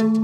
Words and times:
Welcome 0.00 0.16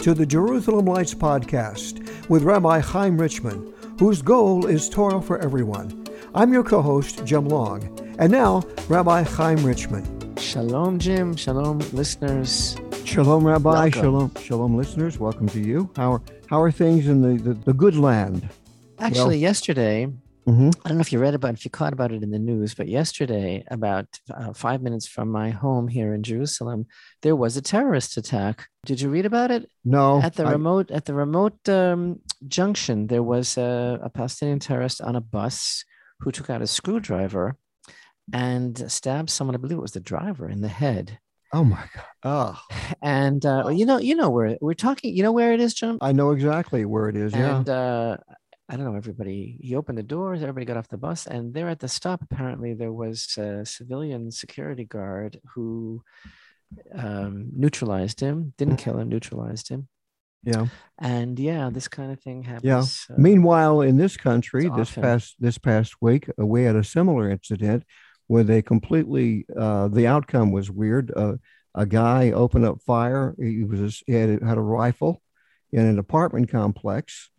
to 0.00 0.12
the 0.12 0.26
Jerusalem 0.26 0.84
Lights 0.84 1.14
Podcast 1.14 2.28
with 2.28 2.42
Rabbi 2.42 2.80
Chaim 2.80 3.18
Richman, 3.18 3.72
whose 3.98 4.20
goal 4.20 4.66
is 4.66 4.90
Torah 4.90 5.22
for 5.22 5.38
everyone. 5.38 6.04
I'm 6.34 6.52
your 6.52 6.62
co 6.62 6.82
host, 6.82 7.24
Jim 7.24 7.48
Long. 7.48 7.88
And 8.18 8.30
now, 8.30 8.62
Rabbi 8.90 9.22
Chaim 9.22 9.64
Richman. 9.64 10.36
Shalom, 10.36 10.98
Jim. 10.98 11.36
Shalom, 11.36 11.78
listeners. 11.94 12.76
Shalom, 13.06 13.46
Rabbi. 13.46 13.84
Welcome. 13.84 14.02
Shalom, 14.02 14.30
shalom, 14.42 14.76
listeners. 14.76 15.18
Welcome 15.18 15.48
to 15.48 15.60
you. 15.60 15.88
How 15.96 16.12
are, 16.12 16.20
how 16.48 16.60
are 16.60 16.70
things 16.70 17.08
in 17.08 17.22
the, 17.22 17.42
the, 17.42 17.54
the 17.54 17.72
good 17.72 17.96
land? 17.96 18.50
Actually, 19.02 19.36
Well- 19.36 19.48
yesterday, 19.50 19.96
Mhm. 20.48 20.74
I 20.84 20.88
don't 20.88 20.98
know 20.98 21.02
if 21.02 21.12
you 21.12 21.20
read 21.20 21.34
about, 21.34 21.54
if 21.54 21.64
you 21.64 21.70
caught 21.70 21.92
about 21.92 22.10
it 22.10 22.22
in 22.24 22.30
the 22.32 22.38
news, 22.50 22.74
but 22.74 22.88
yesterday, 22.88 23.64
about 23.70 24.08
uh, 24.34 24.52
five 24.52 24.82
minutes 24.82 25.06
from 25.06 25.28
my 25.30 25.50
home 25.50 25.86
here 25.86 26.14
in 26.14 26.22
Jerusalem, 26.24 26.86
there 27.22 27.36
was 27.36 27.56
a 27.56 27.62
terrorist 27.62 28.16
attack. 28.16 28.66
Did 28.84 29.00
you 29.00 29.08
read 29.08 29.24
about 29.24 29.50
it? 29.52 29.70
No. 29.84 30.20
at 30.20 30.34
the 30.34 30.44
I- 30.44 30.54
Ramot 30.54 30.90
at 30.90 31.04
the 31.04 31.12
Ramot 31.12 31.68
um, 31.68 32.18
junction, 32.48 33.06
there 33.06 33.22
was 33.22 33.56
a, 33.56 34.00
a 34.02 34.10
Palestinian 34.10 34.58
terrorist 34.58 35.00
on 35.00 35.14
a 35.14 35.20
bus 35.20 35.84
who 36.20 36.32
took 36.32 36.50
out 36.50 36.60
a 36.62 36.66
screwdriver 36.66 37.56
and 38.32 38.90
stabbed 38.90 39.30
someone. 39.30 39.54
I 39.54 39.58
believe 39.58 39.78
it 39.78 39.82
was 39.88 39.92
the 39.92 40.00
driver 40.00 40.48
in 40.48 40.60
the 40.60 40.68
head. 40.68 41.18
oh, 41.52 41.64
my 41.64 41.84
God. 41.94 42.04
Oh, 42.24 42.60
And 43.02 43.44
uh, 43.46 43.68
you 43.68 43.84
know, 43.86 43.98
you 43.98 44.14
know 44.16 44.30
where 44.30 44.56
we're 44.60 44.74
talking. 44.74 45.14
You 45.14 45.22
know 45.22 45.32
where 45.32 45.52
it 45.52 45.60
is, 45.60 45.74
John. 45.74 45.98
I 46.00 46.12
know 46.12 46.30
exactly 46.32 46.84
where 46.84 47.08
it 47.08 47.16
is. 47.16 47.32
Yeah. 47.32 47.56
And 47.58 47.68
uh, 47.68 48.16
I 48.72 48.76
don't 48.76 48.86
know, 48.86 48.96
everybody, 48.96 49.58
he 49.60 49.76
opened 49.76 49.98
the 49.98 50.02
doors, 50.02 50.40
everybody 50.40 50.64
got 50.64 50.78
off 50.78 50.88
the 50.88 50.96
bus, 50.96 51.26
and 51.26 51.52
there 51.52 51.68
at 51.68 51.80
the 51.80 51.88
stop, 51.88 52.22
apparently 52.22 52.72
there 52.72 52.92
was 52.92 53.36
a 53.36 53.66
civilian 53.66 54.30
security 54.30 54.84
guard 54.84 55.38
who 55.54 56.02
um, 56.94 57.50
neutralized 57.54 58.20
him, 58.20 58.54
didn't 58.56 58.76
kill 58.76 58.98
him, 58.98 59.10
neutralized 59.10 59.68
him. 59.68 59.88
yeah. 60.42 60.68
And 60.98 61.38
yeah, 61.38 61.68
this 61.70 61.86
kind 61.86 62.12
of 62.12 62.20
thing 62.20 62.44
happens. 62.44 63.06
uh, 63.10 63.14
Meanwhile, 63.18 63.82
in 63.82 63.98
this 63.98 64.16
country, 64.16 64.62
this 64.62 64.88
often- 64.90 65.02
past 65.02 65.36
this 65.38 65.58
past 65.58 65.96
week, 66.00 66.30
uh, 66.40 66.46
we 66.46 66.62
had 66.64 66.76
a 66.76 66.82
similar 66.84 67.30
incident 67.30 67.84
where 68.28 68.44
they 68.44 68.62
completely 68.62 69.44
uh, 69.54 69.88
the 69.88 70.06
outcome 70.06 70.50
was 70.50 70.70
weird. 70.70 71.12
Uh, 71.14 71.34
a 71.74 71.84
guy 71.84 72.30
opened 72.30 72.64
up 72.64 72.80
fire. 72.86 73.34
He 73.38 73.64
was 73.64 74.02
he 74.06 74.14
had, 74.14 74.42
had 74.42 74.56
a 74.56 74.62
rifle 74.62 75.20
in 75.72 75.84
an 75.84 75.98
apartment 75.98 76.50
complex, 76.50 77.30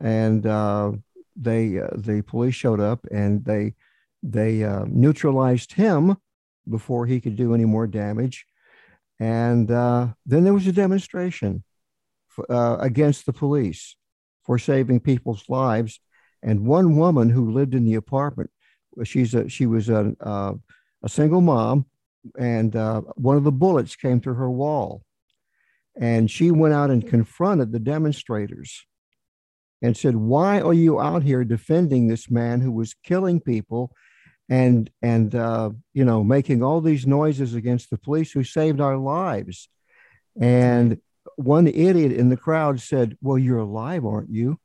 and 0.00 0.46
uh, 0.46 0.92
they 1.36 1.78
uh, 1.78 1.88
the 1.96 2.22
police 2.22 2.54
showed 2.54 2.80
up 2.80 3.06
and 3.10 3.44
they 3.44 3.74
they 4.22 4.64
uh, 4.64 4.84
neutralized 4.88 5.72
him 5.72 6.16
before 6.68 7.06
he 7.06 7.20
could 7.20 7.36
do 7.36 7.54
any 7.54 7.64
more 7.64 7.86
damage. 7.86 8.46
And 9.20 9.70
uh, 9.70 10.08
then 10.24 10.44
there 10.44 10.54
was 10.54 10.66
a 10.66 10.72
demonstration 10.72 11.62
f- 12.36 12.44
uh, 12.48 12.76
against 12.80 13.26
the 13.26 13.32
police 13.32 13.96
for 14.42 14.58
saving 14.58 15.00
people's 15.00 15.48
lives. 15.48 16.00
And 16.42 16.66
one 16.66 16.96
woman 16.96 17.30
who 17.30 17.52
lived 17.52 17.74
in 17.74 17.84
the 17.84 17.94
apartment, 17.94 18.50
she's 19.04 19.34
a 19.34 19.48
she 19.48 19.66
was 19.66 19.88
a 19.88 20.14
uh, 20.20 20.54
a 21.02 21.08
single 21.08 21.40
mom, 21.40 21.86
and 22.38 22.74
one 23.16 23.36
of 23.36 23.44
the 23.44 23.52
bullets 23.52 23.94
came 23.94 24.20
through 24.20 24.34
her 24.34 24.50
wall, 24.50 25.02
and 25.96 26.30
she 26.30 26.50
went 26.50 26.74
out 26.74 26.90
and 26.90 27.06
confronted 27.06 27.72
the 27.72 27.78
demonstrators, 27.78 28.86
and 29.84 29.96
said, 29.96 30.16
"Why 30.16 30.60
are 30.60 30.74
you 30.74 31.00
out 31.00 31.22
here 31.22 31.44
defending 31.44 32.08
this 32.08 32.30
man 32.30 32.60
who 32.60 32.72
was 32.72 32.94
killing 33.04 33.40
people?" 33.40 33.92
And 34.48 34.90
and 35.02 35.34
uh, 35.34 35.70
you 35.92 36.04
know 36.04 36.24
making 36.24 36.62
all 36.62 36.80
these 36.80 37.06
noises 37.06 37.54
against 37.54 37.90
the 37.90 37.98
police 37.98 38.32
who 38.32 38.44
saved 38.44 38.80
our 38.80 38.96
lives, 38.96 39.68
and 40.40 40.98
one 41.36 41.66
idiot 41.66 42.12
in 42.12 42.28
the 42.28 42.36
crowd 42.36 42.80
said, 42.80 43.16
Well, 43.20 43.38
you're 43.38 43.58
alive, 43.58 44.04
aren't 44.04 44.30
you? 44.30 44.58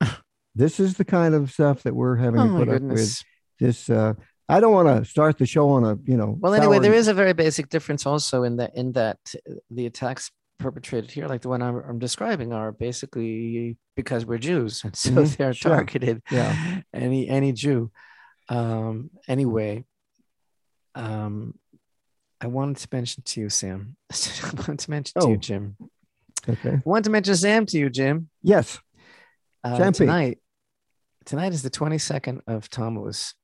this 0.54 0.80
is 0.80 0.96
the 0.96 1.04
kind 1.04 1.34
of 1.34 1.50
stuff 1.50 1.82
that 1.84 1.94
we're 1.94 2.16
having 2.16 2.40
oh 2.40 2.48
to 2.48 2.64
put 2.64 2.68
up 2.68 2.82
with. 2.82 3.22
This, 3.58 3.88
uh, 3.88 4.14
I 4.48 4.60
don't 4.60 4.72
want 4.72 4.88
to 4.88 5.08
start 5.08 5.38
the 5.38 5.46
show 5.46 5.70
on 5.70 5.84
a, 5.84 5.96
you 6.04 6.16
know. 6.16 6.36
Well, 6.38 6.54
anyway, 6.54 6.78
there 6.78 6.92
is 6.92 7.08
a 7.08 7.14
very 7.14 7.32
basic 7.32 7.68
difference 7.68 8.06
also 8.06 8.42
in 8.42 8.56
that 8.56 8.76
in 8.76 8.92
that 8.92 9.18
the 9.70 9.86
attacks 9.86 10.30
perpetrated 10.58 11.10
here, 11.10 11.26
like 11.26 11.42
the 11.42 11.48
one 11.48 11.62
I'm, 11.62 11.76
I'm 11.76 11.98
describing, 11.98 12.52
are 12.52 12.72
basically 12.72 13.76
because 13.94 14.24
we're 14.26 14.38
Jews, 14.38 14.82
and 14.84 14.94
so 15.04 15.10
Mhm, 15.10 15.36
they're 15.36 15.52
sure. 15.54 15.76
targeted. 15.76 16.22
Yeah. 16.30 16.80
any 16.94 17.28
any 17.28 17.52
Jew. 17.52 17.90
Um, 18.48 19.10
anyway, 19.28 19.84
um, 20.94 21.54
I 22.40 22.46
wanted 22.46 22.76
to 22.78 22.88
mention 22.92 23.22
to 23.24 23.40
you, 23.40 23.48
Sam. 23.48 23.96
I 24.12 24.50
wanted 24.56 24.78
to 24.80 24.90
mention 24.90 25.20
to 25.20 25.26
Oh. 25.26 25.30
you, 25.30 25.36
Jim. 25.36 25.76
Okay. 26.48 26.74
I 26.74 26.82
wanted 26.84 27.04
to 27.04 27.10
mention 27.10 27.34
Sam 27.36 27.66
to 27.66 27.78
you, 27.78 27.90
Jim. 27.90 28.28
Yes. 28.42 28.78
Uh, 29.64 29.76
Sam 29.76 29.92
tonight, 29.92 30.38
tonight 31.24 31.52
is 31.52 31.62
the 31.62 31.70
22nd 31.70 32.40
of 32.46 32.70
Tammuz, 32.70 33.34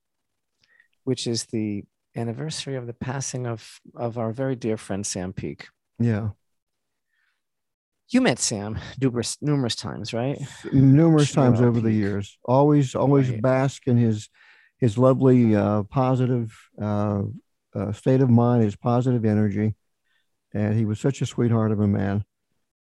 which 1.05 1.27
is 1.27 1.47
the 1.47 1.85
anniversary 2.15 2.77
of 2.77 2.87
the 2.87 2.93
passing 2.93 3.47
of 3.47 3.81
of 3.97 4.19
our 4.19 4.33
very 4.33 4.55
dear 4.55 4.77
friend 4.77 5.05
Sam 5.07 5.33
Peak. 5.33 5.67
Yeah. 5.99 6.31
You 8.13 8.21
met 8.21 8.39
Sam 8.39 8.79
numerous 9.01 9.39
numerous 9.41 9.75
times, 9.75 10.13
right? 10.13 10.39
Numerous 10.73 11.29
Sure, 11.29 11.45
times 11.45 11.61
over 11.61 11.81
the 11.81 11.91
years. 11.93 12.39
Always, 12.45 12.95
always 12.95 13.31
Right. 13.31 13.43
bask 13.43 13.87
in 13.87 13.97
his 13.97 14.29
his 14.79 14.99
lovely, 14.99 15.57
uh, 15.57 15.85
positive 15.85 16.53
uh, 16.81 17.23
uh, 17.75 17.93
state 17.93 18.21
of 18.21 18.29
mind, 18.29 18.65
his 18.65 18.77
positive 18.77 19.25
energy. 19.25 19.77
And 20.53 20.75
he 20.77 20.85
was 20.85 21.01
such 21.01 21.23
a 21.23 21.27
sweetheart 21.27 21.73
of 21.73 21.81
a 21.81 21.87
man. 21.87 22.25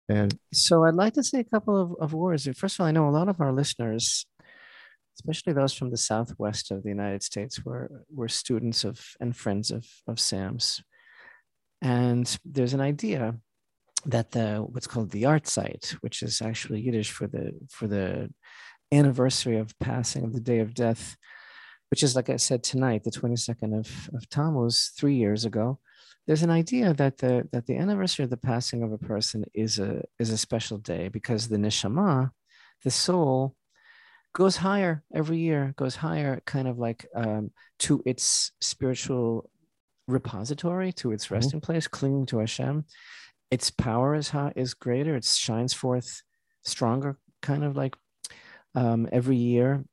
And 0.07 0.37
So 0.53 0.83
I'd 0.83 0.93
like 0.93 1.13
to 1.13 1.23
say 1.23 1.39
a 1.39 1.43
couple 1.43 1.75
of, 1.75 1.95
of 1.99 2.13
words. 2.13 2.47
First 2.55 2.75
of 2.75 2.81
all, 2.81 2.87
I 2.87 2.91
know 2.91 3.09
a 3.09 3.17
lot 3.19 3.29
of 3.29 3.41
our 3.41 3.51
listeners, 3.51 4.27
especially 5.17 5.53
those 5.53 5.73
from 5.73 5.89
the 5.89 5.97
southwest 5.97 6.69
of 6.69 6.83
the 6.83 6.89
United 6.89 7.23
States, 7.23 7.65
were 7.65 7.89
were 8.13 8.27
students 8.29 8.83
of 8.83 8.99
and 9.19 9.35
friends 9.35 9.71
of 9.71 9.83
of 10.05 10.19
Sam's. 10.19 10.83
And 11.81 12.25
there's 12.45 12.73
an 12.75 12.81
idea 12.81 13.39
that 14.05 14.31
the 14.31 14.57
what's 14.69 14.88
called 14.88 15.11
the 15.11 15.23
yahrzeit, 15.23 15.91
which 16.01 16.21
is 16.21 16.41
actually 16.41 16.81
Yiddish 16.81 17.11
for 17.11 17.27
the 17.27 17.51
for 17.69 17.88
the 17.88 18.29
anniversary 18.91 19.57
of 19.57 19.77
passing 19.79 20.23
of 20.23 20.33
the 20.33 20.39
day 20.39 20.59
of 20.59 20.73
death, 20.73 21.17
which 21.89 22.03
is 22.03 22.16
like 22.16 22.29
I 22.29 22.38
said 22.38 22.63
tonight, 22.63 23.03
the 23.03 23.11
22nd 23.11 23.77
of, 23.77 24.09
of 24.16 24.29
Tammuz, 24.29 24.91
three 24.97 25.16
years 25.16 25.45
ago 25.45 25.79
there's 26.27 26.41
an 26.43 26.49
idea 26.49 26.91
that 26.93 27.17
the 27.19 27.47
that 27.51 27.67
the 27.67 27.77
anniversary 27.77 28.23
of 28.23 28.31
the 28.31 28.38
passing 28.38 28.81
of 28.83 28.91
a 28.91 28.97
person 28.97 29.45
is 29.53 29.77
a 29.79 30.03
is 30.17 30.31
a 30.31 30.37
special 30.37 30.77
day 30.79 31.07
because 31.07 31.47
the 31.47 31.57
neshama, 31.57 32.31
the 32.83 32.89
soul, 32.91 33.55
goes 34.33 34.57
higher 34.57 35.03
every 35.13 35.37
year, 35.37 35.73
goes 35.77 35.95
higher, 35.95 36.41
kind 36.45 36.67
of 36.67 36.79
like 36.79 37.05
um, 37.16 37.51
to 37.79 38.01
its 38.07 38.51
spiritual 38.59 39.49
repository, 40.07 40.91
to 40.93 41.11
its 41.11 41.27
Mhm. 41.27 41.31
resting 41.31 41.61
place, 41.61 41.87
clinging 41.87 42.25
to 42.27 42.39
Hashem. 42.39 42.85
Its 43.51 43.72
power 43.72 44.16
is 44.16 44.29
high, 44.29 44.53
is 44.56 44.73
greater. 44.73 45.16
It 45.16 45.25
shines 45.25 45.73
forth 45.73 46.22
stronger, 46.63 47.17
kind 47.41 47.63
of 47.63 47.75
like 47.75 47.95
um, 48.73 49.07
every 49.11 49.38
year 49.38 49.85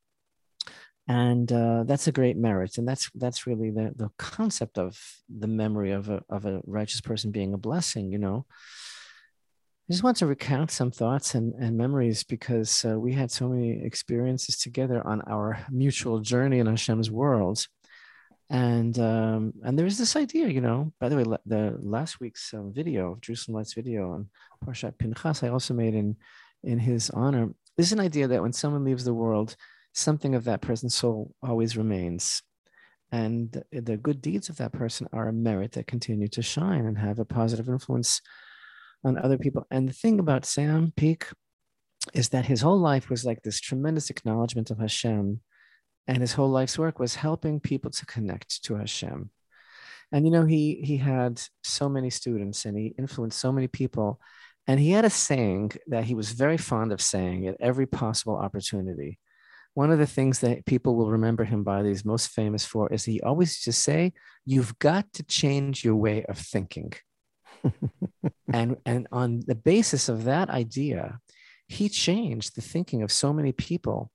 and 1.09 1.51
uh, 1.53 1.83
that's 1.85 2.07
a 2.07 2.13
great 2.13 2.37
merit 2.37 2.79
and 2.79 2.87
that's 2.87 3.11
that's 3.15 3.47
really 3.47 3.71
the, 3.71 3.93
the 3.97 4.11
concept 4.19 4.79
of 4.79 4.99
the 5.29 5.49
memory 5.49 5.91
of 5.91 6.09
a, 6.09 6.23
of 6.29 6.47
a 6.47 6.61
righteous 6.67 7.01
person 7.01 7.31
being 7.31 7.55
a 7.55 7.59
blessing 7.59 8.13
you 8.13 8.19
know 8.19 8.47
i 9.89 9.93
just 9.93 10.05
want 10.05 10.17
to 10.17 10.27
recount 10.27 10.71
some 10.71 10.91
thoughts 10.91 11.35
and, 11.35 11.55
and 11.55 11.77
memories 11.77 12.23
because 12.23 12.85
uh, 12.85 12.99
we 12.99 13.13
had 13.13 13.31
so 13.31 13.49
many 13.49 13.85
experiences 13.85 14.57
together 14.59 15.05
on 15.07 15.21
our 15.23 15.59
mutual 15.71 16.21
journey 16.21 16.61
in 16.61 16.67
hashem's 16.67 17.11
world 17.11 17.67
and 18.53 18.99
um, 19.01 19.53
and 19.65 19.77
there's 19.77 19.99
this 19.99 20.15
idea 20.15 20.47
you 20.47 20.61
know 20.61 20.93
by 21.01 21.09
the 21.09 21.17
way 21.17 21.25
the 21.47 21.77
last 21.81 22.21
week's 22.21 22.55
um, 22.55 22.73
video 22.73 23.19
jerusalem 23.21 23.57
lights 23.57 23.75
video 23.75 24.13
on 24.13 24.29
parshat 24.65 24.97
pinchas 24.99 25.43
i 25.43 25.49
also 25.49 25.75
made 25.75 25.95
in 25.95 26.15
in 26.63 26.79
his 26.79 27.11
honor 27.11 27.49
there's 27.77 27.93
an 27.93 28.01
idea 28.01 28.29
that 28.29 28.43
when 28.43 28.53
someone 28.53 28.85
leaves 28.85 29.05
the 29.05 29.15
world 29.15 29.57
something 29.93 30.35
of 30.35 30.45
that 30.45 30.61
person's 30.61 30.95
soul 30.95 31.35
always 31.43 31.77
remains. 31.77 32.43
And 33.11 33.63
the 33.71 33.99
good 33.99 34.23
deeds 34.23 34.49
of 34.49 34.57
that 34.57 34.73
person 34.73 35.07
are 35.13 35.29
a 35.29 35.35
merit 35.35 35.73
that 35.73 35.87
continue 35.87 36.29
to 36.29 36.43
shine 36.43 36.87
and 36.87 36.97
have 36.97 37.19
a 37.19 37.27
positive 37.27 37.69
influence 37.69 38.23
on 39.05 39.19
other 39.19 39.37
people. 39.37 39.67
And 39.71 39.87
the 39.87 39.93
thing 39.93 40.19
about 40.19 40.47
Sam 40.47 40.95
Peak 40.97 41.27
is 42.15 42.31
that 42.31 42.47
his 42.47 42.63
whole 42.63 42.79
life 42.79 43.11
was 43.11 43.25
like 43.25 43.43
this 43.43 43.61
tremendous 43.61 44.09
acknowledgement 44.09 44.71
of 44.71 44.79
Hashem. 44.79 45.41
And 46.07 46.19
his 46.19 46.33
whole 46.33 46.51
life's 46.51 46.79
work 46.79 46.99
was 46.99 47.15
helping 47.15 47.61
people 47.61 47.91
to 47.93 48.07
connect 48.07 48.65
to 48.65 48.75
Hashem. 48.75 49.31
And 50.11 50.27
you 50.27 50.31
know, 50.31 50.45
he 50.45 50.83
he 50.85 50.99
had 50.99 51.41
so 51.63 51.89
many 51.89 52.11
students 52.11 52.65
and 52.65 52.77
he 52.77 52.95
influenced 52.99 53.39
so 53.39 53.53
many 53.53 53.69
people. 53.69 54.21
And 54.67 54.79
he 54.79 54.91
had 54.91 55.05
a 55.05 55.11
saying 55.11 55.73
that 55.89 56.05
he 56.05 56.15
was 56.15 56.33
very 56.33 56.59
fond 56.59 56.93
of 56.93 57.01
saying 57.01 57.47
at 57.47 57.57
every 57.61 57.87
possible 57.87 58.37
opportunity. 58.37 59.19
one 59.75 59.91
of 59.91 59.99
the 59.99 60.07
things 60.07 60.41
that 60.41 60.67
people 60.67 60.97
will 60.97 61.11
remember 61.11 61.45
him 61.45 61.65
by, 61.65 61.83
that 61.83 61.89
he's 61.89 62.05
most 62.05 62.29
famous 62.29 62.65
for, 62.65 62.93
is 62.93 63.05
he 63.05 63.23
always 63.23 63.51
used 63.51 63.65
to 63.65 63.73
say, 63.73 64.13
"You've 64.45 64.79
got 64.79 65.05
to 65.15 65.23
change 65.23 65.85
your 65.85 65.97
way 65.97 66.25
of 66.27 66.37
thinking." 66.39 66.93
and 68.53 68.77
and 68.85 69.07
on 69.13 69.41
the 69.47 69.55
basis 69.55 70.09
of 70.09 70.25
that 70.25 70.51
idea, 70.51 71.19
he 71.69 71.89
changed 71.89 72.55
the 72.55 72.61
thinking 72.61 73.03
of 73.03 73.11
so 73.11 73.33
many 73.33 73.53
people. 73.53 74.11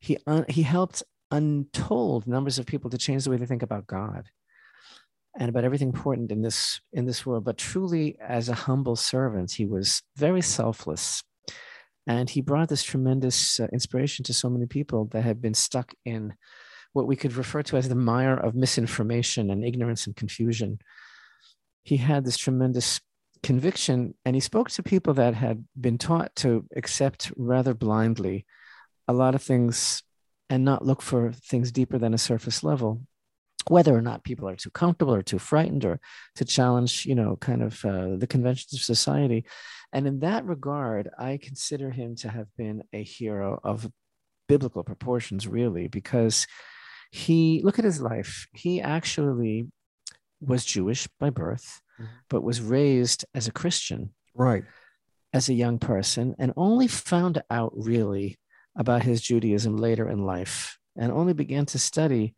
He 0.00 0.18
uh, 0.26 0.44
he 0.48 0.62
helped 0.62 1.02
untold 1.30 2.26
numbers 2.26 2.58
of 2.58 2.66
people 2.66 2.90
to 2.90 2.98
change 2.98 3.24
the 3.24 3.30
way 3.30 3.36
they 3.36 3.46
think 3.46 3.62
about 3.62 3.86
God 3.86 4.28
and 5.38 5.48
about 5.48 5.64
everything 5.64 5.88
important 5.88 6.32
in 6.32 6.42
this 6.42 6.80
in 6.92 7.04
this 7.04 7.26
world. 7.26 7.44
But 7.44 7.58
truly 7.58 8.16
as 8.20 8.48
a 8.48 8.54
humble 8.54 8.96
servant 8.96 9.52
he 9.52 9.66
was 9.66 10.02
very 10.16 10.42
selfless. 10.42 11.22
And 12.06 12.30
he 12.30 12.40
brought 12.40 12.68
this 12.68 12.84
tremendous 12.84 13.58
uh, 13.58 13.66
inspiration 13.72 14.24
to 14.26 14.34
so 14.34 14.48
many 14.48 14.66
people 14.66 15.06
that 15.06 15.22
had 15.22 15.42
been 15.42 15.54
stuck 15.54 15.92
in 16.04 16.34
what 16.92 17.08
we 17.08 17.16
could 17.16 17.34
refer 17.34 17.62
to 17.64 17.76
as 17.76 17.88
the 17.88 17.96
mire 17.96 18.36
of 18.36 18.54
misinformation 18.54 19.50
and 19.50 19.64
ignorance 19.64 20.06
and 20.06 20.14
confusion. 20.14 20.78
He 21.82 21.96
had 21.96 22.24
this 22.24 22.36
tremendous 22.36 23.00
conviction 23.42 24.14
and 24.24 24.34
he 24.34 24.40
spoke 24.40 24.70
to 24.70 24.82
people 24.82 25.14
that 25.14 25.34
had 25.34 25.64
been 25.78 25.98
taught 25.98 26.34
to 26.36 26.64
accept 26.76 27.32
rather 27.36 27.74
blindly 27.74 28.46
a 29.08 29.12
lot 29.12 29.34
of 29.34 29.42
things 29.42 30.02
and 30.48 30.64
not 30.64 30.84
look 30.84 31.02
for 31.02 31.32
things 31.32 31.72
deeper 31.72 31.98
than 31.98 32.14
a 32.14 32.18
surface 32.18 32.62
level 32.62 33.00
whether 33.68 33.96
or 33.96 34.00
not 34.00 34.22
people 34.22 34.48
are 34.48 34.54
too 34.54 34.70
comfortable 34.70 35.12
or 35.12 35.22
too 35.22 35.40
frightened 35.40 35.84
or 35.84 35.98
to 36.36 36.44
challenge 36.44 37.04
you 37.04 37.14
know 37.14 37.36
kind 37.36 37.62
of 37.62 37.84
uh, 37.84 38.16
the 38.16 38.26
conventions 38.26 38.74
of 38.74 38.80
society 38.80 39.44
and 39.92 40.06
in 40.06 40.20
that 40.20 40.44
regard 40.44 41.08
i 41.18 41.36
consider 41.36 41.90
him 41.90 42.14
to 42.14 42.28
have 42.28 42.46
been 42.56 42.82
a 42.92 43.02
hero 43.02 43.58
of 43.64 43.90
biblical 44.48 44.84
proportions 44.84 45.48
really 45.48 45.88
because 45.88 46.46
he 47.10 47.60
look 47.64 47.78
at 47.78 47.84
his 47.84 48.00
life 48.00 48.46
he 48.52 48.80
actually 48.80 49.66
was 50.40 50.64
Jewish 50.64 51.08
by 51.18 51.30
birth, 51.30 51.80
mm-hmm. 52.00 52.10
but 52.28 52.42
was 52.42 52.60
raised 52.60 53.24
as 53.34 53.46
a 53.46 53.52
Christian. 53.52 54.12
Right. 54.34 54.64
As 55.32 55.48
a 55.48 55.54
young 55.54 55.78
person, 55.78 56.34
and 56.38 56.52
only 56.56 56.86
found 56.86 57.42
out 57.50 57.72
really 57.74 58.38
about 58.76 59.02
his 59.02 59.20
Judaism 59.20 59.76
later 59.76 60.08
in 60.08 60.24
life, 60.24 60.78
and 60.96 61.12
only 61.12 61.32
began 61.32 61.66
to 61.66 61.78
study 61.78 62.34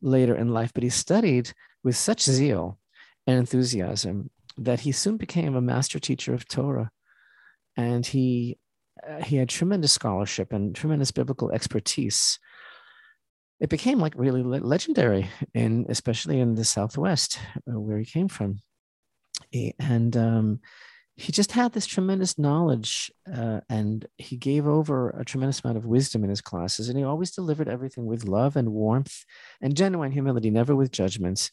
later 0.00 0.34
in 0.34 0.48
life. 0.48 0.72
But 0.72 0.82
he 0.82 0.90
studied 0.90 1.52
with 1.84 1.96
such 1.96 2.22
zeal 2.22 2.78
and 3.26 3.38
enthusiasm 3.38 4.30
that 4.58 4.80
he 4.80 4.92
soon 4.92 5.16
became 5.16 5.54
a 5.54 5.60
master 5.60 5.98
teacher 5.98 6.34
of 6.34 6.46
Torah. 6.46 6.90
And 7.76 8.04
he, 8.04 8.58
uh, 9.08 9.22
he 9.22 9.36
had 9.36 9.48
tremendous 9.48 9.92
scholarship 9.92 10.52
and 10.52 10.74
tremendous 10.74 11.10
biblical 11.10 11.50
expertise 11.50 12.38
it 13.62 13.70
became 13.70 14.00
like 14.00 14.14
really 14.16 14.42
legendary 14.42 15.30
in 15.54 15.86
especially 15.88 16.40
in 16.40 16.56
the 16.56 16.64
southwest 16.64 17.38
uh, 17.70 17.78
where 17.78 17.96
he 17.96 18.04
came 18.04 18.26
from 18.26 18.58
and 19.78 20.16
um, 20.16 20.60
he 21.16 21.30
just 21.30 21.52
had 21.52 21.72
this 21.72 21.86
tremendous 21.86 22.38
knowledge 22.38 23.12
uh, 23.32 23.60
and 23.68 24.06
he 24.16 24.36
gave 24.36 24.66
over 24.66 25.10
a 25.10 25.24
tremendous 25.24 25.60
amount 25.62 25.76
of 25.76 25.84
wisdom 25.84 26.24
in 26.24 26.30
his 26.30 26.40
classes 26.40 26.88
and 26.88 26.98
he 26.98 27.04
always 27.04 27.30
delivered 27.30 27.68
everything 27.68 28.06
with 28.06 28.24
love 28.24 28.56
and 28.56 28.72
warmth 28.72 29.24
and 29.60 29.76
genuine 29.76 30.12
humility 30.12 30.50
never 30.50 30.74
with 30.74 30.90
judgments 30.90 31.50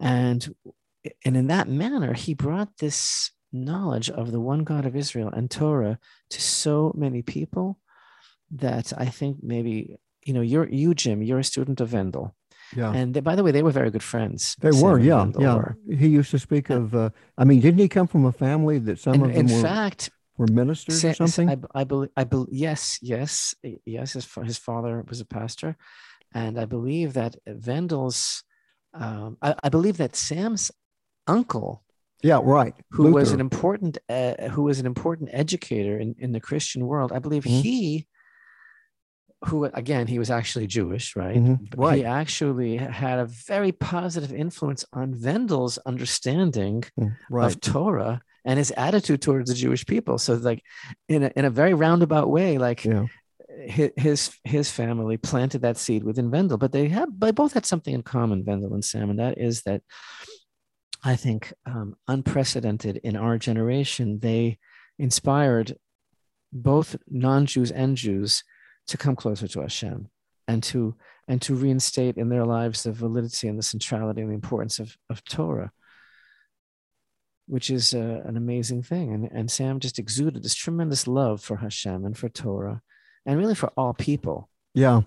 and 0.00 0.54
and 1.24 1.36
in 1.36 1.46
that 1.48 1.68
manner 1.68 2.14
he 2.14 2.34
brought 2.34 2.78
this 2.78 3.30
knowledge 3.52 4.10
of 4.10 4.32
the 4.32 4.40
one 4.40 4.64
god 4.64 4.86
of 4.86 4.96
israel 4.96 5.28
and 5.28 5.50
torah 5.50 5.98
to 6.30 6.40
so 6.40 6.92
many 6.96 7.22
people 7.22 7.78
that 8.50 8.92
i 8.96 9.04
think 9.04 9.36
maybe 9.42 9.98
you 10.24 10.32
know, 10.32 10.40
you're 10.40 10.68
you, 10.68 10.94
Jim, 10.94 11.22
you're 11.22 11.38
a 11.38 11.44
student 11.44 11.80
of 11.80 11.92
Wendell. 11.92 12.34
Yeah. 12.74 12.92
And 12.92 13.14
they, 13.14 13.20
by 13.20 13.36
the 13.36 13.42
way, 13.42 13.50
they 13.50 13.62
were 13.62 13.70
very 13.70 13.90
good 13.90 14.02
friends. 14.02 14.56
They 14.60 14.70
were, 14.70 14.98
yeah, 14.98 15.30
yeah. 15.38 15.54
Were. 15.54 15.76
He 15.88 16.08
used 16.08 16.30
to 16.32 16.38
speak 16.38 16.70
of. 16.70 16.94
Uh, 16.94 17.10
I 17.38 17.44
mean, 17.44 17.60
didn't 17.60 17.80
he 17.80 17.88
come 17.88 18.06
from 18.06 18.24
a 18.24 18.32
family 18.32 18.78
that 18.80 18.98
some 18.98 19.14
of 19.14 19.20
them 19.20 19.30
in 19.30 19.46
were, 19.46 19.62
fact 19.62 20.10
were 20.36 20.46
ministers 20.46 21.00
Sa- 21.00 21.10
or 21.10 21.14
something? 21.14 21.50
I, 21.50 21.80
I 21.80 21.84
believe. 21.84 22.10
I 22.16 22.24
believe. 22.24 22.48
Yes, 22.52 22.98
yes, 23.02 23.54
yes. 23.84 24.12
His 24.12 24.28
his 24.44 24.58
father 24.58 25.04
was 25.08 25.20
a 25.20 25.26
pastor, 25.26 25.76
and 26.32 26.58
I 26.58 26.64
believe 26.64 27.14
that 27.14 27.36
Wendell's. 27.46 28.42
Um, 28.92 29.38
I, 29.42 29.54
I 29.64 29.68
believe 29.70 29.96
that 29.96 30.14
Sam's 30.14 30.70
uncle 31.26 31.84
yeah 32.22 32.40
right 32.42 32.74
who 32.90 33.04
Luther. 33.04 33.14
was 33.14 33.32
an 33.32 33.40
important 33.40 33.98
uh, 34.08 34.48
who 34.48 34.62
was 34.62 34.78
an 34.78 34.86
important 34.86 35.30
educator 35.32 35.98
in, 35.98 36.14
in 36.18 36.32
the 36.32 36.40
christian 36.40 36.86
world 36.86 37.12
i 37.12 37.18
believe 37.18 37.44
mm-hmm. 37.44 37.62
he 37.62 38.06
who 39.46 39.64
again 39.64 40.06
he 40.06 40.18
was 40.18 40.30
actually 40.30 40.66
Jewish, 40.66 41.16
right? 41.16 41.36
Mm-hmm. 41.36 41.80
Right. 41.80 41.98
He 41.98 42.04
actually 42.04 42.76
had 42.76 43.18
a 43.18 43.26
very 43.26 43.72
positive 43.72 44.32
influence 44.32 44.84
on 44.92 45.20
Wendell's 45.20 45.78
understanding 45.78 46.84
mm, 46.98 47.16
right. 47.30 47.46
of 47.46 47.60
Torah 47.60 48.22
and 48.44 48.58
his 48.58 48.72
attitude 48.76 49.22
towards 49.22 49.50
the 49.50 49.56
Jewish 49.56 49.86
people. 49.86 50.18
So, 50.18 50.34
like 50.34 50.62
in 51.08 51.24
a, 51.24 51.30
in 51.36 51.44
a 51.44 51.50
very 51.50 51.74
roundabout 51.74 52.30
way, 52.30 52.58
like 52.58 52.84
yeah. 52.84 53.06
his 53.66 54.36
his 54.44 54.70
family 54.70 55.16
planted 55.16 55.62
that 55.62 55.76
seed 55.76 56.04
within 56.04 56.30
Wendell, 56.30 56.58
but 56.58 56.72
they 56.72 56.88
have 56.88 57.08
they 57.18 57.30
both 57.30 57.54
had 57.54 57.66
something 57.66 57.94
in 57.94 58.02
common, 58.02 58.44
Wendell 58.44 58.74
and 58.74 58.84
Sam, 58.84 59.10
and 59.10 59.18
that 59.18 59.38
is 59.38 59.62
that 59.62 59.82
I 61.02 61.16
think 61.16 61.52
um, 61.66 61.96
unprecedented 62.08 62.98
in 63.04 63.16
our 63.16 63.38
generation. 63.38 64.20
They 64.20 64.58
inspired 64.98 65.76
both 66.52 66.96
non-Jews 67.10 67.72
and 67.72 67.96
Jews 67.96 68.44
to 68.86 68.96
come 68.96 69.16
closer 69.16 69.48
to 69.48 69.60
Hashem 69.60 70.08
and 70.46 70.62
to 70.64 70.94
and 71.26 71.40
to 71.42 71.54
reinstate 71.54 72.16
in 72.16 72.28
their 72.28 72.44
lives 72.44 72.82
the 72.82 72.92
validity 72.92 73.48
and 73.48 73.58
the 73.58 73.62
centrality 73.62 74.20
and 74.20 74.30
the 74.30 74.34
importance 74.34 74.78
of, 74.78 74.96
of 75.08 75.24
Torah, 75.24 75.72
which 77.46 77.70
is 77.70 77.94
uh, 77.94 78.22
an 78.26 78.36
amazing 78.36 78.82
thing. 78.82 79.12
And, 79.12 79.30
and 79.32 79.50
Sam 79.50 79.80
just 79.80 79.98
exuded 79.98 80.42
this 80.42 80.54
tremendous 80.54 81.06
love 81.06 81.40
for 81.40 81.56
Hashem 81.56 82.04
and 82.04 82.16
for 82.16 82.28
Torah 82.28 82.82
and 83.24 83.38
really 83.38 83.54
for 83.54 83.68
all 83.76 83.94
people. 83.94 84.50
Yeah. 84.74 85.02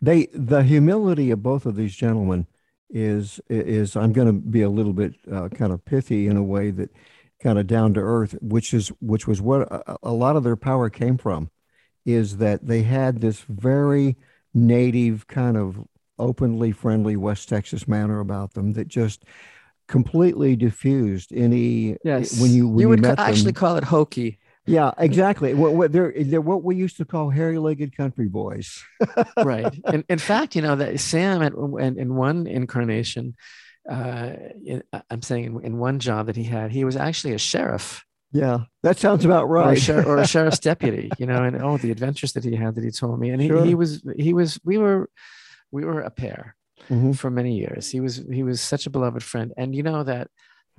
They 0.00 0.26
the 0.34 0.64
humility 0.64 1.30
of 1.30 1.42
both 1.42 1.64
of 1.64 1.76
these 1.76 1.94
gentlemen 1.94 2.46
is 2.90 3.40
is 3.48 3.96
I'm 3.96 4.12
going 4.12 4.26
to 4.26 4.32
be 4.32 4.62
a 4.62 4.70
little 4.70 4.92
bit 4.92 5.14
uh, 5.30 5.48
kind 5.48 5.72
of 5.72 5.84
pithy 5.84 6.26
in 6.26 6.36
a 6.36 6.42
way 6.42 6.70
that 6.72 6.90
kind 7.40 7.58
of 7.58 7.66
down 7.66 7.94
to 7.94 8.00
earth, 8.00 8.36
which 8.40 8.74
is 8.74 8.88
which 9.00 9.28
was 9.28 9.40
what 9.40 9.62
a, 9.62 9.96
a 10.02 10.12
lot 10.12 10.34
of 10.34 10.42
their 10.42 10.56
power 10.56 10.90
came 10.90 11.18
from 11.18 11.51
is 12.04 12.38
that 12.38 12.66
they 12.66 12.82
had 12.82 13.20
this 13.20 13.40
very 13.48 14.16
native 14.54 15.26
kind 15.26 15.56
of 15.56 15.78
openly 16.18 16.72
friendly 16.72 17.16
West 17.16 17.48
Texas 17.48 17.88
manner 17.88 18.20
about 18.20 18.54
them 18.54 18.72
that 18.74 18.88
just 18.88 19.24
completely 19.88 20.56
diffused 20.56 21.32
any 21.32 21.96
yes. 22.04 22.40
when 22.40 22.50
you 22.50 22.66
when 22.68 22.78
you, 22.78 22.80
you 22.82 22.88
would 22.88 23.00
met 23.00 23.18
actually 23.18 23.46
them. 23.46 23.54
call 23.54 23.76
it 23.76 23.84
hokey. 23.84 24.38
Yeah 24.64 24.92
exactly. 24.96 25.54
What, 25.54 25.74
what 25.74 25.92
they're, 25.92 26.12
they're 26.16 26.40
what 26.40 26.62
we 26.62 26.76
used 26.76 26.96
to 26.98 27.04
call 27.04 27.30
hairy-legged 27.30 27.96
country 27.96 28.28
boys. 28.28 28.82
Right. 29.36 29.74
In, 29.92 30.04
in 30.08 30.18
fact 30.18 30.54
you 30.54 30.62
know 30.62 30.76
that 30.76 31.00
sam 31.00 31.42
at, 31.42 31.52
in, 31.54 31.98
in 31.98 32.14
one 32.14 32.46
incarnation 32.46 33.34
uh, 33.90 34.30
in, 34.64 34.82
i'm 35.10 35.22
saying 35.22 35.44
in, 35.44 35.60
in 35.64 35.78
one 35.78 35.98
job 35.98 36.26
that 36.26 36.36
he 36.36 36.44
had 36.44 36.70
he 36.70 36.84
was 36.84 36.96
actually 36.96 37.34
a 37.34 37.38
sheriff 37.38 38.04
yeah, 38.32 38.58
that 38.82 38.98
sounds 38.98 39.24
about 39.24 39.48
right. 39.48 39.66
Or 39.68 39.72
a, 39.72 39.76
sheriff, 39.76 40.06
or 40.06 40.18
a 40.18 40.26
sheriff's 40.26 40.58
deputy, 40.58 41.10
you 41.18 41.26
know, 41.26 41.42
and 41.42 41.62
oh, 41.62 41.76
the 41.76 41.90
adventures 41.90 42.32
that 42.32 42.44
he 42.44 42.56
had 42.56 42.74
that 42.74 42.84
he 42.84 42.90
told 42.90 43.20
me, 43.20 43.30
and 43.30 43.40
he, 43.40 43.48
sure. 43.48 43.64
he 43.64 43.74
was 43.74 44.02
he 44.16 44.32
was 44.32 44.58
we 44.64 44.78
were 44.78 45.10
we 45.70 45.84
were 45.84 46.00
a 46.00 46.10
pair 46.10 46.56
mm-hmm. 46.88 47.12
for 47.12 47.30
many 47.30 47.56
years. 47.58 47.90
He 47.90 48.00
was 48.00 48.22
he 48.30 48.42
was 48.42 48.60
such 48.60 48.86
a 48.86 48.90
beloved 48.90 49.22
friend, 49.22 49.52
and 49.56 49.74
you 49.74 49.82
know 49.82 50.02
that 50.04 50.28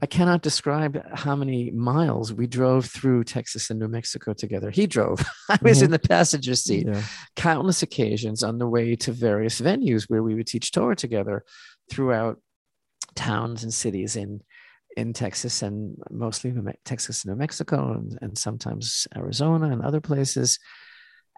I 0.01 0.05
cannot 0.05 0.41
describe 0.41 1.01
how 1.13 1.35
many 1.35 1.71
miles 1.71 2.33
we 2.33 2.47
drove 2.47 2.87
through 2.87 3.25
Texas 3.25 3.69
and 3.69 3.79
New 3.79 3.87
Mexico 3.87 4.33
together. 4.33 4.71
He 4.71 4.87
drove. 4.87 5.19
I 5.49 5.59
was 5.61 5.77
mm-hmm. 5.77 5.85
in 5.85 5.91
the 5.91 5.99
passenger 5.99 6.55
seat. 6.55 6.87
Yeah. 6.87 7.03
Countless 7.35 7.83
occasions 7.83 8.43
on 8.43 8.57
the 8.57 8.67
way 8.67 8.95
to 8.97 9.11
various 9.11 9.61
venues 9.61 10.09
where 10.09 10.23
we 10.23 10.35
would 10.35 10.47
teach 10.47 10.71
Torah 10.71 10.95
together 10.95 11.43
throughout 11.89 12.39
towns 13.15 13.63
and 13.63 13.73
cities 13.73 14.15
in 14.15 14.41
in 14.95 15.13
Texas 15.13 15.61
and 15.61 15.97
mostly 16.09 16.51
New 16.51 16.71
Texas 16.85 17.23
and 17.23 17.33
New 17.33 17.39
Mexico 17.39 17.93
and, 17.93 18.17
and, 18.21 18.37
sometimes 18.37 19.07
Arizona 19.15 19.69
and 19.69 19.81
other 19.81 20.01
places. 20.01 20.59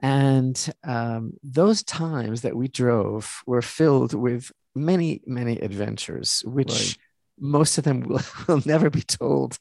And 0.02 0.74
um, 0.84 1.34
those 1.44 1.84
times 1.84 2.42
that 2.42 2.56
we 2.56 2.68
drove 2.68 3.42
were 3.46 3.62
filled 3.62 4.14
with 4.14 4.52
many, 4.76 5.22
many 5.26 5.58
adventures, 5.60 6.44
which 6.46 6.70
right. 6.70 6.98
most 7.40 7.78
of 7.78 7.86
them 7.86 8.02
will, 8.08 8.22
will 8.48 8.62
never 8.66 8.90
be 8.90 9.02
told 9.02 9.58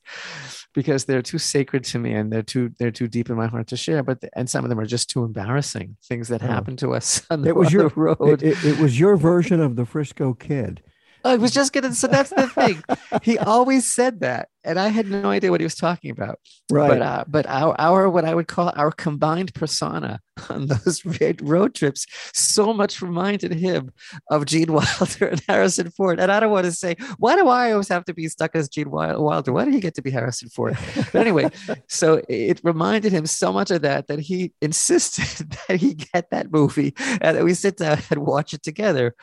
because 0.74 1.04
they're 1.04 1.22
too 1.22 1.38
sacred 1.38 1.84
to 1.84 1.98
me 1.98 2.12
and 2.12 2.32
they're 2.32 2.42
too 2.42 2.72
they're 2.78 2.90
too 2.90 3.06
deep 3.06 3.30
in 3.30 3.36
my 3.36 3.46
heart 3.46 3.68
to 3.68 3.76
share. 3.76 4.02
But 4.02 4.20
the, 4.20 4.30
and 4.36 4.50
some 4.50 4.64
of 4.64 4.70
them 4.70 4.80
are 4.80 4.86
just 4.86 5.08
too 5.08 5.24
embarrassing 5.24 5.96
things 6.04 6.28
that 6.28 6.42
oh. 6.42 6.46
happened 6.46 6.80
to 6.80 6.94
us 6.94 7.24
on 7.30 7.42
the, 7.42 7.50
it 7.50 7.56
was 7.56 7.72
your, 7.72 7.88
road. 7.96 8.42
It, 8.42 8.42
it, 8.42 8.64
it 8.64 8.78
was 8.78 8.98
your 8.98 9.16
version 9.16 9.60
of 9.60 9.76
the 9.76 9.86
Frisco 9.86 10.34
Kid. 10.34 10.82
I 11.24 11.36
was 11.36 11.52
just 11.52 11.72
gonna. 11.72 11.94
So 11.94 12.06
that's 12.06 12.30
the 12.30 12.48
thing. 12.48 12.82
he 13.22 13.38
always 13.38 13.86
said 13.92 14.20
that, 14.20 14.48
and 14.64 14.78
I 14.78 14.88
had 14.88 15.06
no 15.06 15.28
idea 15.30 15.50
what 15.50 15.60
he 15.60 15.64
was 15.64 15.74
talking 15.74 16.10
about. 16.10 16.38
Right. 16.70 16.88
But 16.88 17.02
uh, 17.02 17.24
but 17.28 17.46
our 17.46 17.78
our 17.80 18.08
what 18.08 18.24
I 18.24 18.34
would 18.34 18.48
call 18.48 18.72
our 18.76 18.90
combined 18.90 19.54
persona 19.54 20.20
on 20.50 20.66
those 20.84 21.04
road 21.42 21.74
trips 21.74 22.06
so 22.32 22.72
much 22.72 23.00
reminded 23.00 23.52
him 23.52 23.92
of 24.30 24.46
Gene 24.46 24.72
Wilder 24.72 25.26
and 25.26 25.42
Harrison 25.46 25.90
Ford. 25.90 26.18
And 26.18 26.30
I 26.32 26.40
don't 26.40 26.50
want 26.50 26.66
to 26.66 26.72
say, 26.72 26.96
why 27.18 27.36
do 27.36 27.48
I 27.48 27.72
always 27.72 27.88
have 27.88 28.04
to 28.06 28.14
be 28.14 28.28
stuck 28.28 28.54
as 28.54 28.68
Gene 28.68 28.90
Wilder? 28.90 29.52
Why 29.52 29.64
do 29.64 29.70
you 29.70 29.80
get 29.80 29.94
to 29.94 30.02
be 30.02 30.10
Harrison 30.10 30.48
Ford? 30.48 30.76
But 31.12 31.14
anyway, 31.14 31.50
so 31.88 32.22
it 32.28 32.60
reminded 32.64 33.12
him 33.12 33.26
so 33.26 33.52
much 33.52 33.70
of 33.70 33.82
that 33.82 34.06
that 34.08 34.20
he 34.20 34.52
insisted 34.60 35.56
that 35.68 35.80
he 35.80 35.94
get 35.94 36.30
that 36.30 36.52
movie 36.52 36.94
and 37.20 37.36
that 37.36 37.44
we 37.44 37.54
sit 37.54 37.76
down 37.76 37.98
and 38.10 38.26
watch 38.26 38.54
it 38.54 38.62
together. 38.62 39.14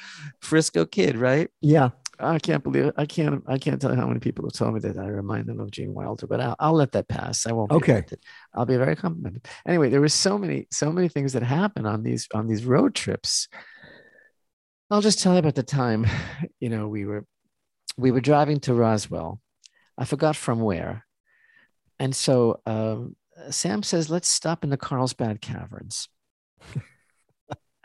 Frisco 0.42 0.86
Kid, 0.86 1.18
right? 1.18 1.50
Yeah. 1.62 1.90
I 2.22 2.40
can't 2.40 2.64
believe 2.64 2.86
it. 2.86 2.94
I 2.98 3.06
can't. 3.06 3.44
I 3.48 3.58
can't 3.58 3.82
tell 3.82 3.92
you 3.92 3.98
how 4.00 4.08
many 4.08 4.20
people 4.20 4.46
have 4.46 4.54
told 4.54 4.74
me 4.76 4.80
that 4.82 4.98
I 4.98 5.08
remind 5.08 5.48
them 5.48 5.60
of 5.60 5.72
Gene 5.72 5.94
Wilder, 5.94 6.28
but 6.28 6.40
I'll, 6.40 6.56
I'll 6.60 6.74
let 6.74 6.92
that 6.92 7.08
pass. 7.08 7.48
I 7.48 7.52
won't. 7.52 7.72
okay. 7.72 8.04
I'll 8.54 8.66
be 8.66 8.78
very 8.78 8.96
complimented. 8.96 9.48
Anyway, 9.66 9.90
there 9.90 10.02
were 10.02 10.10
so 10.10 10.38
many, 10.38 10.68
so 10.72 10.92
many 10.92 11.08
things 11.08 11.34
that 11.34 11.44
happen 11.44 11.86
on 11.86 12.04
these 12.04 12.28
on 12.34 12.48
these 12.48 12.66
road 12.66 12.96
trips. 12.96 13.48
I'll 14.90 15.02
just 15.02 15.20
tell 15.20 15.34
you 15.34 15.40
about 15.40 15.56
the 15.56 15.64
time. 15.64 16.06
You 16.60 16.70
know, 16.70 16.88
we 16.88 17.06
were 17.06 17.26
we 17.98 18.12
were 18.12 18.22
driving 18.22 18.60
to 18.62 18.74
Roswell. 18.74 19.42
I 19.98 20.06
forgot 20.06 20.36
from 20.36 20.62
where, 20.62 21.06
and 22.00 22.16
so 22.16 22.62
um, 22.66 23.16
Sam 23.50 23.84
says, 23.84 24.10
"Let's 24.10 24.30
stop 24.30 24.64
in 24.64 24.70
the 24.70 24.78
Carlsbad 24.78 25.42
Caverns." 25.42 26.08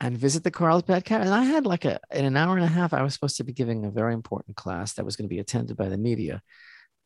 and 0.01 0.19
visit 0.19 0.45
the 0.45 0.51
Carlsbad 0.51 1.05
Cavern. 1.05 1.29
And 1.29 1.35
I 1.35 1.45
had 1.45 1.67
like 1.67 1.85
a 1.85 1.99
in 2.13 2.25
an 2.25 2.37
hour 2.37 2.57
and 2.57 2.65
a 2.65 2.69
half, 2.69 2.93
I 2.93 3.03
was 3.03 3.15
supposed 3.15 3.37
to 3.39 3.45
be 3.45 3.53
giving 3.53 3.85
a 3.85 3.91
very 3.91 4.15
important 4.15 4.57
class 4.57 4.95
that 4.95 5.05
was 5.05 5.17
going 5.17 5.29
to 5.29 5.35
be 5.35 5.39
attended 5.39 5.77
by 5.77 5.89
the 5.89 5.97
media 5.97 6.43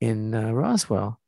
in 0.01 0.35
uh, 0.35 0.53
Roswell. 0.53 1.21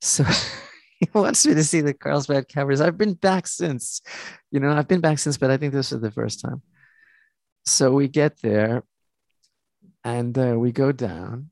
So 0.00 0.24
he 1.00 1.08
wants 1.12 1.46
me 1.46 1.54
to 1.54 1.64
see 1.64 1.80
the 1.80 1.94
Carlsbad 1.94 2.48
Caverns. 2.48 2.80
I've 2.80 2.98
been 2.98 3.14
back 3.14 3.46
since, 3.46 4.02
you 4.50 4.60
know, 4.60 4.70
I've 4.70 4.88
been 4.88 5.00
back 5.00 5.18
since, 5.18 5.36
but 5.36 5.50
I 5.50 5.56
think 5.56 5.72
this 5.72 5.90
was 5.90 6.00
the 6.00 6.10
first 6.10 6.40
time. 6.40 6.62
So 7.66 7.92
we 7.92 8.08
get 8.08 8.40
there 8.42 8.84
and 10.04 10.36
uh, 10.38 10.54
we 10.58 10.70
go 10.70 10.92
down 10.92 11.50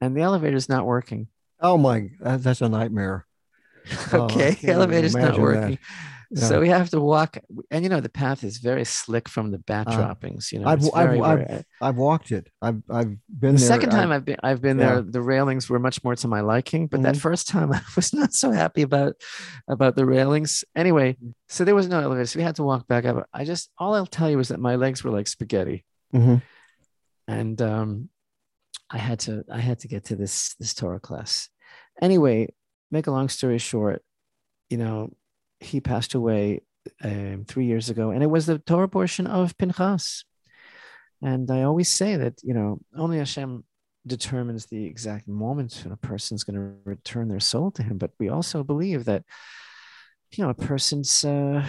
and 0.00 0.16
the 0.16 0.22
elevator's 0.22 0.68
not 0.68 0.86
working. 0.86 1.28
Oh 1.60 1.76
my, 1.76 2.10
that's 2.20 2.60
a 2.60 2.68
nightmare. 2.68 3.26
okay, 4.12 4.56
oh, 4.64 4.70
elevator's 4.70 5.14
not 5.14 5.38
working. 5.38 5.70
That. 5.72 6.17
So 6.34 6.60
we 6.60 6.68
have 6.68 6.90
to 6.90 7.00
walk, 7.00 7.38
and 7.70 7.84
you 7.84 7.88
know 7.88 8.00
the 8.00 8.10
path 8.10 8.44
is 8.44 8.58
very 8.58 8.84
slick 8.84 9.30
from 9.30 9.50
the 9.50 9.58
bat 9.58 9.88
uh, 9.88 9.96
droppings. 9.96 10.52
You 10.52 10.58
know, 10.58 10.68
I've 10.68 10.80
very, 10.80 11.20
I've, 11.20 11.38
very, 11.38 11.50
I've, 11.50 11.64
I've, 11.80 11.96
walked 11.96 12.32
it. 12.32 12.50
I've 12.60 12.82
I've 12.90 13.16
been 13.28 13.54
the 13.54 13.60
there. 13.60 13.68
second 13.68 13.90
time 13.90 14.12
I've 14.12 14.26
been 14.26 14.36
I've 14.42 14.60
been 14.60 14.78
yeah. 14.78 14.96
there. 14.96 15.02
The 15.02 15.22
railings 15.22 15.70
were 15.70 15.78
much 15.78 16.04
more 16.04 16.14
to 16.16 16.28
my 16.28 16.40
liking, 16.40 16.86
but 16.86 16.98
mm-hmm. 16.98 17.04
that 17.04 17.16
first 17.16 17.48
time 17.48 17.72
I 17.72 17.80
was 17.96 18.12
not 18.12 18.34
so 18.34 18.50
happy 18.50 18.82
about 18.82 19.14
about 19.68 19.96
the 19.96 20.04
railings. 20.04 20.64
Anyway, 20.76 21.16
mm. 21.22 21.32
so 21.48 21.64
there 21.64 21.74
was 21.74 21.88
no 21.88 22.00
elevator, 22.00 22.26
so 22.26 22.38
we 22.38 22.44
had 22.44 22.56
to 22.56 22.62
walk 22.62 22.86
back 22.86 23.06
up. 23.06 23.26
I 23.32 23.44
just 23.44 23.70
all 23.78 23.94
I'll 23.94 24.04
tell 24.04 24.30
you 24.30 24.38
is 24.38 24.48
that 24.48 24.60
my 24.60 24.76
legs 24.76 25.02
were 25.02 25.10
like 25.10 25.28
spaghetti, 25.28 25.86
mm-hmm. 26.14 26.36
and 27.26 27.62
um, 27.62 28.10
I 28.90 28.98
had 28.98 29.20
to 29.20 29.44
I 29.50 29.60
had 29.60 29.78
to 29.78 29.88
get 29.88 30.04
to 30.06 30.16
this 30.16 30.54
this 30.56 30.74
Torah 30.74 31.00
class. 31.00 31.48
Anyway, 32.02 32.48
make 32.90 33.06
a 33.06 33.12
long 33.12 33.30
story 33.30 33.56
short, 33.56 34.04
you 34.68 34.76
know 34.76 35.10
he 35.60 35.80
passed 35.80 36.14
away 36.14 36.62
um, 37.02 37.44
three 37.46 37.66
years 37.66 37.90
ago, 37.90 38.10
and 38.10 38.22
it 38.22 38.30
was 38.30 38.46
the 38.46 38.58
Torah 38.58 38.88
portion 38.88 39.26
of 39.26 39.56
Pinchas. 39.58 40.24
And 41.22 41.50
I 41.50 41.62
always 41.62 41.92
say 41.92 42.16
that 42.16 42.40
you 42.42 42.54
know 42.54 42.80
only 42.96 43.18
Hashem 43.18 43.64
determines 44.06 44.66
the 44.66 44.86
exact 44.86 45.28
moment 45.28 45.80
when 45.84 45.92
a 45.92 45.96
person's 45.96 46.44
going 46.44 46.56
to 46.56 46.76
return 46.84 47.28
their 47.28 47.40
soul 47.40 47.70
to 47.72 47.82
Him, 47.82 47.98
but 47.98 48.12
we 48.18 48.28
also 48.28 48.62
believe 48.62 49.04
that 49.04 49.24
you 50.30 50.44
know 50.44 50.50
a 50.50 50.54
person's 50.54 51.24
uh, 51.24 51.66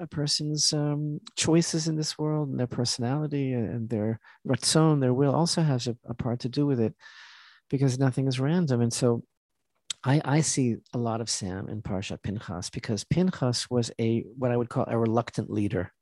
a 0.00 0.06
person's 0.06 0.72
um, 0.72 1.20
choices 1.36 1.88
in 1.88 1.96
this 1.96 2.18
world 2.18 2.48
and 2.48 2.58
their 2.58 2.66
personality 2.66 3.52
and 3.52 3.88
their 3.88 4.18
ratzon, 4.46 5.00
their 5.00 5.12
will, 5.12 5.34
also 5.34 5.62
has 5.62 5.86
a, 5.86 5.96
a 6.08 6.14
part 6.14 6.40
to 6.40 6.48
do 6.48 6.66
with 6.66 6.80
it, 6.80 6.94
because 7.68 7.98
nothing 7.98 8.26
is 8.26 8.40
random. 8.40 8.80
And 8.80 8.92
so 8.92 9.22
I, 10.04 10.20
I 10.24 10.40
see 10.40 10.76
a 10.92 10.98
lot 10.98 11.20
of 11.20 11.30
Sam 11.30 11.68
in 11.68 11.80
Parsha 11.80 12.20
Pinchas 12.20 12.70
because 12.70 13.04
Pinchas 13.04 13.70
was 13.70 13.90
a 14.00 14.24
what 14.36 14.50
I 14.50 14.56
would 14.56 14.68
call 14.68 14.84
a 14.88 14.98
reluctant 14.98 15.50
leader. 15.50 15.92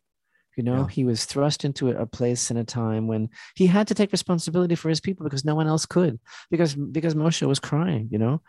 You 0.57 0.64
know, 0.64 0.80
yeah. 0.80 0.88
he 0.88 1.04
was 1.04 1.25
thrust 1.25 1.64
into 1.64 1.90
a 1.90 2.07
place 2.07 2.50
in 2.50 2.57
a 2.57 2.64
time 2.64 3.07
when 3.07 3.28
he 3.54 3.66
had 3.66 3.88
to 3.88 3.95
take 3.95 4.12
responsibility 4.12 4.75
for 4.75 4.88
his 4.88 5.00
people 5.00 5.25
because 5.25 5.45
no 5.45 5.54
one 5.54 5.66
else 5.66 5.87
could, 5.87 6.19
because 6.50 6.75
because 6.75 7.14
Moshe 7.14 7.47
was 7.47 7.61
crying. 7.61 8.09
You 8.11 8.19
know, 8.19 8.42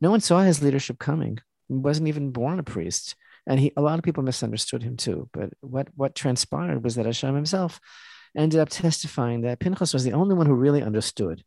no 0.00 0.10
one 0.10 0.20
saw 0.20 0.40
his 0.40 0.62
leadership 0.62 0.98
coming. 0.98 1.38
He 1.68 1.74
wasn't 1.74 2.08
even 2.08 2.32
born 2.32 2.58
a 2.58 2.62
priest, 2.62 3.14
and 3.46 3.60
he 3.60 3.72
a 3.76 3.82
lot 3.82 3.98
of 3.98 4.04
people 4.04 4.22
misunderstood 4.22 4.82
him 4.82 4.96
too. 4.96 5.28
But 5.32 5.50
what 5.60 5.88
what 5.94 6.14
transpired 6.14 6.82
was 6.82 6.96
that 6.96 7.06
Hashem 7.06 7.34
himself 7.34 7.80
ended 8.36 8.58
up 8.58 8.68
testifying 8.68 9.42
that 9.42 9.60
Pinchas 9.60 9.92
was 9.92 10.04
the 10.04 10.12
only 10.12 10.34
one 10.34 10.46
who 10.46 10.54
really 10.54 10.82
understood 10.82 11.44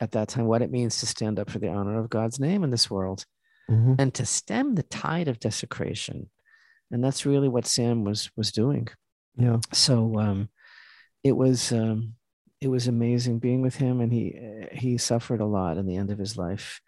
at 0.00 0.12
that 0.12 0.28
time 0.28 0.46
what 0.46 0.62
it 0.62 0.70
means 0.70 0.98
to 0.98 1.06
stand 1.06 1.38
up 1.38 1.50
for 1.50 1.58
the 1.58 1.68
honor 1.68 1.98
of 1.98 2.10
God's 2.10 2.38
name 2.38 2.64
in 2.64 2.70
this 2.70 2.90
world 2.90 3.24
mm-hmm. 3.70 3.94
and 3.98 4.12
to 4.14 4.26
stem 4.26 4.74
the 4.74 4.82
tide 4.82 5.28
of 5.28 5.40
desecration. 5.40 6.30
And 6.90 7.02
that's 7.02 7.26
really 7.26 7.48
what 7.48 7.66
Sam 7.66 8.04
was 8.04 8.30
was 8.36 8.52
doing. 8.52 8.88
Yeah. 9.36 9.58
So 9.72 10.18
um, 10.18 10.48
it 11.24 11.32
was 11.32 11.72
um, 11.72 12.14
it 12.60 12.68
was 12.68 12.86
amazing 12.86 13.38
being 13.38 13.62
with 13.62 13.76
him, 13.76 14.00
and 14.00 14.12
he 14.12 14.38
he 14.72 14.98
suffered 14.98 15.40
a 15.40 15.46
lot 15.46 15.78
in 15.78 15.86
the 15.86 15.96
end 15.96 16.10
of 16.10 16.18
his 16.18 16.36
life. 16.36 16.80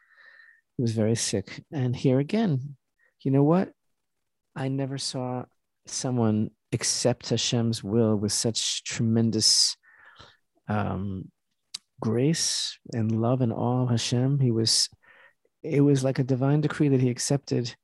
He 0.77 0.83
was 0.83 0.93
very 0.93 1.17
sick, 1.17 1.65
and 1.73 1.97
here 1.97 2.21
again, 2.21 2.77
you 3.23 3.33
know 3.33 3.43
what? 3.43 3.73
I 4.55 4.69
never 4.69 4.99
saw 4.99 5.45
someone 5.87 6.51
accept 6.73 7.31
Hashem's 7.31 7.83
will 7.83 8.17
with 8.17 8.33
such 8.33 8.85
tremendous 8.85 9.77
um, 10.69 11.31
grace 12.01 12.79
and 12.93 13.21
love 13.21 13.41
and 13.41 13.53
awe 13.53 13.83
of 13.83 13.91
Hashem. 13.91 14.41
He 14.41 14.51
was, 14.51 14.89
it 15.63 15.81
was 15.81 16.05
like 16.05 16.19
a 16.19 16.25
divine 16.25 16.61
decree 16.61 16.89
that 16.89 17.01
he 17.01 17.11
accepted 17.11 17.75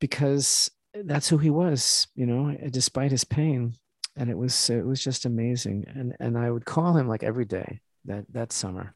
because 0.00 0.70
that's 0.94 1.28
who 1.28 1.38
he 1.38 1.50
was, 1.50 2.08
you 2.14 2.26
know, 2.26 2.56
despite 2.70 3.10
his 3.10 3.24
pain. 3.24 3.74
And 4.16 4.30
it 4.30 4.36
was, 4.36 4.70
it 4.70 4.84
was 4.84 5.02
just 5.02 5.26
amazing. 5.26 5.84
And, 5.88 6.14
and 6.18 6.36
I 6.36 6.50
would 6.50 6.64
call 6.64 6.96
him 6.96 7.08
like 7.08 7.22
every 7.22 7.44
day 7.44 7.80
that, 8.06 8.24
that 8.32 8.52
summer. 8.52 8.94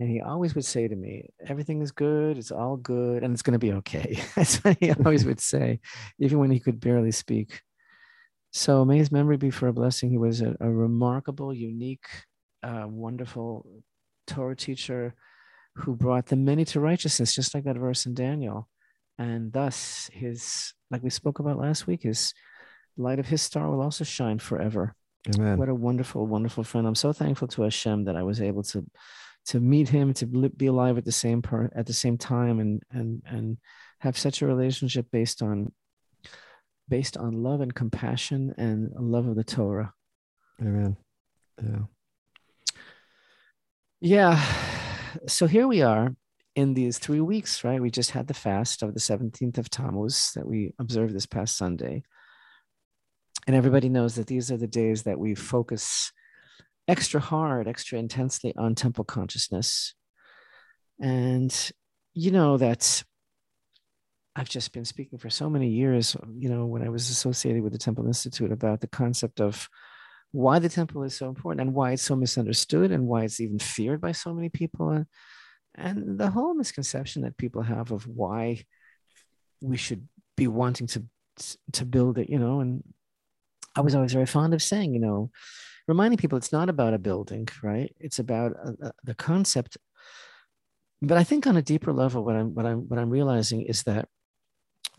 And 0.00 0.08
he 0.08 0.22
always 0.22 0.54
would 0.54 0.64
say 0.64 0.88
to 0.88 0.96
me, 0.96 1.28
everything 1.46 1.82
is 1.82 1.92
good. 1.92 2.38
It's 2.38 2.50
all 2.50 2.78
good. 2.78 3.22
And 3.22 3.34
it's 3.34 3.42
going 3.42 3.52
to 3.52 3.58
be 3.58 3.74
okay. 3.74 4.18
That's 4.34 4.56
what 4.64 4.78
he 4.80 4.90
always 4.92 5.26
would 5.26 5.40
say, 5.40 5.80
even 6.18 6.38
when 6.38 6.50
he 6.50 6.58
could 6.58 6.80
barely 6.80 7.12
speak. 7.12 7.60
So 8.52 8.84
may 8.84 8.98
his 8.98 9.12
memory 9.12 9.36
be 9.36 9.50
for 9.50 9.68
a 9.68 9.72
blessing. 9.72 10.10
He 10.10 10.18
was 10.18 10.40
a, 10.40 10.56
a 10.58 10.70
remarkable, 10.70 11.54
unique, 11.54 12.06
a 12.62 12.86
wonderful 12.86 13.82
Torah 14.26 14.56
teacher 14.56 15.14
who 15.76 15.96
brought 15.96 16.26
the 16.26 16.36
many 16.36 16.64
to 16.66 16.80
righteousness, 16.80 17.34
just 17.34 17.54
like 17.54 17.64
that 17.64 17.76
verse 17.76 18.06
in 18.06 18.14
Daniel. 18.14 18.68
And 19.18 19.52
thus, 19.52 20.08
his, 20.12 20.72
like 20.90 21.02
we 21.02 21.10
spoke 21.10 21.38
about 21.38 21.58
last 21.58 21.86
week, 21.86 22.02
his 22.02 22.32
light 22.96 23.18
of 23.18 23.26
his 23.26 23.42
star 23.42 23.70
will 23.70 23.80
also 23.80 24.04
shine 24.04 24.38
forever. 24.38 24.94
Amen. 25.34 25.58
What 25.58 25.68
a 25.68 25.74
wonderful, 25.74 26.26
wonderful 26.26 26.64
friend. 26.64 26.86
I'm 26.86 26.94
so 26.94 27.12
thankful 27.12 27.48
to 27.48 27.62
Hashem 27.62 28.04
that 28.04 28.16
I 28.16 28.22
was 28.22 28.40
able 28.40 28.62
to 28.64 28.84
to 29.46 29.58
meet 29.58 29.88
him, 29.88 30.12
to 30.14 30.26
be 30.26 30.66
alive 30.66 30.98
at 30.98 31.04
the 31.04 31.12
same 31.12 31.42
part 31.42 31.72
at 31.74 31.86
the 31.86 31.92
same 31.92 32.16
time, 32.16 32.60
and 32.60 32.82
and 32.90 33.22
and 33.26 33.58
have 33.98 34.16
such 34.16 34.42
a 34.42 34.46
relationship 34.46 35.06
based 35.12 35.42
on 35.42 35.72
based 36.88 37.16
on 37.16 37.42
love 37.42 37.60
and 37.60 37.74
compassion 37.74 38.54
and 38.56 38.90
love 38.98 39.26
of 39.26 39.36
the 39.36 39.44
Torah. 39.44 39.92
Amen. 40.60 40.96
Yeah. 41.62 41.82
Yeah. 44.00 44.42
So 45.26 45.48
here 45.48 45.66
we 45.66 45.82
are 45.82 46.14
in 46.54 46.74
these 46.74 46.98
three 46.98 47.20
weeks, 47.20 47.64
right? 47.64 47.82
We 47.82 47.90
just 47.90 48.12
had 48.12 48.28
the 48.28 48.32
fast 48.32 48.80
of 48.84 48.94
the 48.94 49.00
17th 49.00 49.58
of 49.58 49.68
Tammuz 49.68 50.30
that 50.36 50.46
we 50.46 50.72
observed 50.78 51.12
this 51.12 51.26
past 51.26 51.56
Sunday. 51.56 52.04
And 53.48 53.56
everybody 53.56 53.88
knows 53.88 54.14
that 54.14 54.28
these 54.28 54.52
are 54.52 54.56
the 54.56 54.68
days 54.68 55.02
that 55.02 55.18
we 55.18 55.34
focus 55.34 56.12
extra 56.86 57.18
hard, 57.18 57.66
extra 57.66 57.98
intensely 57.98 58.54
on 58.56 58.76
temple 58.76 59.02
consciousness. 59.02 59.94
And 61.00 61.52
you 62.14 62.30
know 62.30 62.56
that 62.56 63.02
I've 64.36 64.48
just 64.48 64.72
been 64.72 64.84
speaking 64.84 65.18
for 65.18 65.28
so 65.28 65.50
many 65.50 65.70
years, 65.70 66.16
you 66.36 66.48
know, 66.48 66.66
when 66.66 66.82
I 66.82 66.88
was 66.88 67.10
associated 67.10 67.64
with 67.64 67.72
the 67.72 67.78
Temple 67.78 68.06
Institute 68.06 68.52
about 68.52 68.80
the 68.80 68.86
concept 68.86 69.40
of 69.40 69.68
why 70.32 70.58
the 70.58 70.68
temple 70.68 71.02
is 71.02 71.14
so 71.14 71.28
important 71.28 71.60
and 71.60 71.74
why 71.74 71.92
it's 71.92 72.02
so 72.02 72.16
misunderstood 72.16 72.90
and 72.92 73.06
why 73.06 73.24
it's 73.24 73.40
even 73.40 73.58
feared 73.58 74.00
by 74.00 74.12
so 74.12 74.32
many 74.32 74.48
people 74.48 74.90
and, 74.90 75.06
and 75.74 76.18
the 76.18 76.30
whole 76.30 76.54
misconception 76.54 77.22
that 77.22 77.36
people 77.36 77.62
have 77.62 77.90
of 77.90 78.06
why 78.06 78.62
we 79.60 79.76
should 79.76 80.06
be 80.36 80.46
wanting 80.46 80.86
to 80.86 81.04
to 81.72 81.84
build 81.84 82.18
it 82.18 82.28
you 82.28 82.38
know 82.38 82.60
and 82.60 82.82
i 83.74 83.80
was 83.80 83.94
always 83.94 84.12
very 84.12 84.26
fond 84.26 84.52
of 84.52 84.62
saying 84.62 84.92
you 84.92 85.00
know 85.00 85.30
reminding 85.88 86.18
people 86.18 86.36
it's 86.36 86.52
not 86.52 86.68
about 86.68 86.94
a 86.94 86.98
building 86.98 87.48
right 87.62 87.94
it's 87.98 88.18
about 88.18 88.52
a, 88.52 88.88
a, 88.88 88.92
the 89.04 89.14
concept 89.14 89.78
but 91.00 91.16
i 91.16 91.24
think 91.24 91.46
on 91.46 91.56
a 91.56 91.62
deeper 91.62 91.92
level 91.92 92.24
what 92.24 92.36
i'm 92.36 92.54
what 92.54 92.66
i'm 92.66 92.88
what 92.88 92.98
i'm 92.98 93.10
realizing 93.10 93.62
is 93.62 93.82
that 93.84 94.06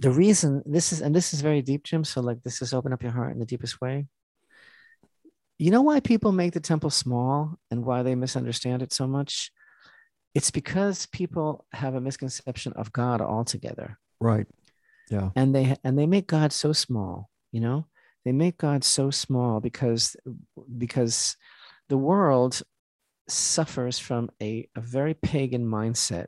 the 0.01 0.09
reason 0.09 0.63
this 0.65 0.91
is, 0.91 1.01
and 1.01 1.15
this 1.15 1.33
is 1.33 1.41
very 1.41 1.61
deep, 1.61 1.83
Jim. 1.83 2.03
So, 2.03 2.21
like, 2.21 2.41
this 2.43 2.61
is 2.61 2.73
open 2.73 2.91
up 2.91 3.03
your 3.03 3.11
heart 3.11 3.33
in 3.33 3.39
the 3.39 3.45
deepest 3.45 3.79
way. 3.81 4.07
You 5.61 5.69
know 5.69 5.83
why 5.83 5.99
people 5.99 6.31
make 6.31 6.53
the 6.53 6.59
temple 6.59 6.89
small 6.89 7.55
and 7.69 7.85
why 7.85 8.01
they 8.01 8.15
misunderstand 8.15 8.81
it 8.81 8.91
so 8.91 9.05
much? 9.05 9.51
It's 10.33 10.49
because 10.49 11.05
people 11.05 11.67
have 11.71 11.93
a 11.93 12.01
misconception 12.01 12.73
of 12.73 12.91
God 12.91 13.21
altogether. 13.21 13.99
Right. 14.19 14.47
Yeah. 15.11 15.29
And 15.35 15.53
they 15.53 15.75
and 15.83 15.99
they 15.99 16.07
make 16.07 16.25
God 16.25 16.51
so 16.51 16.73
small, 16.73 17.29
you 17.51 17.61
know? 17.61 17.85
They 18.25 18.31
make 18.31 18.57
God 18.57 18.83
so 18.83 19.11
small 19.11 19.59
because 19.59 20.15
because 20.79 21.37
the 21.89 21.97
world 21.97 22.59
suffers 23.27 23.99
from 23.99 24.31
a, 24.41 24.67
a 24.75 24.81
very 24.81 25.13
pagan 25.13 25.67
mindset 25.67 26.25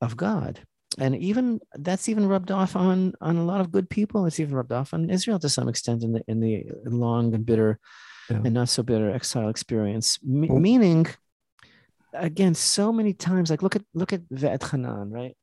of 0.00 0.16
God. 0.16 0.58
And 0.98 1.14
even 1.14 1.60
that's 1.74 2.08
even 2.08 2.26
rubbed 2.26 2.50
off 2.50 2.74
on 2.74 3.12
on 3.20 3.36
a 3.36 3.44
lot 3.44 3.60
of 3.60 3.70
good 3.70 3.88
people. 3.88 4.26
It's 4.26 4.40
even 4.40 4.56
rubbed 4.56 4.72
off 4.72 4.92
on 4.92 5.10
Israel 5.10 5.38
to 5.38 5.48
some 5.48 5.68
extent 5.68 6.02
in 6.02 6.12
the 6.14 6.24
in 6.26 6.40
the 6.40 6.64
long 6.86 7.32
and 7.34 7.46
bitter 7.46 7.78
yeah. 8.30 8.40
and 8.44 8.54
not 8.54 8.68
so 8.68 8.82
bitter 8.82 9.10
exile 9.10 9.48
experience. 9.48 10.18
Meaning, 10.22 11.06
again, 12.12 12.54
so 12.54 12.92
many 12.92 13.12
times, 13.12 13.50
like 13.50 13.62
look 13.62 13.76
at 13.76 13.84
look 13.94 14.12
at 14.12 14.22
Ve'et 14.30 14.70
Hanan, 14.70 15.10
right? 15.10 15.36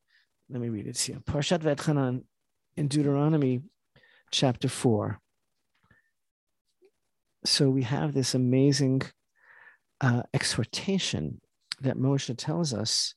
Let 0.50 0.61
me 0.61 0.69
read 0.69 0.88
it 0.88 0.97
here. 0.97 1.19
Parshat 1.25 1.59
Ve'et 1.59 1.85
Hanan 1.85 2.23
in 2.77 2.88
Deuteronomy 2.88 3.61
chapter 4.31 4.67
four. 4.67 5.19
So 7.43 7.69
we 7.69 7.83
have 7.83 8.13
this 8.13 8.35
amazing 8.35 9.01
uh, 10.00 10.23
exhortation 10.33 11.41
that 11.81 11.97
Moshe 11.97 12.33
tells 12.38 12.73
us. 12.73 13.15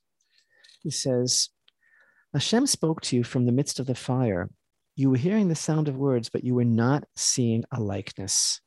He 0.81 0.89
says, 0.89 1.49
Hashem 2.33 2.65
spoke 2.67 3.01
to 3.01 3.15
you 3.15 3.23
from 3.23 3.45
the 3.45 3.51
midst 3.51 3.79
of 3.79 3.85
the 3.85 3.95
fire. 3.95 4.49
You 4.95 5.09
were 5.09 5.17
hearing 5.17 5.47
the 5.47 5.55
sound 5.55 5.87
of 5.87 5.97
words, 5.97 6.29
but 6.29 6.43
you 6.43 6.55
were 6.55 6.65
not 6.65 7.03
seeing 7.15 7.63
a 7.71 7.79
likeness, 7.79 8.61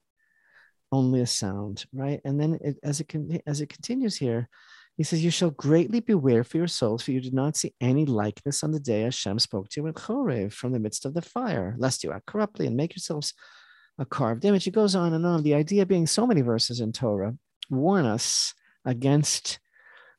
only 0.92 1.20
a 1.20 1.26
sound, 1.26 1.84
right? 1.92 2.20
And 2.24 2.40
then 2.40 2.58
it, 2.62 2.78
as, 2.82 3.00
it 3.00 3.42
as 3.46 3.60
it 3.60 3.68
continues 3.68 4.16
here, 4.16 4.48
he 4.96 5.04
says, 5.04 5.24
You 5.24 5.30
shall 5.30 5.50
greatly 5.50 6.00
beware 6.00 6.44
for 6.44 6.56
your 6.56 6.66
souls, 6.66 7.02
for 7.02 7.12
you 7.12 7.20
did 7.20 7.34
not 7.34 7.56
see 7.56 7.74
any 7.80 8.04
likeness 8.04 8.64
on 8.64 8.72
the 8.72 8.80
day 8.80 9.02
Hashem 9.02 9.38
spoke 9.38 9.68
to 9.70 9.80
you 9.80 9.86
in 9.86 9.94
Chorev 9.94 10.52
from 10.52 10.72
the 10.72 10.80
midst 10.80 11.04
of 11.04 11.14
the 11.14 11.22
fire, 11.22 11.76
lest 11.78 12.02
you 12.02 12.12
act 12.12 12.26
corruptly 12.26 12.66
and 12.66 12.76
make 12.76 12.94
yourselves 12.94 13.32
a 13.98 14.04
carved 14.04 14.44
image. 14.44 14.66
It 14.66 14.72
goes 14.72 14.94
on 14.94 15.14
and 15.14 15.24
on. 15.24 15.42
The 15.42 15.54
idea 15.54 15.86
being 15.86 16.06
so 16.06 16.26
many 16.26 16.40
verses 16.40 16.80
in 16.80 16.92
Torah 16.92 17.34
warn 17.70 18.06
us 18.06 18.54
against 18.84 19.60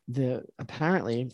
the 0.07 0.43
apparently 0.57 1.31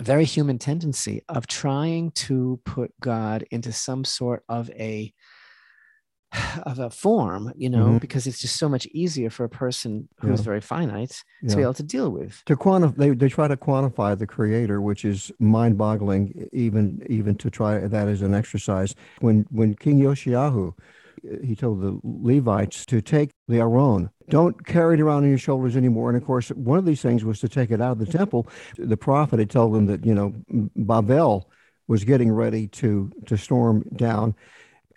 very 0.00 0.24
human 0.24 0.58
tendency 0.58 1.22
of 1.28 1.46
trying 1.46 2.10
to 2.12 2.60
put 2.64 2.92
God 3.00 3.44
into 3.50 3.72
some 3.72 4.04
sort 4.04 4.44
of 4.48 4.70
a 4.70 5.12
of 6.64 6.78
a 6.78 6.90
form, 6.90 7.52
you 7.56 7.70
know, 7.70 7.86
mm-hmm. 7.86 7.98
because 7.98 8.26
it's 8.26 8.40
just 8.40 8.56
so 8.56 8.68
much 8.68 8.86
easier 8.86 9.30
for 9.30 9.44
a 9.44 9.48
person 9.48 10.08
who's 10.20 10.40
yeah. 10.40 10.44
very 10.44 10.60
finite 10.60 11.22
yeah. 11.42 11.50
to 11.50 11.56
be 11.56 11.62
able 11.62 11.74
to 11.74 11.82
deal 11.82 12.10
with. 12.10 12.42
To 12.46 12.56
quantify, 12.56 12.96
they, 12.96 13.10
they 13.10 13.28
try 13.28 13.48
to 13.48 13.56
quantify 13.56 14.18
the 14.18 14.26
creator, 14.26 14.80
which 14.80 15.04
is 15.04 15.32
mind-boggling, 15.38 16.48
even 16.52 17.04
even 17.08 17.36
to 17.36 17.50
try 17.50 17.78
that 17.78 18.08
as 18.08 18.22
an 18.22 18.34
exercise. 18.34 18.94
When 19.20 19.46
when 19.50 19.74
King 19.74 20.00
Yoshiyahu 20.00 20.74
he 21.42 21.56
told 21.56 21.80
the 21.80 21.98
Levites 22.04 22.86
to 22.86 23.00
take 23.00 23.30
the 23.48 23.58
Aron. 23.58 24.10
Don't 24.28 24.66
carry 24.66 24.94
it 24.94 25.00
around 25.00 25.24
on 25.24 25.28
your 25.28 25.38
shoulders 25.38 25.76
anymore. 25.76 26.10
And 26.10 26.16
of 26.16 26.24
course, 26.24 26.50
one 26.50 26.78
of 26.78 26.84
these 26.84 27.02
things 27.02 27.24
was 27.24 27.40
to 27.40 27.48
take 27.48 27.70
it 27.70 27.80
out 27.80 27.92
of 27.92 27.98
the 27.98 28.06
temple. 28.06 28.48
The 28.76 28.96
prophet 28.96 29.38
had 29.38 29.50
told 29.50 29.74
them 29.74 29.86
that, 29.86 30.04
you 30.04 30.14
know, 30.14 30.34
Babel 30.76 31.50
was 31.88 32.04
getting 32.04 32.32
ready 32.32 32.66
to, 32.68 33.10
to 33.26 33.36
storm 33.36 33.84
down. 33.94 34.34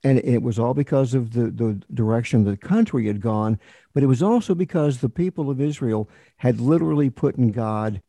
And 0.03 0.19
it 0.19 0.41
was 0.41 0.57
all 0.57 0.73
because 0.73 1.13
of 1.13 1.33
the, 1.33 1.51
the 1.51 1.81
direction 1.93 2.43
the 2.43 2.57
country 2.57 3.07
had 3.07 3.21
gone. 3.21 3.59
But 3.93 4.03
it 4.03 4.07
was 4.07 4.23
also 4.23 4.55
because 4.55 4.99
the 4.99 5.09
people 5.09 5.49
of 5.49 5.59
Israel 5.59 6.09
had 6.37 6.61
literally 6.61 7.09
put 7.09 7.35
in 7.35 7.51
God 7.51 8.01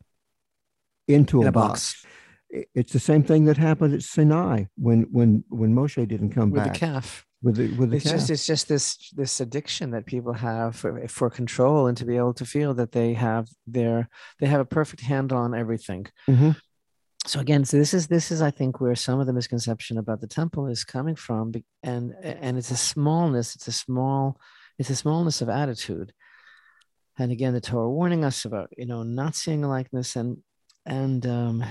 into 1.08 1.40
in 1.40 1.46
a, 1.46 1.50
a 1.50 1.52
box. 1.52 2.02
box. 2.02 2.66
It's 2.74 2.92
the 2.92 3.00
same 3.00 3.22
thing 3.22 3.44
that 3.44 3.56
happened 3.56 3.94
at 3.94 4.02
Sinai 4.02 4.64
when 4.76 5.02
when 5.12 5.44
when 5.48 5.74
Moshe 5.74 6.06
didn't 6.06 6.30
come 6.30 6.50
with 6.50 6.62
back. 6.62 6.72
With 6.72 6.80
the 6.80 6.86
calf 6.86 7.26
with 7.42 7.56
the 7.56 7.72
with 7.74 7.90
the 7.90 7.96
it's 7.96 8.10
just 8.10 8.30
it's 8.30 8.46
just 8.46 8.68
this 8.68 9.10
this 9.16 9.40
addiction 9.40 9.90
that 9.92 10.06
people 10.06 10.32
have 10.32 10.76
for, 10.76 11.06
for 11.08 11.30
control 11.30 11.86
and 11.86 11.96
to 11.96 12.04
be 12.04 12.16
able 12.16 12.34
to 12.34 12.44
feel 12.44 12.74
that 12.74 12.92
they 12.92 13.14
have 13.14 13.48
their 13.66 14.08
they 14.40 14.46
have 14.46 14.60
a 14.60 14.64
perfect 14.64 15.02
handle 15.02 15.38
on 15.38 15.54
everything 15.54 16.06
mm-hmm. 16.28 16.50
So 17.30 17.38
again 17.38 17.64
so 17.64 17.76
this 17.76 17.94
is 17.94 18.08
this 18.08 18.32
is 18.32 18.42
i 18.42 18.50
think 18.50 18.80
where 18.80 18.96
some 18.96 19.20
of 19.20 19.26
the 19.26 19.32
misconception 19.32 19.98
about 19.98 20.20
the 20.20 20.26
temple 20.26 20.66
is 20.66 20.82
coming 20.82 21.14
from 21.14 21.52
and 21.84 22.12
and 22.22 22.58
it's 22.58 22.72
a 22.72 22.76
smallness 22.76 23.54
it's 23.54 23.68
a 23.68 23.72
small 23.72 24.40
it's 24.80 24.90
a 24.90 24.96
smallness 24.96 25.40
of 25.40 25.48
attitude 25.48 26.12
and 27.20 27.30
again 27.30 27.52
the 27.52 27.60
torah 27.60 27.88
warning 27.88 28.24
us 28.24 28.44
about 28.44 28.68
you 28.76 28.84
know 28.84 29.04
not 29.04 29.36
seeing 29.36 29.62
a 29.62 29.68
likeness 29.68 30.16
and 30.16 30.38
and 30.86 31.24
um 31.24 31.62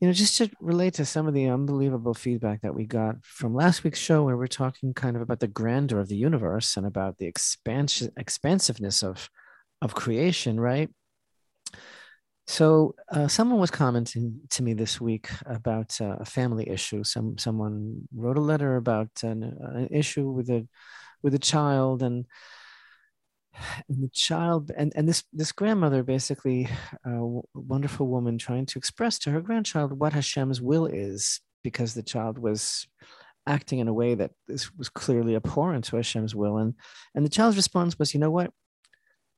you 0.00 0.08
know, 0.08 0.12
just 0.12 0.36
to 0.38 0.50
relate 0.60 0.94
to 0.94 1.04
some 1.04 1.28
of 1.28 1.34
the 1.34 1.46
unbelievable 1.46 2.12
feedback 2.12 2.62
that 2.62 2.74
we 2.74 2.84
got 2.84 3.24
from 3.24 3.54
last 3.54 3.84
week's 3.84 4.00
show, 4.00 4.24
where 4.24 4.36
we're 4.36 4.48
talking 4.48 4.92
kind 4.92 5.14
of 5.14 5.22
about 5.22 5.38
the 5.38 5.46
grandeur 5.46 6.00
of 6.00 6.08
the 6.08 6.16
universe 6.16 6.76
and 6.76 6.84
about 6.84 7.18
the 7.18 7.26
expansion, 7.26 8.10
expansiveness 8.16 9.04
of, 9.04 9.30
of 9.80 9.94
creation, 9.94 10.58
right? 10.58 10.90
So, 12.52 12.94
uh, 13.10 13.28
someone 13.28 13.60
was 13.60 13.70
commenting 13.70 14.42
to 14.50 14.62
me 14.62 14.74
this 14.74 15.00
week 15.00 15.30
about 15.46 15.98
uh, 16.02 16.16
a 16.20 16.26
family 16.26 16.68
issue. 16.68 17.02
Some 17.02 17.38
someone 17.38 18.06
wrote 18.14 18.36
a 18.36 18.42
letter 18.42 18.76
about 18.76 19.08
an, 19.22 19.42
an 19.42 19.88
issue 19.90 20.28
with 20.28 20.50
a 20.50 20.68
with 21.22 21.32
a 21.32 21.38
child, 21.38 22.02
and 22.02 22.26
and 23.88 24.02
the 24.02 24.10
child 24.12 24.70
and, 24.76 24.92
and 24.94 25.08
this 25.08 25.24
this 25.32 25.52
grandmother 25.52 26.02
basically 26.02 26.68
a 27.06 27.40
wonderful 27.54 28.06
woman 28.06 28.36
trying 28.36 28.66
to 28.66 28.78
express 28.78 29.18
to 29.20 29.30
her 29.30 29.40
grandchild 29.40 29.98
what 29.98 30.12
hashem's 30.12 30.60
will 30.60 30.86
is 30.86 31.40
because 31.62 31.94
the 31.94 32.02
child 32.02 32.38
was 32.38 32.86
acting 33.46 33.78
in 33.78 33.88
a 33.88 33.92
way 33.92 34.14
that 34.14 34.30
this 34.48 34.72
was 34.74 34.88
clearly 34.88 35.36
abhorrent 35.36 35.84
to 35.84 35.96
hashem's 35.96 36.34
will 36.34 36.56
and 36.56 36.74
and 37.14 37.24
the 37.26 37.30
child's 37.30 37.56
response 37.56 37.98
was 37.98 38.14
you 38.14 38.20
know 38.20 38.30
what 38.30 38.50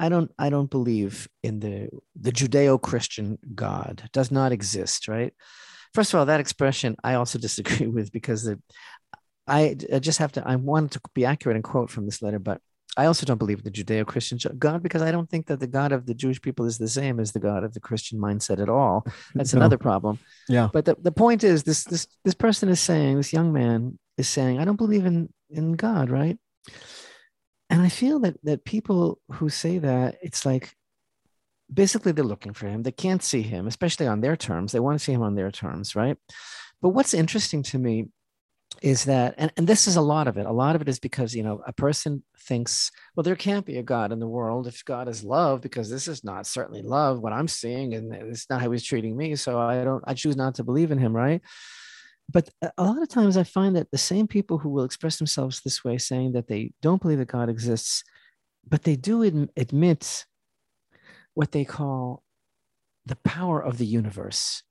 i 0.01 0.09
don't 0.09 0.31
i 0.39 0.51
don't 0.51 0.71
believe 0.71 1.29
in 1.43 1.61
the 1.61 1.89
the 2.21 2.33
judeo-christian 2.33 3.39
god 3.55 4.09
does 4.13 4.31
not 4.31 4.53
exist 4.53 5.09
right 5.09 5.33
first 5.93 6.13
of 6.13 6.19
all 6.19 6.27
that 6.27 6.41
expression 6.41 6.97
i 7.05 7.15
also 7.15 7.39
disagree 7.47 7.87
with 7.87 8.13
because 8.13 8.45
the 8.45 8.61
I, 9.47 9.77
I 9.93 9.99
just 9.99 10.19
have 10.19 10.33
to 10.33 10.49
i 10.49 10.57
wanted 10.57 10.93
to 10.93 11.01
be 11.15 11.25
accurate 11.25 11.57
and 11.57 11.65
quote 11.65 11.91
from 11.91 12.07
this 12.07 12.23
letter 12.23 12.39
but 12.39 12.61
I 12.97 13.07
also 13.07 13.27
don't 13.27 13.39
believe 13.39 13.63
the 13.63 13.71
Judeo 13.71 14.07
Christian 14.07 14.39
God 14.59 14.83
because 14.83 15.03
I 15.03 15.11
don't 15.11 15.29
think 15.29 15.47
that 15.47 15.61
the 15.61 15.67
God 15.67 15.93
of 15.93 16.07
the 16.07 16.15
Jewish 16.15 16.41
people 16.41 16.65
is 16.65 16.79
the 16.79 16.89
same 16.89 17.19
as 17.19 17.33
the 17.33 17.41
God 17.41 17.65
of 17.65 17.75
the 17.75 17.81
Christian 17.81 18.19
mindset 18.21 18.61
at 18.61 18.69
all. 18.69 19.07
That's 19.35 19.53
no. 19.55 19.59
another 19.59 19.79
problem. 19.79 20.19
Yeah. 20.49 20.69
But 20.73 20.85
the, 20.85 20.97
the 21.01 21.13
point 21.13 21.43
is 21.45 21.65
this 21.65 21.85
this 21.85 22.07
this 22.25 22.35
person 22.35 22.69
is 22.69 22.81
saying, 22.81 23.17
this 23.17 23.33
young 23.33 23.53
man 23.53 23.99
is 24.17 24.29
saying, 24.29 24.61
I 24.61 24.65
don't 24.65 24.77
believe 24.77 25.07
in 25.07 25.29
in 25.51 25.73
God, 25.73 26.11
right? 26.11 26.39
And 27.71 27.83
I 27.83 27.89
feel 27.89 28.19
that 28.21 28.37
that 28.45 28.65
people 28.65 29.21
who 29.33 29.49
say 29.49 29.79
that, 29.79 30.17
it's 30.23 30.45
like 30.45 30.75
basically 31.73 32.13
they're 32.13 32.25
looking 32.25 32.53
for 32.53 32.69
him. 32.69 32.83
They 32.83 32.93
can't 32.93 33.23
see 33.23 33.43
him, 33.43 33.67
especially 33.67 34.07
on 34.07 34.21
their 34.21 34.37
terms. 34.37 34.73
They 34.73 34.81
want 34.81 34.99
to 34.99 35.05
see 35.05 35.13
him 35.13 35.23
on 35.23 35.35
their 35.35 35.51
terms, 35.51 35.97
right? 35.97 36.17
But 36.83 36.91
what's 36.91 37.15
interesting 37.15 37.63
to 37.65 37.79
me 37.79 38.09
is 38.83 39.05
that 39.05 39.35
and, 39.39 39.53
and 39.57 39.67
this 39.67 39.87
is 39.87 39.97
a 39.97 40.01
lot 40.01 40.27
of 40.27 40.37
it 40.37 40.47
a 40.47 40.53
lot 40.53 40.75
of 40.75 40.83
it 40.83 40.89
is 40.89 40.99
because 40.99 41.35
you 41.35 41.43
know 41.43 41.63
a 41.67 41.73
person 41.73 42.23
thinks 42.39 42.91
well 43.15 43.23
there 43.23 43.37
can't 43.37 43.65
be 43.65 43.79
a 43.79 43.83
god 43.83 44.13
in 44.13 44.19
the 44.19 44.27
world 44.27 44.67
if 44.67 44.85
god 44.85 45.09
is 45.09 45.23
love 45.23 45.61
because 45.61 45.89
this 45.89 46.09
is 46.09 46.25
not 46.25 46.47
certainly 46.47 46.83
love 46.83 47.21
what 47.21 47.33
i'm 47.33 47.49
seeing 47.49 47.95
and 47.95 48.13
it's 48.13 48.51
not 48.51 48.61
how 48.61 48.71
he's 48.71 48.83
treating 48.83 49.17
me 49.17 49.37
so 49.37 49.61
i 49.61 49.85
don't 49.85 50.03
i 50.07 50.15
choose 50.15 50.37
not 50.37 50.57
to 50.57 50.65
believe 50.65 50.91
in 50.91 50.99
him 50.99 51.15
right 51.15 51.41
but 52.31 52.49
uh, 52.63 52.71
a 52.79 52.85
lot 52.85 53.03
of 53.03 53.09
times 53.09 53.37
i 53.37 53.43
find 53.43 53.77
that 53.77 53.91
the 53.91 53.99
same 53.99 54.27
people 54.27 54.59
who 54.59 54.69
will 54.69 54.85
express 54.85 55.19
themselves 55.19 55.61
this 55.61 55.85
way 55.85 55.99
saying 55.99 56.33
that 56.33 56.49
they 56.49 56.73
don't 56.83 57.03
believe 57.03 57.19
that 57.19 57.29
god 57.29 57.49
exists 57.49 58.05
but 58.69 58.83
they 58.83 58.97
do 58.97 59.23
admit 59.57 60.25
what 61.35 61.53
they 61.53 61.65
call 61.65 62.23
the 63.07 63.17
power 63.17 63.63
of 63.63 63.79
the 63.79 63.87
universe. 63.87 64.63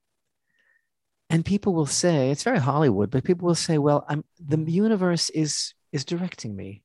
And 1.30 1.46
people 1.46 1.74
will 1.74 1.86
say 1.88 2.30
it's 2.30 2.44
very 2.44 2.60
hollywood 2.60 3.10
but 3.10 3.24
people 3.24 3.48
will 3.48 3.56
say 3.56 3.78
well 3.80 4.06
i'm 4.08 4.24
the 4.40 4.58
universe 4.72 5.30
is 5.32 5.74
is 5.92 6.06
directing 6.06 6.56
me. 6.56 6.84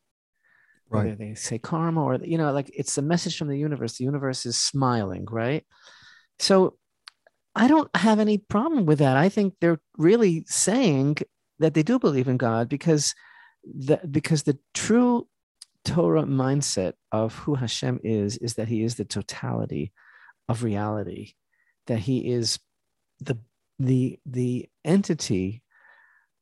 Right. 0.90 1.04
Whether 1.04 1.16
they 1.16 1.34
say 1.34 1.58
karma 1.58 2.02
or 2.02 2.14
you 2.16 2.38
know 2.38 2.52
like 2.52 2.70
it's 2.74 2.96
a 2.96 3.02
message 3.02 3.36
from 3.36 3.48
the 3.48 3.58
universe. 3.58 3.98
The 3.98 4.04
universe 4.04 4.46
is 4.46 4.56
smiling 4.56 5.26
right? 5.30 5.66
So 6.38 6.78
i 7.58 7.68
don't 7.68 7.94
have 7.96 8.18
any 8.18 8.38
problem 8.38 8.86
with 8.86 8.98
that 8.98 9.16
i 9.16 9.28
think 9.28 9.54
they're 9.60 9.80
really 9.96 10.44
saying 10.46 11.16
that 11.58 11.74
they 11.74 11.82
do 11.82 11.98
believe 11.98 12.28
in 12.28 12.36
god 12.36 12.68
because 12.68 13.14
the 13.64 14.00
because 14.10 14.44
the 14.44 14.58
true 14.74 15.26
torah 15.84 16.24
mindset 16.24 16.94
of 17.12 17.34
who 17.34 17.54
hashem 17.54 18.00
is 18.02 18.36
is 18.38 18.54
that 18.54 18.68
he 18.68 18.82
is 18.82 18.94
the 18.94 19.04
totality 19.04 19.92
of 20.48 20.62
reality 20.62 21.32
that 21.86 21.98
he 21.98 22.30
is 22.30 22.58
the 23.20 23.36
the 23.78 24.18
the 24.24 24.68
entity 24.84 25.62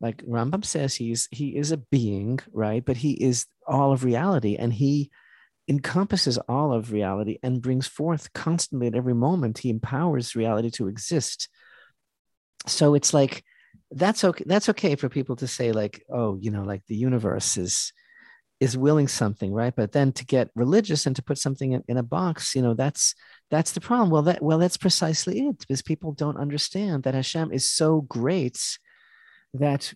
like 0.00 0.22
Rambam 0.26 0.64
says, 0.64 0.94
he's 0.94 1.28
he 1.30 1.56
is 1.56 1.72
a 1.72 1.78
being, 1.78 2.38
right? 2.52 2.84
But 2.84 2.98
he 2.98 3.12
is 3.12 3.46
all 3.66 3.92
of 3.92 4.04
reality, 4.04 4.56
and 4.56 4.72
he 4.72 5.10
encompasses 5.68 6.38
all 6.48 6.72
of 6.72 6.92
reality 6.92 7.38
and 7.42 7.62
brings 7.62 7.86
forth 7.86 8.32
constantly 8.32 8.86
at 8.86 8.94
every 8.94 9.14
moment. 9.14 9.58
He 9.58 9.70
empowers 9.70 10.36
reality 10.36 10.70
to 10.72 10.88
exist. 10.88 11.48
So 12.66 12.94
it's 12.94 13.12
like 13.12 13.44
that's 13.90 14.24
okay. 14.24 14.44
That's 14.46 14.68
okay 14.70 14.94
for 14.96 15.08
people 15.08 15.36
to 15.36 15.46
say, 15.46 15.72
like, 15.72 16.02
oh, 16.10 16.38
you 16.40 16.50
know, 16.50 16.62
like 16.62 16.82
the 16.86 16.96
universe 16.96 17.56
is 17.56 17.92
is 18.58 18.76
willing 18.76 19.06
something, 19.06 19.52
right? 19.52 19.74
But 19.76 19.92
then 19.92 20.12
to 20.12 20.24
get 20.24 20.50
religious 20.54 21.04
and 21.04 21.14
to 21.16 21.22
put 21.22 21.36
something 21.38 21.72
in, 21.72 21.84
in 21.88 21.98
a 21.98 22.02
box, 22.02 22.54
you 22.54 22.62
know, 22.62 22.74
that's 22.74 23.14
that's 23.50 23.72
the 23.72 23.80
problem. 23.80 24.10
Well, 24.10 24.22
that 24.22 24.42
well, 24.42 24.58
that's 24.58 24.78
precisely 24.78 25.46
it, 25.46 25.58
because 25.58 25.82
people 25.82 26.12
don't 26.12 26.38
understand 26.38 27.02
that 27.02 27.14
Hashem 27.14 27.52
is 27.52 27.70
so 27.70 28.00
great 28.02 28.58
that 29.54 29.92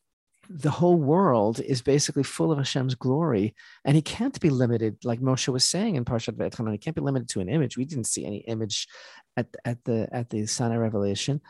the 0.52 0.70
whole 0.70 0.96
world 0.96 1.60
is 1.60 1.80
basically 1.80 2.24
full 2.24 2.50
of 2.50 2.58
Hashem's 2.58 2.96
glory, 2.96 3.54
and 3.84 3.94
he 3.94 4.02
can't 4.02 4.38
be 4.40 4.50
limited, 4.50 4.96
like 5.04 5.20
Moshe 5.20 5.46
was 5.46 5.64
saying 5.64 5.94
in 5.94 6.04
Parshat 6.04 6.36
Vayetchanan. 6.36 6.72
He 6.72 6.78
can't 6.78 6.96
be 6.96 7.02
limited 7.02 7.28
to 7.30 7.40
an 7.40 7.48
image. 7.48 7.76
We 7.76 7.84
didn't 7.84 8.08
see 8.08 8.26
any 8.26 8.38
image 8.38 8.88
at 9.36 9.46
at 9.64 9.84
the 9.84 10.08
at 10.12 10.28
the 10.28 10.46
Sinai 10.46 10.76
revelation, 10.76 11.40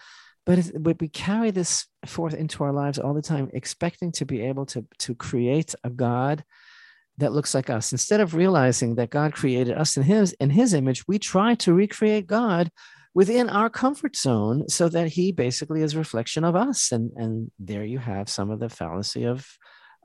but, 0.45 0.71
but 0.79 1.01
we 1.01 1.09
carry 1.09 1.51
this 1.51 1.87
forth 2.05 2.35
into 2.35 2.63
our 2.63 2.73
lives 2.73 2.99
all 2.99 3.15
the 3.15 3.23
time, 3.23 3.49
expecting 3.55 4.13
to 4.13 4.27
be 4.27 4.43
able 4.43 4.67
to 4.67 4.87
to 4.99 5.15
create 5.15 5.75
a 5.83 5.89
God 5.89 6.45
that 7.17 7.33
looks 7.33 7.55
like 7.55 7.71
us. 7.71 7.93
Instead 7.93 8.21
of 8.21 8.35
realizing 8.35 8.97
that 8.97 9.09
God 9.09 9.33
created 9.33 9.79
us 9.79 9.97
in 9.97 10.03
His 10.03 10.35
in 10.35 10.51
His 10.51 10.75
image, 10.75 11.09
we 11.09 11.19
try 11.19 11.55
to 11.57 11.73
recreate 11.73 12.27
God 12.27 12.71
within 13.15 13.49
our 13.49 13.71
comfort 13.71 14.17
zone 14.17 14.69
so 14.69 14.89
that 14.89 15.09
he 15.09 15.33
basically 15.33 15.83
is 15.83 15.97
reflection 15.97 16.45
of 16.45 16.57
us. 16.57 16.93
And 16.93 17.13
and 17.17 17.51
there 17.59 17.85
you 17.85 17.99
have 17.99 18.29
some 18.29 18.51
of 18.51 18.61
the 18.61 18.69
fallacy 18.69 19.25
of 19.25 19.47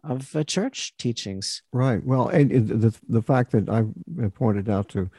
of 0.03 0.35
uh, 0.35 0.43
church 0.43 0.93
teachings. 0.97 1.61
Right. 1.71 2.03
Well 2.03 2.27
and 2.29 2.51
the 2.51 2.97
the 3.07 3.21
fact 3.21 3.51
that 3.51 3.69
i've 3.69 3.91
pointed 4.35 4.69
out 4.69 4.89
to 4.89 5.09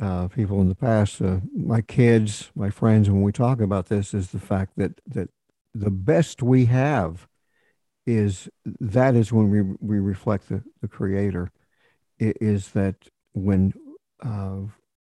uh, 0.00 0.28
people 0.28 0.60
in 0.60 0.68
the 0.68 0.76
past 0.76 1.20
uh, 1.20 1.40
my 1.56 1.80
kids 1.80 2.50
my 2.54 2.70
friends 2.70 3.10
when 3.10 3.22
we 3.22 3.32
talk 3.32 3.60
about 3.60 3.88
this 3.88 4.14
is 4.14 4.30
the 4.30 4.38
fact 4.38 4.72
that 4.76 5.00
that 5.08 5.28
the 5.74 5.90
best 5.90 6.42
we 6.42 6.66
have 6.66 7.26
is 8.08 8.48
that 8.64 9.14
is 9.14 9.32
when 9.32 9.50
we 9.50 9.60
we 9.80 9.98
reflect 9.98 10.48
the, 10.48 10.62
the 10.80 10.88
creator. 10.88 11.52
It 12.18 12.38
is 12.40 12.70
that 12.70 12.96
when 13.34 13.74
uh, 14.24 14.62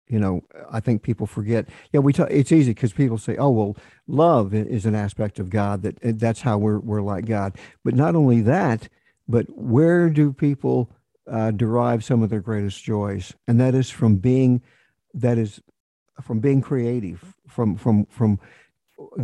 you 0.08 0.20
know 0.20 0.42
i 0.72 0.80
think 0.80 1.02
people 1.02 1.26
forget. 1.26 1.68
Yeah 1.92 2.02
we 2.02 2.14
talk 2.14 2.28
it's 2.32 2.52
easy 2.52 2.72
because 2.72 2.94
people 2.94 3.18
say 3.18 3.38
oh 3.38 3.50
well 3.50 3.78
love 4.08 4.54
is 4.54 4.86
an 4.86 4.96
aspect 4.96 5.40
of 5.40 5.50
god 5.50 5.82
that 5.84 5.98
that's 6.20 6.42
how 6.42 6.58
we're, 6.58 6.80
we're 6.80 7.02
like 7.02 7.26
god. 7.26 7.58
But 7.84 7.96
not 7.96 8.16
only 8.16 8.42
that 8.42 8.90
but 9.28 9.46
where 9.50 10.10
do 10.10 10.34
people 10.34 10.90
uh, 11.30 11.52
derive 11.52 12.04
some 12.04 12.22
of 12.22 12.30
their 12.30 12.42
greatest 12.42 12.84
joys? 12.84 13.34
And 13.48 13.60
that 13.60 13.76
is 13.76 13.90
from 13.90 14.18
being 14.18 14.62
that 15.14 15.38
is 15.38 15.62
from 16.22 16.40
being 16.40 16.62
creative 16.62 17.36
from 17.48 17.76
from 17.76 18.06
from 18.08 18.40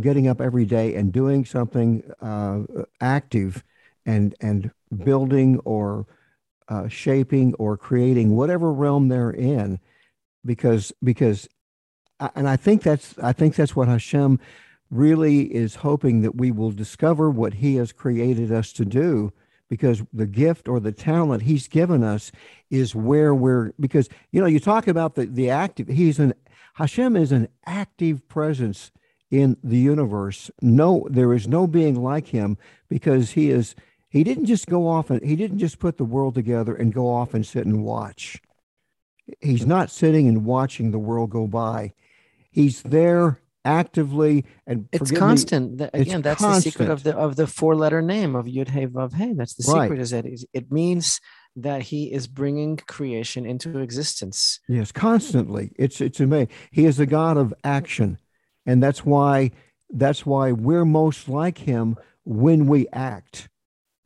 getting 0.00 0.28
up 0.28 0.40
every 0.40 0.64
day 0.64 0.94
and 0.94 1.12
doing 1.12 1.44
something 1.44 2.02
uh, 2.20 2.60
active 3.00 3.64
and 4.06 4.34
and 4.40 4.70
building 5.04 5.58
or 5.64 6.06
uh, 6.68 6.88
shaping 6.88 7.54
or 7.54 7.76
creating 7.76 8.36
whatever 8.36 8.72
realm 8.72 9.08
they're 9.08 9.30
in 9.30 9.78
because 10.44 10.92
because 11.02 11.48
and 12.34 12.48
I 12.48 12.56
think 12.56 12.82
that's 12.82 13.18
I 13.18 13.32
think 13.32 13.54
that's 13.54 13.76
what 13.76 13.88
Hashem 13.88 14.38
really 14.90 15.42
is 15.54 15.76
hoping 15.76 16.22
that 16.22 16.36
we 16.36 16.50
will 16.50 16.72
discover 16.72 17.30
what 17.30 17.54
he 17.54 17.76
has 17.76 17.92
created 17.92 18.50
us 18.50 18.72
to 18.74 18.84
do 18.84 19.32
because 19.68 20.02
the 20.12 20.26
gift 20.26 20.68
or 20.68 20.80
the 20.80 20.92
talent 20.92 21.44
he's 21.44 21.68
given 21.68 22.02
us 22.02 22.32
is 22.70 22.94
where 22.94 23.34
we're 23.34 23.72
because 23.78 24.08
you 24.32 24.40
know 24.40 24.46
you 24.46 24.60
talk 24.60 24.88
about 24.88 25.14
the 25.14 25.26
the 25.26 25.48
active 25.48 25.88
he's 25.88 26.18
an 26.18 26.34
Hashem 26.74 27.16
is 27.16 27.32
an 27.32 27.48
active 27.66 28.26
presence 28.28 28.90
in 29.30 29.56
the 29.62 29.78
universe. 29.78 30.50
No 30.60 31.06
there 31.10 31.32
is 31.32 31.46
no 31.46 31.66
being 31.66 32.02
like 32.02 32.28
him 32.28 32.58
because 32.88 33.32
he 33.32 33.50
is 33.50 33.74
he 34.08 34.24
didn't 34.24 34.46
just 34.46 34.66
go 34.66 34.88
off 34.88 35.08
and 35.08 35.22
he 35.22 35.36
didn't 35.36 35.58
just 35.58 35.78
put 35.78 35.96
the 35.96 36.04
world 36.04 36.34
together 36.34 36.74
and 36.74 36.92
go 36.92 37.08
off 37.08 37.32
and 37.32 37.46
sit 37.46 37.64
and 37.64 37.84
watch 37.84 38.42
He's 39.40 39.66
not 39.66 39.90
sitting 39.90 40.28
and 40.28 40.44
watching 40.44 40.90
the 40.90 40.98
world 40.98 41.30
go 41.30 41.46
by. 41.46 41.92
He's 42.50 42.82
there 42.82 43.40
actively 43.64 44.44
and 44.66 44.88
it's 44.92 45.10
constant. 45.10 45.78
Me, 45.78 45.88
Again, 45.92 46.16
it's 46.16 46.24
that's 46.24 46.40
constant. 46.40 46.64
the 46.64 46.70
secret 46.70 46.90
of 46.90 47.02
the 47.02 47.16
of 47.16 47.36
the 47.36 47.46
four 47.46 47.74
letter 47.74 48.02
name 48.02 48.34
of 48.34 48.46
Yud 48.46 48.68
Hey 48.68 48.86
Vav 48.86 49.14
Hey. 49.14 49.32
That's 49.34 49.54
the 49.54 49.62
secret. 49.62 49.98
Is 49.98 50.10
that 50.10 50.26
it 50.26 50.72
means 50.72 51.20
that 51.56 51.82
he 51.82 52.12
is 52.12 52.26
bringing 52.26 52.76
creation 52.76 53.44
into 53.44 53.78
existence. 53.78 54.60
Yes, 54.68 54.92
constantly. 54.92 55.72
It's 55.76 56.00
it's 56.00 56.20
amazing. 56.20 56.48
He 56.70 56.86
is 56.86 56.98
a 57.00 57.06
God 57.06 57.36
of 57.36 57.52
action, 57.64 58.18
and 58.66 58.82
that's 58.82 59.04
why 59.04 59.50
that's 59.90 60.24
why 60.24 60.52
we're 60.52 60.84
most 60.84 61.28
like 61.28 61.58
him 61.58 61.96
when 62.24 62.66
we 62.66 62.86
act, 62.92 63.48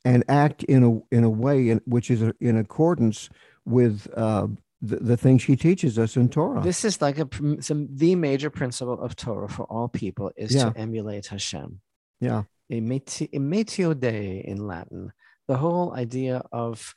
and 0.04 0.24
act 0.28 0.64
in 0.64 0.82
a 0.82 1.14
in 1.14 1.24
a 1.24 1.30
way 1.30 1.68
in, 1.68 1.80
which 1.84 2.10
is 2.10 2.22
in 2.40 2.56
accordance 2.56 3.28
with 3.64 4.08
uh, 4.16 4.46
the, 4.86 4.96
the 4.96 5.16
things 5.16 5.42
she 5.42 5.56
teaches 5.56 5.98
us 5.98 6.16
in 6.16 6.28
Torah. 6.28 6.62
This 6.62 6.84
is 6.84 7.00
like 7.00 7.18
a 7.18 7.28
some, 7.60 7.88
the 7.90 8.14
major 8.14 8.50
principle 8.50 9.00
of 9.00 9.16
Torah 9.16 9.48
for 9.48 9.64
all 9.64 9.88
people 9.88 10.30
is 10.36 10.54
yeah. 10.54 10.70
to 10.70 10.78
emulate 10.78 11.26
Hashem. 11.26 11.80
Yeah. 12.20 12.44
Imitatio 12.70 13.98
Dei 13.98 14.44
in 14.46 14.66
Latin. 14.66 15.12
The 15.48 15.56
whole 15.56 15.94
idea 15.94 16.42
of 16.52 16.94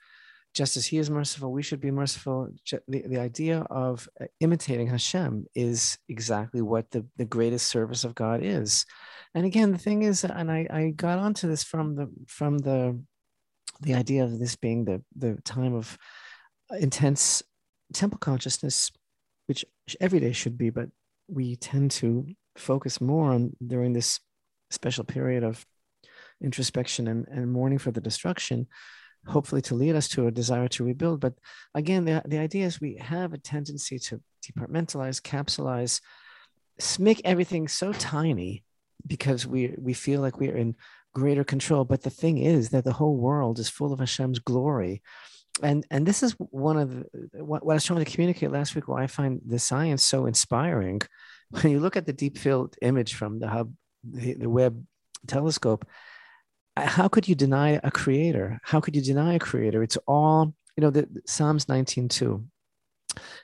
just 0.54 0.78
as 0.78 0.88
he 0.88 0.98
is 0.98 1.10
merciful, 1.10 1.52
we 1.52 1.62
should 1.62 1.82
be 1.82 1.92
merciful. 1.92 2.50
The, 2.88 3.04
the 3.06 3.20
idea 3.20 3.60
of 3.70 4.10
uh, 4.20 4.26
imitating 4.40 4.88
Hashem 4.88 5.46
is 5.54 5.98
exactly 6.10 6.62
what 6.62 6.90
the, 6.92 7.06
the 7.18 7.26
greatest 7.26 7.68
service 7.68 8.04
of 8.04 8.16
God 8.16 8.42
is. 8.42 8.86
And 9.36 9.46
again, 9.46 9.72
the 9.72 9.78
thing 9.78 10.02
is, 10.02 10.24
and 10.24 10.52
I, 10.52 10.68
I 10.70 10.90
got 10.96 11.20
onto 11.20 11.48
this 11.48 11.64
from 11.64 11.96
the 11.96 12.10
from 12.28 12.58
the 12.58 13.00
the 13.82 13.94
idea 13.94 14.24
of 14.24 14.40
this 14.40 14.56
being 14.56 14.86
the 14.86 15.04
the 15.16 15.40
time 15.44 15.76
of 15.76 15.98
intense 16.80 17.44
temple 17.94 18.20
consciousness, 18.20 18.92
which 19.48 19.66
every 20.00 20.20
day 20.20 20.32
should 20.32 20.58
be, 20.58 20.70
but 20.70 20.90
we 21.28 21.56
tend 21.56 21.92
to 21.92 22.28
focus 22.56 23.00
more 23.00 23.32
on 23.32 23.56
during 23.66 23.94
this 23.94 24.20
special 24.72 25.04
period 25.04 25.44
of 25.44 25.66
introspection 26.42 27.08
and, 27.08 27.28
and 27.30 27.52
mourning 27.52 27.78
for 27.78 27.92
the 27.92 28.02
destruction, 28.02 28.68
hopefully 29.26 29.62
to 29.62 29.76
lead 29.76 29.96
us 29.96 30.08
to 30.10 30.28
a 30.28 30.32
desire 30.32 30.68
to 30.68 30.84
rebuild. 30.84 31.20
But 31.20 31.34
again, 31.74 32.06
the, 32.06 32.22
the 32.26 32.38
idea 32.38 32.66
is 32.66 32.80
we 32.80 32.98
have 32.98 33.34
a 33.34 33.38
tendency 33.38 34.00
to 34.00 34.22
departmentalize, 34.46 35.22
capsulize, 35.22 36.02
make 37.00 37.22
everything 37.26 37.68
so 37.68 37.92
tiny 37.94 38.64
because 39.06 39.48
we 39.48 39.74
we 39.78 39.94
feel 39.94 40.22
like 40.22 40.40
we're 40.40 40.58
in 40.58 40.76
greater 41.14 41.44
control. 41.44 41.86
But 41.86 42.04
the 42.04 42.10
thing 42.10 42.38
is 42.38 42.70
that 42.70 42.84
the 42.84 42.94
whole 42.94 43.18
world 43.18 43.60
is 43.60 43.70
full 43.70 43.94
of 43.94 44.00
Hashem's 44.00 44.40
glory 44.40 45.02
and 45.62 45.86
and 45.90 46.06
this 46.06 46.24
is 46.24 46.34
one 46.38 46.78
of 46.78 46.90
the, 46.92 47.44
what, 47.44 47.66
what 47.66 47.74
I 47.74 47.76
was 47.76 47.84
trying 47.84 48.04
to 48.04 48.12
communicate 48.12 48.52
last 48.52 48.76
week. 48.76 48.88
Why 48.88 49.04
I 49.04 49.08
find 49.08 49.42
the 49.46 49.60
science 49.60 50.04
so 50.04 50.26
inspiring. 50.26 51.02
When 51.50 51.72
you 51.72 51.80
look 51.80 51.96
at 51.96 52.06
the 52.06 52.12
deep 52.12 52.38
field 52.38 52.76
image 52.82 53.14
from 53.14 53.40
the 53.40 53.48
Hubble, 53.48 53.72
the, 54.04 54.34
the 54.34 54.50
Webb 54.50 54.86
telescope, 55.28 55.88
how 56.76 57.08
could 57.08 57.26
you 57.26 57.36
deny 57.36 57.80
a 57.82 57.90
creator? 57.90 58.60
How 58.64 58.82
could 58.82 58.98
you 58.98 59.02
deny 59.02 59.36
a 59.36 59.40
creator? 59.40 59.82
It's 59.82 59.98
all 60.08 60.54
you 60.76 60.82
know. 60.82 60.90
The 60.90 61.08
Psalms 61.26 61.70
nineteen 61.70 62.10
two 62.10 62.46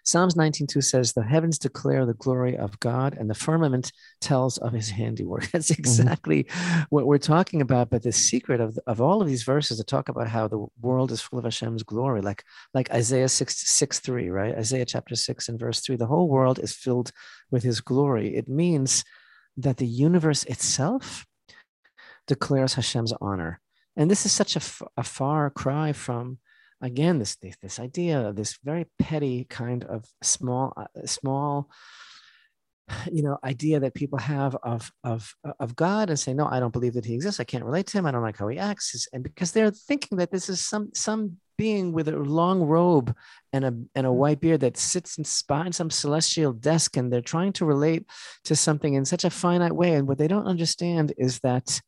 Psalms 0.03 0.35
19.2 0.35 0.83
says, 0.83 1.13
the 1.13 1.23
heavens 1.23 1.57
declare 1.57 2.05
the 2.05 2.13
glory 2.13 2.57
of 2.57 2.79
God 2.79 3.15
and 3.17 3.29
the 3.29 3.35
firmament 3.35 3.91
tells 4.21 4.57
of 4.57 4.73
his 4.73 4.89
handiwork. 4.89 5.47
That's 5.51 5.71
mm-hmm. 5.71 5.79
exactly 5.79 6.43
mm-hmm. 6.43 6.81
what 6.89 7.05
we're 7.05 7.17
talking 7.17 7.61
about. 7.61 7.89
But 7.89 8.03
the 8.03 8.11
secret 8.11 8.61
of, 8.61 8.77
of 8.87 9.01
all 9.01 9.21
of 9.21 9.27
these 9.27 9.43
verses 9.43 9.77
to 9.77 9.83
talk 9.83 10.09
about 10.09 10.27
how 10.27 10.47
the 10.47 10.65
world 10.81 11.11
is 11.11 11.21
full 11.21 11.39
of 11.39 11.45
Hashem's 11.45 11.83
glory, 11.83 12.21
like, 12.21 12.43
like 12.73 12.91
Isaiah 12.91 13.29
6, 13.29 13.55
6 13.55 13.99
3, 13.99 14.29
right? 14.29 14.55
Isaiah 14.55 14.85
chapter 14.85 15.15
6 15.15 15.49
and 15.49 15.59
verse 15.59 15.79
3, 15.81 15.95
the 15.95 16.07
whole 16.07 16.29
world 16.29 16.59
is 16.59 16.73
filled 16.73 17.11
with 17.51 17.63
his 17.63 17.81
glory. 17.81 18.35
It 18.35 18.47
means 18.47 19.03
that 19.57 19.77
the 19.77 19.87
universe 19.87 20.43
itself 20.45 21.25
declares 22.27 22.73
Hashem's 22.73 23.13
honor. 23.21 23.59
And 23.95 24.09
this 24.09 24.25
is 24.25 24.31
such 24.31 24.55
a, 24.55 24.61
a 24.97 25.03
far 25.03 25.49
cry 25.49 25.93
from 25.93 26.39
again 26.83 27.17
this 27.17 27.35
this, 27.37 27.55
this 27.61 27.79
idea 27.79 28.27
of 28.27 28.35
this 28.35 28.59
very 28.63 28.85
petty 28.99 29.45
kind 29.49 29.83
of 29.85 30.05
small 30.21 30.73
uh, 30.77 30.85
small 31.05 31.69
you 33.11 33.23
know 33.23 33.37
idea 33.43 33.79
that 33.79 33.93
people 33.93 34.19
have 34.19 34.55
of 34.61 34.91
of 35.03 35.33
of 35.59 35.75
god 35.75 36.09
and 36.09 36.19
say 36.19 36.33
no 36.33 36.45
i 36.45 36.59
don't 36.59 36.73
believe 36.73 36.93
that 36.93 37.05
he 37.05 37.15
exists. 37.15 37.39
I 37.39 37.45
can't 37.45 37.63
relate 37.63 37.87
to 37.87 37.97
him. 37.97 38.05
I 38.05 38.11
don't 38.11 38.21
like 38.21 38.37
how 38.37 38.47
he 38.49 38.59
acts. 38.59 39.07
And 39.13 39.23
because 39.23 39.51
they're 39.51 39.71
thinking 39.71 40.17
that 40.17 40.31
this 40.31 40.49
is 40.49 40.59
some 40.61 40.89
some 40.93 41.37
being 41.57 41.93
with 41.93 42.07
a 42.07 42.17
long 42.17 42.63
robe 42.63 43.15
and 43.51 43.63
a 43.63 43.73
and 43.95 44.05
a 44.07 44.09
mm. 44.09 44.15
white 44.15 44.41
beard 44.41 44.61
that 44.61 44.77
sits 44.77 45.17
behind 45.43 45.73
some 45.75 45.89
celestial 45.89 46.51
desk 46.51 46.97
and 46.97 47.11
they're 47.11 47.21
trying 47.21 47.53
to 47.53 47.65
relate 47.65 48.05
to 48.43 48.55
something 48.55 48.95
in 48.95 49.05
such 49.05 49.23
a 49.23 49.29
finite 49.29 49.75
way. 49.75 49.93
And 49.93 50.07
what 50.07 50.17
they 50.17 50.27
don't 50.27 50.47
understand 50.47 51.13
is 51.17 51.39
that 51.39 51.81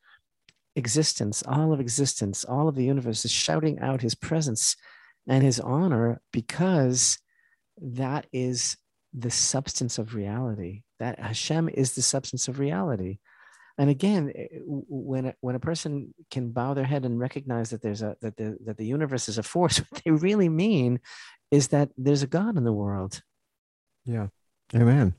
existence, 0.76 1.44
all 1.48 1.74
of 1.74 1.80
existence, 1.80 2.44
all 2.44 2.68
of 2.68 2.76
the 2.76 2.84
universe 2.84 3.26
is 3.26 3.32
shouting 3.32 3.80
out 3.80 4.02
his 4.02 4.16
presence 4.16 4.76
and 5.28 5.44
his 5.44 5.60
honor 5.60 6.22
because 6.32 7.18
that 7.82 8.28
is 8.32 8.78
the 9.14 9.32
substance 9.32 9.98
of 9.98 10.16
reality. 10.16 10.84
That 11.00 11.20
Hashem 11.20 11.70
is 11.70 11.94
the 11.94 12.02
substance 12.02 12.48
of 12.48 12.60
reality. 12.60 13.20
And 13.78 13.90
again, 13.90 14.32
eh, 14.34 14.48
when 14.66 15.34
when 15.42 15.56
a 15.56 15.60
person 15.60 16.14
can 16.32 16.52
bow 16.52 16.74
their 16.74 16.86
head 16.86 17.04
and 17.04 17.20
recognize 17.20 17.72
that 17.72 17.82
there's 17.82 18.02
a 18.02 18.16
that 18.22 18.38
the 18.38 18.58
that 18.66 18.78
the 18.78 18.86
universe 18.86 19.28
is 19.28 19.38
a 19.38 19.44
force, 19.44 19.78
what 19.90 20.02
they 20.04 20.12
really 20.12 20.48
mean 20.48 21.00
is 21.52 21.70
that 21.70 21.90
there's 21.98 22.24
a 22.24 22.28
God 22.28 22.58
in 22.58 22.64
the 22.64 22.72
world. 22.72 23.22
Yeah, 24.06 24.28
Amen. 24.74 25.14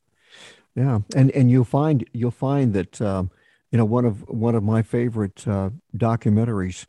Yeah, 0.74 1.00
and 1.14 1.30
and 1.30 1.50
you'll 1.50 1.64
find 1.64 2.08
you'll 2.12 2.30
find 2.30 2.74
that 2.74 3.00
um, 3.00 3.30
you 3.76 3.78
know 3.78 3.84
one 3.84 4.06
of 4.06 4.26
one 4.30 4.54
of 4.54 4.62
my 4.62 4.80
favorite 4.80 5.46
uh, 5.46 5.68
documentaries. 5.98 6.86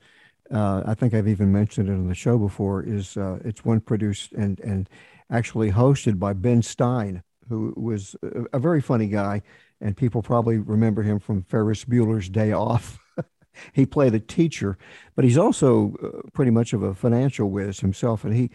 Uh, 0.49 0.83
I 0.85 0.93
think 0.93 1.13
I've 1.13 1.27
even 1.27 1.51
mentioned 1.51 1.89
it 1.89 1.91
on 1.91 2.07
the 2.07 2.15
show 2.15 2.37
before. 2.37 2.81
Is 2.81 3.17
uh, 3.17 3.39
it's 3.43 3.65
one 3.65 3.81
produced 3.81 4.31
and 4.31 4.57
and 4.61 4.87
actually 5.29 5.69
hosted 5.69 6.17
by 6.17 6.31
Ben 6.31 6.61
Stein, 6.61 7.23
who 7.49 7.73
was 7.75 8.15
a, 8.23 8.45
a 8.53 8.59
very 8.59 8.79
funny 8.79 9.07
guy, 9.07 9.41
and 9.81 9.97
people 9.97 10.21
probably 10.21 10.59
remember 10.59 11.03
him 11.03 11.19
from 11.19 11.43
Ferris 11.43 11.83
Bueller's 11.83 12.29
Day 12.29 12.53
Off. 12.53 12.97
he 13.73 13.85
played 13.85 14.15
a 14.15 14.19
teacher, 14.21 14.77
but 15.13 15.25
he's 15.25 15.37
also 15.37 15.93
uh, 16.01 16.29
pretty 16.31 16.51
much 16.51 16.71
of 16.71 16.83
a 16.83 16.95
financial 16.95 17.49
whiz 17.49 17.81
himself, 17.81 18.23
and 18.23 18.33
he 18.33 18.49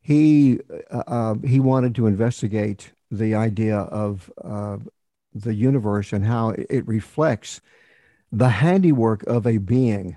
he 0.00 0.60
uh, 0.92 1.02
uh, 1.08 1.34
he 1.44 1.58
wanted 1.58 1.96
to 1.96 2.06
investigate 2.06 2.92
the 3.10 3.34
idea 3.34 3.76
of 3.76 4.30
the 5.34 5.54
universe 5.54 6.12
and 6.12 6.24
how 6.24 6.50
it 6.50 6.86
reflects 6.86 7.60
the 8.30 8.48
handiwork 8.48 9.22
of 9.24 9.46
a 9.46 9.58
being, 9.58 10.16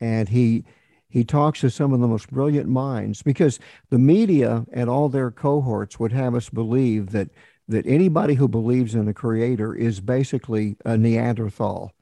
and 0.00 0.28
he 0.28 0.64
he 1.08 1.24
talks 1.24 1.60
to 1.60 1.70
some 1.70 1.92
of 1.92 2.00
the 2.00 2.08
most 2.08 2.30
brilliant 2.30 2.68
minds 2.68 3.22
because 3.22 3.58
the 3.88 3.98
media 3.98 4.66
and 4.72 4.90
all 4.90 5.08
their 5.08 5.30
cohorts 5.30 5.98
would 5.98 6.12
have 6.12 6.34
us 6.34 6.50
believe 6.50 7.10
that 7.12 7.30
that 7.68 7.86
anybody 7.86 8.34
who 8.34 8.46
believes 8.46 8.94
in 8.94 9.08
a 9.08 9.14
creator 9.14 9.74
is 9.74 10.00
basically 10.00 10.76
a 10.84 10.96
Neanderthal 10.96 11.92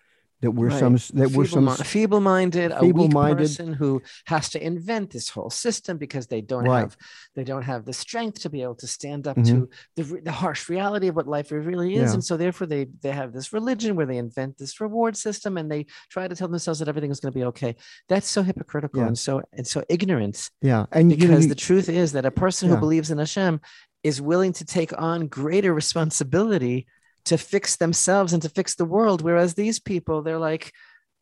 that 0.44 0.50
we're 0.50 0.68
right. 0.68 0.78
some 0.78 0.96
that 1.14 1.30
we're 1.30 1.46
some 1.46 1.66
feeble-minded, 1.74 2.70
feeble-minded, 2.78 2.78
a 2.82 2.84
weak 2.84 3.38
person 3.38 3.72
who 3.72 4.02
has 4.26 4.50
to 4.50 4.62
invent 4.62 5.10
this 5.10 5.30
whole 5.30 5.48
system 5.48 5.96
because 5.96 6.26
they 6.26 6.42
don't 6.42 6.64
right. 6.64 6.80
have 6.80 6.96
they 7.34 7.44
don't 7.44 7.62
have 7.62 7.86
the 7.86 7.94
strength 7.94 8.42
to 8.42 8.50
be 8.50 8.62
able 8.62 8.74
to 8.74 8.86
stand 8.86 9.26
up 9.26 9.38
mm-hmm. 9.38 9.64
to 9.64 9.70
the, 9.96 10.20
the 10.20 10.32
harsh 10.32 10.68
reality 10.68 11.08
of 11.08 11.16
what 11.16 11.26
life 11.26 11.50
really 11.50 11.94
is, 11.94 12.10
yeah. 12.10 12.14
and 12.14 12.22
so 12.22 12.36
therefore 12.36 12.66
they 12.66 12.84
they 13.00 13.10
have 13.10 13.32
this 13.32 13.54
religion 13.54 13.96
where 13.96 14.04
they 14.04 14.18
invent 14.18 14.58
this 14.58 14.78
reward 14.82 15.16
system 15.16 15.56
and 15.56 15.72
they 15.72 15.86
try 16.10 16.28
to 16.28 16.36
tell 16.36 16.48
themselves 16.48 16.78
that 16.80 16.88
everything 16.88 17.10
is 17.10 17.20
going 17.20 17.32
to 17.32 17.38
be 17.38 17.44
okay. 17.44 17.74
That's 18.10 18.28
so 18.28 18.42
hypocritical 18.42 19.00
yeah. 19.00 19.06
and 19.06 19.18
so 19.18 19.40
and 19.54 19.66
so 19.66 19.82
ignorant. 19.88 20.50
Yeah, 20.60 20.84
and 20.92 21.08
because 21.08 21.22
you 21.22 21.30
know, 21.30 21.38
you, 21.38 21.48
the 21.48 21.54
truth 21.54 21.88
is 21.88 22.12
that 22.12 22.26
a 22.26 22.30
person 22.30 22.68
yeah. 22.68 22.74
who 22.74 22.80
believes 22.80 23.10
in 23.10 23.16
Hashem 23.16 23.62
is 24.02 24.20
willing 24.20 24.52
to 24.52 24.66
take 24.66 24.92
on 25.00 25.26
greater 25.28 25.72
responsibility 25.72 26.86
to 27.24 27.38
fix 27.38 27.76
themselves 27.76 28.32
and 28.32 28.42
to 28.42 28.48
fix 28.48 28.74
the 28.74 28.84
world. 28.84 29.22
Whereas 29.22 29.54
these 29.54 29.80
people, 29.80 30.22
they're 30.22 30.38
like, 30.38 30.72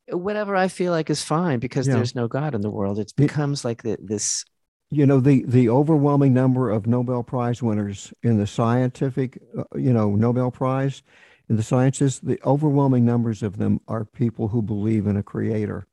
whatever 0.08 0.56
I 0.56 0.68
feel 0.68 0.92
like 0.92 1.10
is 1.10 1.22
fine 1.22 1.58
because 1.58 1.86
yeah. 1.86 1.94
there's 1.94 2.14
no 2.14 2.28
God 2.28 2.54
in 2.54 2.60
the 2.60 2.70
world. 2.70 2.98
It 2.98 3.12
becomes 3.16 3.64
like 3.64 3.82
the, 3.82 3.98
this. 4.00 4.44
You 4.90 5.06
know, 5.06 5.20
the, 5.20 5.44
the 5.46 5.68
overwhelming 5.68 6.34
number 6.34 6.70
of 6.70 6.86
Nobel 6.86 7.22
Prize 7.22 7.62
winners 7.62 8.12
in 8.22 8.38
the 8.38 8.46
scientific, 8.46 9.38
uh, 9.56 9.64
you 9.74 9.92
know, 9.92 10.16
Nobel 10.16 10.50
Prize 10.50 11.02
in 11.48 11.56
the 11.56 11.62
sciences, 11.62 12.20
the 12.20 12.40
overwhelming 12.44 13.04
numbers 13.04 13.42
of 13.42 13.58
them 13.58 13.80
are 13.88 14.04
people 14.04 14.48
who 14.48 14.62
believe 14.62 15.06
in 15.06 15.16
a 15.16 15.22
creator, 15.22 15.86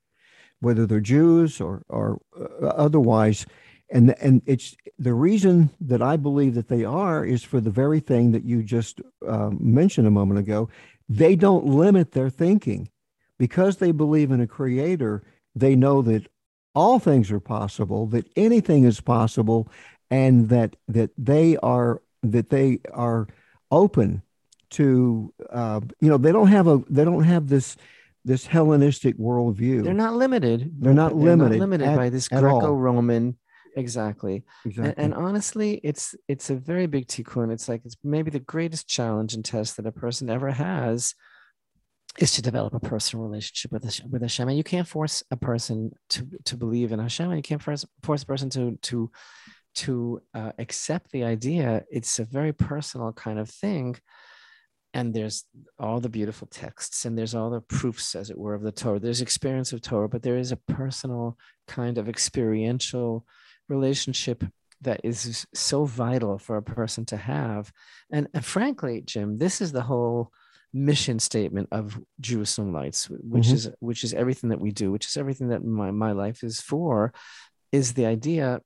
whether 0.59 0.85
they're 0.85 0.99
Jews 0.99 1.61
or, 1.61 1.83
or 1.87 2.19
uh, 2.39 2.67
otherwise 2.67 3.45
and 3.91 4.15
and 4.21 4.41
it's 4.45 4.75
the 4.97 5.13
reason 5.13 5.69
that 5.81 6.01
I 6.01 6.17
believe 6.17 6.55
that 6.55 6.67
they 6.67 6.85
are 6.85 7.25
is 7.25 7.43
for 7.43 7.59
the 7.59 7.69
very 7.69 7.99
thing 7.99 8.31
that 8.31 8.43
you 8.43 8.63
just 8.63 9.01
uh, 9.27 9.49
mentioned 9.59 10.07
a 10.07 10.11
moment 10.11 10.39
ago. 10.39 10.69
They 11.07 11.35
don't 11.35 11.65
limit 11.65 12.11
their 12.11 12.29
thinking 12.29 12.89
because 13.37 13.77
they 13.77 13.91
believe 13.91 14.31
in 14.31 14.41
a 14.41 14.47
creator. 14.47 15.23
They 15.55 15.75
know 15.75 16.01
that 16.03 16.27
all 16.75 16.99
things 16.99 17.31
are 17.31 17.39
possible, 17.39 18.05
that 18.07 18.29
anything 18.35 18.83
is 18.83 19.01
possible, 19.01 19.67
and 20.11 20.49
that 20.49 20.75
that 20.87 21.11
they 21.17 21.57
are 21.57 22.01
that 22.21 22.49
they 22.49 22.79
are 22.93 23.27
open 23.71 24.21
to 24.71 25.33
uh, 25.49 25.81
you 25.99 26.09
know 26.09 26.17
they 26.17 26.31
don't 26.31 26.47
have 26.47 26.67
a 26.67 26.83
they 26.89 27.03
don't 27.03 27.23
have 27.23 27.49
this 27.49 27.75
this 28.25 28.45
Hellenistic 28.45 29.17
worldview. 29.17 29.83
They're 29.83 29.93
not 29.93 30.13
limited. 30.13 30.73
They're 30.79 30.93
not 30.93 31.09
They're 31.09 31.35
limited. 31.35 31.59
Not 31.59 31.69
limited 31.69 31.87
at, 31.87 31.97
by 31.97 32.09
this 32.09 32.27
Greco-Roman 32.27 33.37
exactly, 33.75 34.43
exactly. 34.65 34.93
And, 35.03 35.13
and, 35.13 35.25
honestly 35.25 35.79
it's 35.83 36.15
it's 36.27 36.49
a 36.49 36.55
very 36.55 36.87
big 36.87 37.07
tikkun 37.07 37.51
it's 37.51 37.69
like 37.69 37.81
it's 37.85 37.97
maybe 38.03 38.31
the 38.31 38.39
greatest 38.39 38.87
challenge 38.87 39.33
and 39.33 39.43
test 39.43 39.77
that 39.77 39.85
a 39.85 39.91
person 39.91 40.29
ever 40.29 40.51
has 40.51 41.13
is 42.17 42.31
to 42.33 42.41
develop 42.41 42.73
a 42.73 42.79
personal 42.79 43.25
relationship 43.25 43.71
with 43.71 43.83
Hashem, 43.83 44.11
with 44.11 44.21
Hashem. 44.21 44.49
And 44.49 44.57
you 44.57 44.63
can't 44.63 44.87
force 44.87 45.23
a 45.31 45.37
person 45.37 45.91
to 46.09 46.27
to 46.45 46.57
believe 46.57 46.91
in 46.91 46.99
Hashem. 46.99 47.29
And 47.29 47.37
you 47.37 47.43
can't 47.43 47.61
force 47.61 47.85
force 48.03 48.23
a 48.23 48.25
person 48.25 48.49
to 48.51 48.77
to 48.83 49.11
to 49.75 50.21
uh, 50.33 50.51
accept 50.57 51.11
the 51.11 51.23
idea. 51.23 51.83
It's 51.91 52.19
a 52.19 52.25
very 52.25 52.53
personal 52.53 53.13
kind 53.13 53.39
of 53.39 53.49
thing. 53.49 53.95
And 54.93 55.13
there's 55.13 55.45
all 55.77 55.99
the 55.99 56.09
beautiful 56.09 56.47
texts, 56.47 57.05
and 57.05 57.15
there's 57.15 57.35
all 57.35 57.51
the 57.51 57.61
proofs, 57.61 58.15
as 58.15 58.31
it 58.31 58.37
were, 58.37 58.55
of 58.55 58.63
the 58.63 58.71
Torah. 58.71 58.99
There's 58.99 59.21
experience 59.21 59.71
of 59.71 59.81
Torah, 59.81 60.09
but 60.09 60.23
there 60.23 60.37
is 60.37 60.51
a 60.51 60.57
personal 60.57 61.37
kind 61.67 61.99
of 61.99 62.09
experiential 62.09 63.23
relationship 63.69 64.43
that 64.81 65.01
is 65.03 65.45
so 65.53 65.85
vital 65.85 66.37
for 66.37 66.57
a 66.57 66.63
person 66.63 67.05
to 67.05 67.17
have. 67.17 67.71
And, 68.11 68.27
and 68.33 68.45
frankly, 68.45 69.01
Jim, 69.01 69.37
this 69.37 69.61
is 69.61 69.71
the 69.71 69.81
whole 69.81 70.31
mission 70.73 71.19
statement 71.19 71.67
of 71.71 71.99
Jerusalem 72.19 72.73
Lights, 72.73 73.09
which 73.09 73.45
mm-hmm. 73.45 73.55
is 73.55 73.69
which 73.79 74.03
is 74.03 74.13
everything 74.13 74.51
that 74.51 74.61
we 74.61 74.71
do, 74.71 74.91
which 74.91 75.07
is 75.07 75.17
everything 75.17 75.49
that 75.49 75.63
my, 75.63 75.91
my 75.91 76.11
life 76.11 76.43
is 76.43 76.61
for, 76.61 77.13
is 77.71 77.93
the 77.93 78.05
idea 78.05 78.61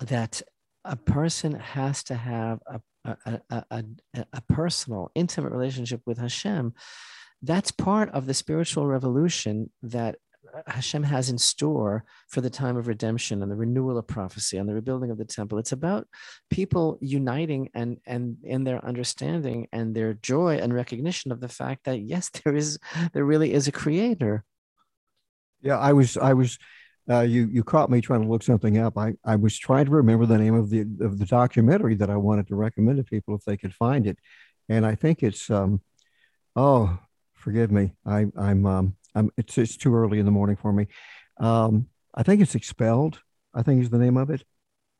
that 0.00 0.42
a 0.84 0.96
person 0.96 1.54
has 1.54 2.02
to 2.04 2.14
have 2.14 2.60
a, 2.66 2.80
a, 3.04 3.40
a, 3.50 3.64
a, 3.70 3.84
a 4.32 4.40
personal, 4.48 5.10
intimate 5.14 5.52
relationship 5.52 6.00
with 6.06 6.18
Hashem. 6.18 6.74
That's 7.42 7.70
part 7.70 8.10
of 8.10 8.26
the 8.26 8.34
spiritual 8.34 8.86
revolution 8.86 9.70
that 9.82 10.16
Hashem 10.66 11.02
has 11.02 11.30
in 11.30 11.38
store 11.38 12.04
for 12.28 12.40
the 12.40 12.50
time 12.50 12.76
of 12.76 12.88
redemption 12.88 13.42
and 13.42 13.50
the 13.50 13.56
renewal 13.56 13.98
of 13.98 14.06
prophecy 14.06 14.56
and 14.56 14.68
the 14.68 14.74
rebuilding 14.74 15.10
of 15.10 15.18
the 15.18 15.24
temple. 15.24 15.58
It's 15.58 15.72
about 15.72 16.06
people 16.50 16.98
uniting 17.00 17.70
and 17.74 17.98
and 18.06 18.36
in 18.42 18.64
their 18.64 18.84
understanding 18.84 19.68
and 19.72 19.94
their 19.94 20.14
joy 20.14 20.56
and 20.56 20.72
recognition 20.72 21.32
of 21.32 21.40
the 21.40 21.48
fact 21.48 21.84
that 21.84 22.00
yes, 22.00 22.30
there 22.44 22.54
is 22.54 22.78
there 23.12 23.24
really 23.24 23.52
is 23.52 23.68
a 23.68 23.72
creator. 23.72 24.44
Yeah, 25.60 25.78
I 25.78 25.92
was 25.92 26.16
I 26.16 26.34
was 26.34 26.58
uh, 27.10 27.20
you 27.20 27.48
you 27.50 27.64
caught 27.64 27.90
me 27.90 28.00
trying 28.00 28.22
to 28.22 28.28
look 28.28 28.42
something 28.42 28.78
up. 28.78 28.98
I, 28.98 29.14
I 29.24 29.36
was 29.36 29.58
trying 29.58 29.86
to 29.86 29.90
remember 29.90 30.26
the 30.26 30.38
name 30.38 30.54
of 30.54 30.70
the 30.70 30.80
of 31.00 31.18
the 31.18 31.26
documentary 31.26 31.94
that 31.96 32.10
I 32.10 32.16
wanted 32.16 32.48
to 32.48 32.56
recommend 32.56 32.98
to 32.98 33.04
people 33.04 33.34
if 33.34 33.44
they 33.44 33.56
could 33.56 33.74
find 33.74 34.06
it, 34.06 34.18
and 34.68 34.86
I 34.86 34.94
think 34.94 35.22
it's 35.22 35.50
um, 35.50 35.80
oh 36.54 36.98
forgive 37.34 37.70
me 37.70 37.92
I 38.04 38.26
I'm 38.36 38.66
um, 38.66 38.96
um, 39.14 39.30
it's 39.36 39.58
it's 39.58 39.76
too 39.76 39.94
early 39.94 40.18
in 40.18 40.26
the 40.26 40.32
morning 40.32 40.56
for 40.56 40.72
me. 40.72 40.86
Um, 41.40 41.86
I 42.14 42.22
think 42.22 42.40
it's 42.40 42.54
expelled. 42.54 43.20
I 43.54 43.62
think 43.62 43.82
is 43.82 43.90
the 43.90 43.98
name 43.98 44.16
of 44.16 44.30
it, 44.30 44.44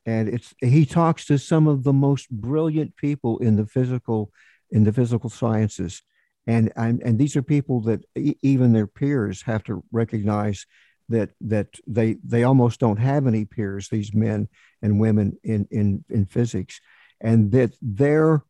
and 0.07 0.29
it's 0.29 0.55
he 0.61 0.87
talks 0.87 1.27
to 1.27 1.39
some 1.39 1.67
of 1.67 1.85
the 1.85 1.93
most 1.93 2.31
brilliant 2.31 2.97
people 2.97 3.39
in 3.39 3.57
the 3.57 3.67
physical 3.67 4.31
in 4.71 4.85
the 4.85 4.93
physical 4.93 5.31
sciences, 5.31 6.03
and 6.47 6.73
and, 6.77 7.03
and 7.03 7.19
these 7.19 7.37
are 7.37 7.43
people 7.43 7.81
that 7.83 8.05
even 8.43 8.73
their 8.73 8.87
peers 8.87 9.43
have 9.43 9.65
to 9.65 9.85
recognize 9.93 10.67
that 11.09 11.31
that 11.41 11.69
they 11.87 12.17
they 12.25 12.45
almost 12.45 12.81
don't 12.81 12.99
have 12.99 13.27
any 13.27 13.45
peers. 13.45 13.89
These 13.89 14.15
men 14.15 14.49
and 14.83 15.01
women 15.01 15.39
in 15.43 15.67
in 15.71 16.05
in 16.09 16.27
physics, 16.27 16.81
and 17.21 17.53
that 17.53 17.75
their 17.81 18.45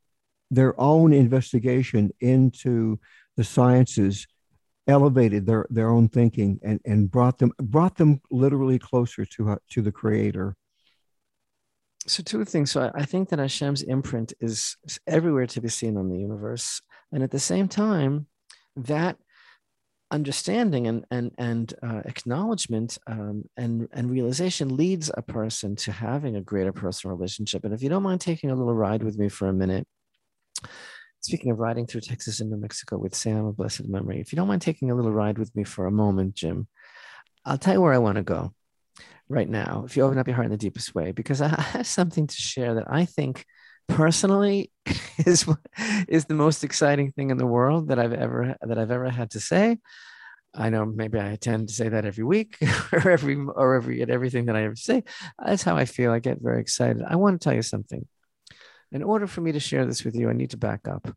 their 0.51 0.79
own 0.81 1.13
investigation 1.13 2.11
into 2.21 2.99
the 3.37 3.45
sciences 3.45 4.27
elevated 4.89 5.47
their 5.47 5.67
their 5.71 5.91
own 5.91 6.09
thinking 6.09 6.59
and 6.63 6.81
and 6.85 7.11
brought 7.11 7.39
them 7.39 7.53
brought 7.61 7.97
them 7.97 8.21
literally 8.31 8.79
closer 8.79 9.25
to 9.25 9.51
uh, 9.51 9.57
to 9.71 9.83
the 9.83 9.93
creator. 9.93 10.57
So 12.07 12.23
two 12.23 12.45
things. 12.45 12.71
So 12.71 12.91
i 12.95 13.05
think 13.05 13.29
that 13.29 13.39
hashem's 13.39 13.83
imprint 13.83 14.33
is 14.41 14.77
everywhere 15.07 15.47
to 15.49 15.61
be 15.61 15.69
seen 15.69 15.97
on 15.97 16.09
the 16.09 16.19
universe. 16.19 16.81
And 17.13 17.23
at 17.23 17.31
the 17.31 17.39
same 17.39 17.69
time 17.69 18.27
that 18.77 19.17
understanding 20.11 20.87
and 20.87 21.05
and 21.11 21.33
and 21.37 21.75
uh, 21.83 22.01
acknowledgement 22.07 22.97
um, 23.07 23.45
and 23.57 23.89
and 23.93 24.11
realization 24.11 24.77
leads 24.77 25.11
a 25.15 25.23
person 25.23 25.77
to 25.77 25.93
having 25.93 26.37
a 26.37 26.41
greater 26.41 26.73
personal 26.73 27.15
relationship. 27.17 27.65
And 27.65 27.75
if 27.75 27.83
you 27.83 27.91
don't 27.91 28.03
mind 28.03 28.23
taking 28.23 28.51
a 28.51 28.55
little 28.55 28.75
ride 28.75 29.03
with 29.03 29.19
me 29.19 29.29
for 29.29 29.49
a 29.49 29.53
minute 29.53 29.87
Speaking 31.21 31.51
of 31.51 31.59
riding 31.59 31.87
through 31.87 32.03
Texas 32.03 32.41
and 32.41 32.51
New 32.51 32.57
Mexico 32.57 32.97
with 32.97 33.15
Sam 33.15 33.45
a 33.47 33.53
blessed 33.53 33.89
memory, 33.89 34.21
if 34.21 34.33
you 34.33 34.37
don't 34.37 34.49
mind 34.49 34.63
taking 34.63 34.91
a 34.91 34.95
little 34.95 35.13
ride 35.13 35.39
with 35.39 35.55
me 35.57 35.65
for 35.65 35.87
a 35.87 35.91
moment, 35.91 36.35
Jim, 36.35 36.69
I'll 37.45 37.59
tell 37.59 37.75
you 37.75 37.81
where 37.81 37.93
I 37.93 37.99
want 37.99 38.17
to 38.17 38.23
go 38.23 38.53
right 39.29 39.49
now. 39.49 39.85
If 39.87 39.97
you 39.97 40.05
open 40.05 40.19
up 40.19 40.27
your 40.27 40.37
heart 40.37 40.47
in 40.47 40.53
the 40.53 40.57
deepest 40.57 40.95
way, 40.95 41.13
because 41.13 41.41
I 41.41 41.49
have 41.61 41.87
something 41.87 42.27
to 42.27 42.35
share 42.35 42.75
that 42.75 42.87
I 42.89 43.05
think 43.05 43.45
personally 43.89 44.71
is 45.27 45.49
is 46.09 46.27
the 46.27 46.35
most 46.35 46.63
exciting 46.63 47.11
thing 47.13 47.31
in 47.31 47.39
the 47.39 47.47
world 47.47 47.89
that 47.89 47.99
I've 47.99 48.13
ever 48.13 48.57
that 48.61 48.79
I've 48.79 48.91
ever 48.91 49.11
had 49.11 49.31
to 49.33 49.41
say. 49.41 49.79
I 50.55 50.71
know 50.71 50.87
maybe 50.87 51.21
I 51.21 51.37
tend 51.37 51.69
to 51.69 51.75
say 51.75 51.89
that 51.89 52.05
every 52.05 52.25
week 52.25 52.59
or 52.93 53.11
every 53.11 53.37
or 53.37 53.75
every 53.75 54.03
at 54.03 54.11
everything 54.11 54.47
that 54.47 54.57
I 54.57 54.65
ever 54.65 54.77
say. 54.77 55.05
That's 55.45 55.63
how 55.63 55.77
I 55.77 55.85
feel. 55.85 56.13
I 56.13 56.21
get 56.21 56.39
very 56.41 56.61
excited. 56.61 57.03
I 57.07 57.17
want 57.17 57.41
to 57.41 57.45
tell 57.45 57.55
you 57.55 57.63
something. 57.63 58.07
In 58.93 59.03
order 59.03 59.27
for 59.27 59.41
me 59.41 59.53
to 59.53 59.61
share 59.61 59.85
this 59.85 60.05
with 60.05 60.15
you, 60.15 60.31
I 60.31 60.33
need 60.33 60.51
to 60.51 60.57
back 60.57 60.89
up 60.89 61.15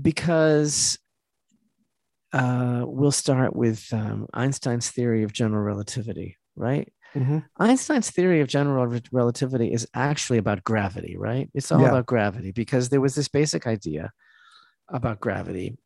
because 0.00 0.98
uh, 2.32 2.82
we'll 2.84 3.12
start 3.12 3.54
with 3.54 3.86
um, 3.92 4.26
Einstein's 4.34 4.90
theory 4.90 5.22
of 5.22 5.32
general 5.32 5.62
relativity, 5.62 6.36
right? 6.56 6.92
Mm-hmm. 7.14 7.38
Einstein's 7.58 8.10
theory 8.10 8.40
of 8.40 8.48
general 8.48 8.86
re- 8.86 9.00
relativity 9.12 9.72
is 9.72 9.86
actually 9.94 10.38
about 10.38 10.64
gravity, 10.64 11.16
right? 11.16 11.48
It's 11.54 11.70
all 11.70 11.80
yeah. 11.80 11.90
about 11.90 12.06
gravity 12.06 12.50
because 12.50 12.88
there 12.88 13.00
was 13.00 13.14
this 13.14 13.28
basic 13.28 13.68
idea 13.68 14.10
about 14.88 15.20
gravity 15.20 15.78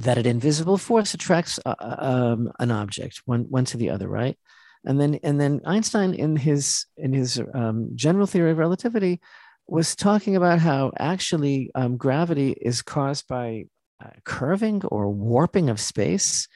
that 0.00 0.18
an 0.18 0.26
invisible 0.26 0.76
force 0.76 1.14
attracts 1.14 1.58
uh, 1.64 1.74
um, 1.78 2.52
an 2.58 2.70
object 2.70 3.22
one 3.24 3.46
one 3.48 3.64
to 3.64 3.78
the 3.78 3.88
other, 3.88 4.08
right? 4.08 4.38
And 4.84 5.00
then 5.00 5.18
and 5.22 5.40
then 5.40 5.62
Einstein 5.64 6.12
in 6.12 6.36
his 6.36 6.84
in 6.98 7.14
his 7.14 7.40
um, 7.54 7.90
general 7.94 8.26
theory 8.26 8.50
of 8.50 8.58
relativity 8.58 9.20
was 9.68 9.94
talking 9.94 10.34
about 10.34 10.58
how 10.58 10.92
actually 10.98 11.70
um, 11.74 11.96
gravity 11.96 12.52
is 12.52 12.82
caused 12.82 13.28
by 13.28 13.66
uh, 14.02 14.10
curving 14.24 14.82
or 14.86 15.10
warping 15.10 15.68
of 15.68 15.80
space. 15.80 16.48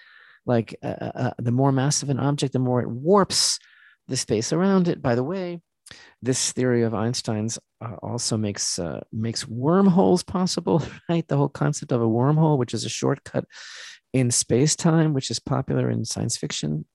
Like 0.46 0.76
uh, 0.82 0.96
uh, 1.00 1.12
uh, 1.14 1.30
the 1.38 1.52
more 1.52 1.70
massive 1.70 2.10
an 2.10 2.18
object, 2.18 2.52
the 2.52 2.58
more 2.58 2.80
it 2.80 2.90
warps 2.90 3.58
the 4.08 4.16
space 4.16 4.52
around 4.52 4.88
it. 4.88 5.00
By 5.00 5.14
the 5.14 5.22
way, 5.22 5.60
this 6.20 6.52
theory 6.52 6.82
of 6.82 6.94
Einstein's 6.94 7.58
uh, 7.80 7.96
also 8.02 8.36
makes 8.36 8.78
uh, 8.78 9.00
makes 9.12 9.46
wormholes 9.46 10.24
possible, 10.24 10.82
right? 11.08 11.26
The 11.28 11.36
whole 11.36 11.48
concept 11.48 11.92
of 11.92 12.02
a 12.02 12.06
wormhole, 12.06 12.58
which 12.58 12.74
is 12.74 12.84
a 12.84 12.88
shortcut 12.88 13.44
in 14.12 14.30
space 14.30 14.74
time, 14.74 15.14
which 15.14 15.30
is 15.30 15.38
popular 15.38 15.90
in 15.90 16.04
science 16.04 16.36
fiction 16.36 16.86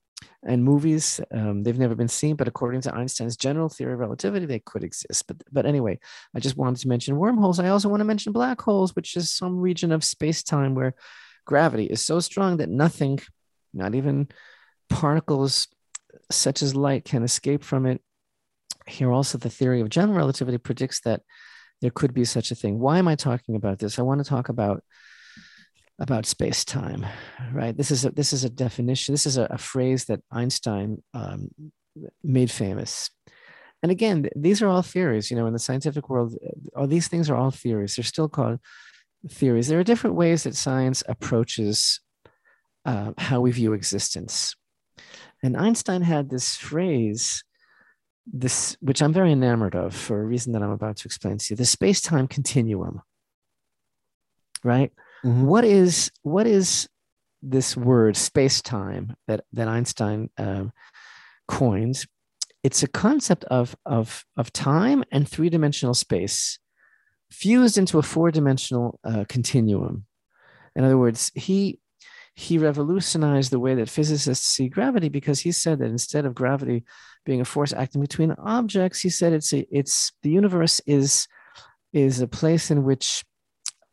and 0.42 0.64
movies. 0.64 1.20
Um, 1.32 1.62
they've 1.62 1.78
never 1.78 1.94
been 1.94 2.08
seen, 2.08 2.36
but 2.36 2.48
according 2.48 2.80
to 2.82 2.94
Einstein's 2.94 3.36
general 3.36 3.68
theory 3.68 3.94
of 3.94 3.98
relativity, 3.98 4.46
they 4.46 4.60
could 4.60 4.84
exist. 4.84 5.26
But 5.26 5.42
but 5.50 5.66
anyway, 5.66 5.98
I 6.34 6.40
just 6.40 6.56
wanted 6.56 6.80
to 6.80 6.88
mention 6.88 7.16
wormholes. 7.16 7.60
I 7.60 7.68
also 7.68 7.88
want 7.88 8.00
to 8.00 8.04
mention 8.04 8.32
black 8.32 8.60
holes, 8.60 8.94
which 8.94 9.16
is 9.16 9.30
some 9.30 9.58
region 9.58 9.92
of 9.92 10.04
space 10.04 10.42
time 10.42 10.74
where 10.74 10.94
gravity 11.44 11.84
is 11.84 12.02
so 12.02 12.20
strong 12.20 12.58
that 12.58 12.68
nothing, 12.68 13.18
not 13.72 13.94
even 13.94 14.28
particles 14.88 15.68
such 16.30 16.62
as 16.62 16.74
light, 16.74 17.04
can 17.04 17.22
escape 17.22 17.64
from 17.64 17.86
it 17.86 18.02
here 18.86 19.12
also 19.12 19.38
the 19.38 19.50
theory 19.50 19.80
of 19.80 19.88
general 19.88 20.16
relativity 20.16 20.58
predicts 20.58 21.00
that 21.00 21.22
there 21.80 21.90
could 21.90 22.12
be 22.12 22.24
such 22.24 22.50
a 22.50 22.54
thing. 22.54 22.78
Why 22.78 22.98
am 22.98 23.08
I 23.08 23.14
talking 23.14 23.54
about 23.54 23.78
this? 23.78 23.98
I 23.98 24.02
want 24.02 24.22
to 24.22 24.28
talk 24.28 24.48
about 24.48 24.82
about 25.98 26.26
space 26.26 26.64
time, 26.64 27.04
right? 27.52 27.76
This 27.76 27.90
is 27.90 28.04
a, 28.04 28.10
this 28.10 28.32
is 28.32 28.44
a 28.44 28.50
definition. 28.50 29.12
This 29.12 29.26
is 29.26 29.36
a, 29.36 29.44
a 29.50 29.58
phrase 29.58 30.04
that 30.04 30.20
Einstein 30.30 31.02
um, 31.12 31.50
made 32.22 32.50
famous. 32.50 33.10
And 33.82 33.90
again, 33.92 34.28
these 34.36 34.62
are 34.62 34.68
all 34.68 34.82
theories. 34.82 35.30
You 35.30 35.36
know, 35.36 35.46
in 35.46 35.52
the 35.52 35.58
scientific 35.58 36.08
world, 36.08 36.36
all 36.76 36.86
these 36.86 37.08
things 37.08 37.28
are 37.28 37.36
all 37.36 37.50
theories. 37.50 37.96
They're 37.96 38.04
still 38.04 38.28
called 38.28 38.60
theories. 39.28 39.68
There 39.68 39.80
are 39.80 39.84
different 39.84 40.16
ways 40.16 40.44
that 40.44 40.54
science 40.54 41.02
approaches 41.08 42.00
uh, 42.84 43.12
how 43.18 43.40
we 43.40 43.50
view 43.50 43.72
existence. 43.72 44.54
And 45.42 45.56
Einstein 45.56 46.02
had 46.02 46.30
this 46.30 46.56
phrase 46.56 47.44
this, 48.26 48.76
which 48.80 49.00
I'm 49.00 49.12
very 49.12 49.32
enamored 49.32 49.74
of 49.74 49.94
for 49.94 50.20
a 50.20 50.24
reason 50.24 50.52
that 50.52 50.62
I'm 50.62 50.70
about 50.70 50.96
to 50.98 51.06
explain 51.06 51.38
to 51.38 51.46
you, 51.50 51.56
the 51.56 51.64
space-time 51.64 52.28
continuum. 52.28 53.00
Right? 54.62 54.92
Mm-hmm. 55.24 55.46
What 55.46 55.64
is 55.64 56.10
what 56.22 56.46
is 56.46 56.88
this 57.42 57.76
word 57.76 58.16
space-time 58.16 59.14
that 59.26 59.44
that 59.52 59.68
Einstein 59.68 60.30
um, 60.38 60.72
coined? 61.46 62.04
It's 62.62 62.82
a 62.82 62.88
concept 62.88 63.44
of 63.44 63.76
of 63.84 64.24
of 64.36 64.52
time 64.52 65.04
and 65.10 65.28
three-dimensional 65.28 65.94
space 65.94 66.58
fused 67.30 67.78
into 67.78 67.98
a 67.98 68.02
four-dimensional 68.02 68.98
uh, 69.04 69.24
continuum. 69.28 70.06
In 70.74 70.84
other 70.84 70.98
words, 70.98 71.30
he 71.34 71.78
he 72.34 72.56
revolutionized 72.56 73.50
the 73.50 73.58
way 73.58 73.74
that 73.74 73.90
physicists 73.90 74.46
see 74.46 74.68
gravity 74.68 75.08
because 75.08 75.40
he 75.40 75.50
said 75.50 75.80
that 75.80 75.90
instead 75.90 76.24
of 76.24 76.36
gravity 76.36 76.84
being 77.24 77.40
a 77.40 77.44
force 77.44 77.72
acting 77.72 78.00
between 78.00 78.30
objects, 78.38 79.00
he 79.00 79.10
said 79.10 79.32
it's 79.32 79.52
a, 79.52 79.66
it's 79.76 80.12
the 80.22 80.30
universe 80.30 80.80
is 80.86 81.26
is 81.92 82.20
a 82.20 82.28
place 82.28 82.70
in 82.70 82.84
which 82.84 83.24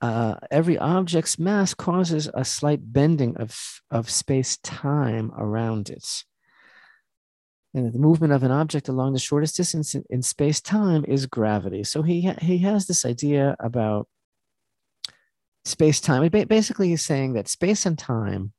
uh, 0.02 0.36
every 0.52 0.78
object's 0.78 1.40
mass 1.40 1.74
causes 1.74 2.30
a 2.34 2.46
slight 2.46 2.94
bending 2.94 3.38
of 3.38 3.82
of 3.90 4.10
space 4.10 4.58
time 4.58 5.32
around 5.38 5.90
it. 5.90 6.06
And 7.74 7.92
the 7.92 8.00
movement 8.00 8.32
of 8.32 8.44
an 8.44 8.52
object 8.52 8.88
along 8.88 9.14
the 9.14 9.20
shortest 9.20 9.58
distance 9.58 9.96
in, 9.96 10.04
in 10.10 10.22
space 10.22 10.62
time 10.62 11.04
is 11.08 11.26
gravity. 11.26 11.84
So 11.84 12.02
he 12.02 12.32
he 12.42 12.60
has 12.60 12.86
this 12.86 13.06
idea 13.06 13.56
about 13.60 14.08
space 15.66 16.00
time. 16.00 16.28
Basically, 16.30 16.90
he's 16.90 17.06
saying 17.06 17.34
that 17.34 17.48
space 17.48 17.86
and 17.86 17.98
time, 17.98 18.54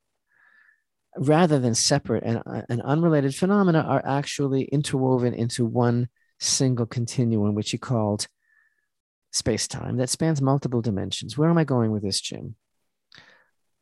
rather 1.16 1.58
than 1.58 1.74
separate 1.74 2.24
and, 2.24 2.42
uh, 2.46 2.62
and 2.68 2.82
unrelated 2.82 3.34
phenomena, 3.34 3.80
are 3.80 4.02
actually 4.04 4.64
interwoven 4.64 5.32
into 5.32 5.64
one 5.64 6.08
single 6.38 6.86
continuum, 6.86 7.54
which 7.54 7.70
he 7.70 7.78
called 7.78 8.26
space 9.36 9.68
time 9.68 9.96
that 9.98 10.10
spans 10.10 10.42
multiple 10.42 10.82
dimensions. 10.82 11.36
Where 11.36 11.50
am 11.50 11.58
I 11.58 11.64
going 11.64 11.90
with 11.92 12.02
this, 12.02 12.20
Jim? 12.20 12.56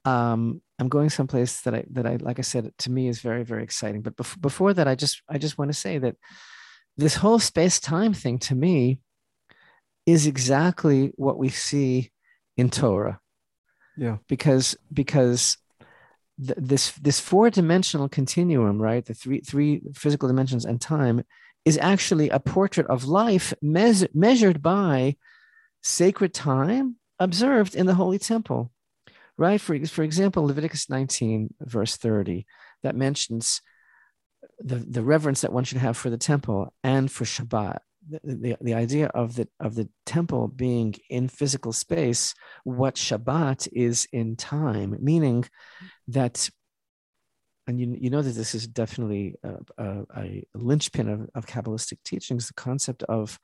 Um, 0.05 0.61
I'm 0.79 0.89
going 0.89 1.09
someplace 1.09 1.63
that 1.63 1.75
I 1.75 1.85
that 1.93 2.07
I 2.07 2.17
like 2.17 2.39
I 2.39 2.43
said 2.43 2.73
to 2.79 2.91
me 2.91 3.09
is 3.09 3.21
very 3.21 3.45
very 3.45 3.63
exciting. 3.63 4.03
But 4.03 4.17
before, 4.17 4.41
before 4.41 4.75
that, 4.75 4.89
I 4.89 4.95
just 4.95 5.23
I 5.29 5.39
just 5.39 5.57
want 5.57 5.71
to 5.71 5.79
say 5.79 5.99
that 5.99 6.17
this 6.97 7.17
whole 7.17 7.39
space 7.39 7.81
time 7.81 8.13
thing 8.13 8.39
to 8.41 8.55
me 8.55 9.01
is 10.07 10.27
exactly 10.27 11.13
what 11.17 11.39
we 11.39 11.49
see 11.49 12.11
in 12.57 12.71
Torah. 12.71 13.21
Yeah. 13.97 14.19
Because 14.29 14.77
because 14.93 15.57
th- 16.39 16.59
this 16.61 16.93
this 16.93 17.21
four 17.21 17.51
dimensional 17.51 18.09
continuum, 18.09 18.81
right? 18.81 19.05
The 19.05 19.15
three 19.15 19.41
three 19.41 19.83
physical 19.95 20.29
dimensions 20.29 20.65
and 20.65 20.81
time 20.81 21.25
is 21.65 21.79
actually 21.79 22.29
a 22.29 22.41
portrait 22.41 22.87
of 22.89 23.05
life 23.05 23.55
mes- 23.63 24.07
measured 24.13 24.61
by 24.61 25.17
sacred 25.85 26.35
time 26.35 26.97
observed 27.21 27.77
in 27.77 27.87
the 27.87 27.95
holy 27.95 28.19
temple. 28.19 28.73
Right? 29.37 29.61
For, 29.61 29.79
for 29.87 30.03
example, 30.03 30.47
Leviticus 30.47 30.89
19, 30.89 31.55
verse 31.61 31.97
30, 31.97 32.47
that 32.83 32.97
mentions 32.97 33.61
the, 34.61 34.77
the 34.77 35.03
reverence 35.03 35.41
that 35.41 35.53
one 35.53 35.65
should 35.65 35.79
have 35.79 35.97
for 35.97 36.11
the 36.11 36.19
temple 36.19 36.73
and 36.83 37.11
for 37.11 37.25
Shabbat 37.25 37.79
the, 38.09 38.21
the, 38.25 38.57
the 38.61 38.75
idea 38.75 39.07
of 39.09 39.37
the 39.37 39.49
of 39.61 39.75
the 39.75 39.89
temple 40.07 40.49
being 40.49 40.95
in 41.09 41.29
physical 41.29 41.73
space 41.73 42.35
what 42.65 42.97
shabbat 42.97 43.69
is 43.73 44.07
in 44.13 44.37
time 44.37 44.97
meaning 45.01 45.45
that 46.09 46.49
and 47.67 47.81
you, 47.81 47.97
you 47.99 48.11
know 48.11 48.21
that 48.21 48.33
this 48.33 48.55
is 48.55 48.67
definitely 48.67 49.37
a, 49.43 49.55
a, 49.79 50.05
a 50.17 50.45
linchpin 50.55 51.09
of, 51.09 51.31
of 51.35 51.47
kabbalistic 51.47 51.99
teachings 52.05 52.49
the 52.49 52.55
concept 52.55 53.03
of 53.05 53.39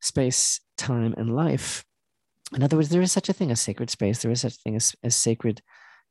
space 0.00 0.60
time 0.76 1.14
and 1.16 1.34
life. 1.34 1.84
In 2.54 2.62
other 2.62 2.76
words 2.76 2.88
there 2.88 3.02
is 3.02 3.12
such 3.12 3.28
a 3.28 3.32
thing 3.32 3.50
as 3.50 3.60
sacred 3.60 3.90
space. 3.90 4.22
There 4.22 4.30
is 4.30 4.42
such 4.42 4.54
a 4.54 4.60
thing 4.60 4.76
as, 4.76 4.94
as 5.02 5.16
sacred 5.16 5.62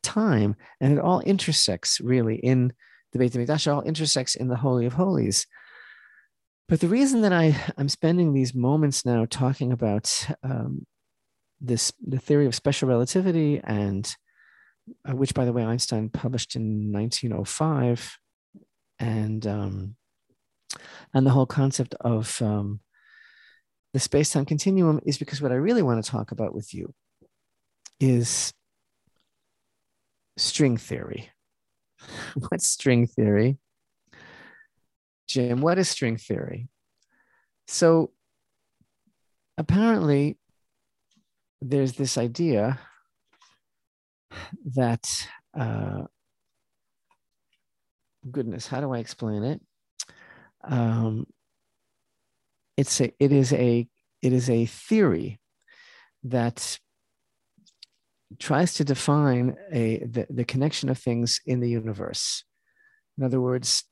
time. 0.04 0.56
And 0.80 0.94
it 0.94 1.00
all 1.00 1.22
intersects 1.22 2.00
really 2.00 2.36
in 2.36 2.74
the 3.12 3.20
Beit 3.20 3.34
HaMikdash, 3.34 3.68
it 3.68 3.70
all 3.70 3.82
intersects 3.82 4.36
in 4.36 4.48
the 4.48 4.58
Holy 4.58 4.86
of 4.86 4.94
Holies. 4.94 5.48
But 6.68 6.80
the 6.80 6.88
reason 6.88 7.22
that 7.22 7.32
I, 7.32 7.56
I'm 7.78 7.90
spending 7.90 8.34
these 8.34 8.56
moments 8.56 9.06
now 9.06 9.26
talking 9.30 9.72
about 9.72 10.28
um, 10.44 10.86
this, 11.62 11.94
the 12.06 12.18
theory 12.18 12.46
of 12.46 12.56
special 12.56 12.90
relativity, 12.90 13.62
and 13.64 14.12
uh, 15.08 15.16
which, 15.16 15.34
by 15.34 15.46
the 15.46 15.54
way, 15.54 15.64
Einstein 15.64 16.10
published 16.10 16.56
in 16.56 16.92
1905, 16.92 18.18
and 19.00 19.46
um, 19.46 19.96
and 21.14 21.26
the 21.26 21.32
whole 21.32 21.46
concept 21.46 21.96
of 22.02 22.42
um, 22.42 22.80
the 23.96 24.00
space-time 24.02 24.44
continuum 24.44 25.00
is 25.06 25.18
because 25.18 25.42
what 25.42 25.54
I 25.54 25.56
really 25.56 25.82
want 25.82 26.04
to 26.04 26.12
talk 26.12 26.34
about 26.34 26.54
with 26.54 26.74
you 26.74 26.94
is 27.98 28.54
string 30.36 30.76
theory. 30.76 31.30
What's 32.50 32.68
string 32.68 33.08
theory? 33.08 33.58
Jim, 35.30 35.62
what 35.62 35.80
is 35.80 35.88
string 35.88 36.18
theory? 36.18 36.68
So 37.68 38.12
apparently, 39.58 40.38
there's 41.62 41.94
this 41.94 42.18
idea 42.18 42.78
that 44.76 45.08
uh, 45.58 46.02
goodness, 48.30 48.68
how 48.68 48.82
do 48.82 48.94
I 48.94 48.98
explain 48.98 49.46
it? 49.46 49.62
Um, 50.66 51.28
it's 52.78 53.02
a, 53.02 53.14
it 53.20 53.32
is 53.32 53.54
a, 53.54 53.88
it 54.22 54.34
is 54.34 54.50
a 54.50 54.66
theory 54.66 55.40
that 56.24 56.80
tries 58.40 58.74
to 58.74 58.84
define 58.84 59.56
a 59.72 60.00
the, 60.00 60.26
the 60.30 60.44
connection 60.44 60.90
of 60.90 60.98
things 60.98 61.40
in 61.46 61.60
the 61.60 61.70
universe. 61.70 62.44
In 63.18 63.24
other 63.24 63.40
words, 63.40 63.84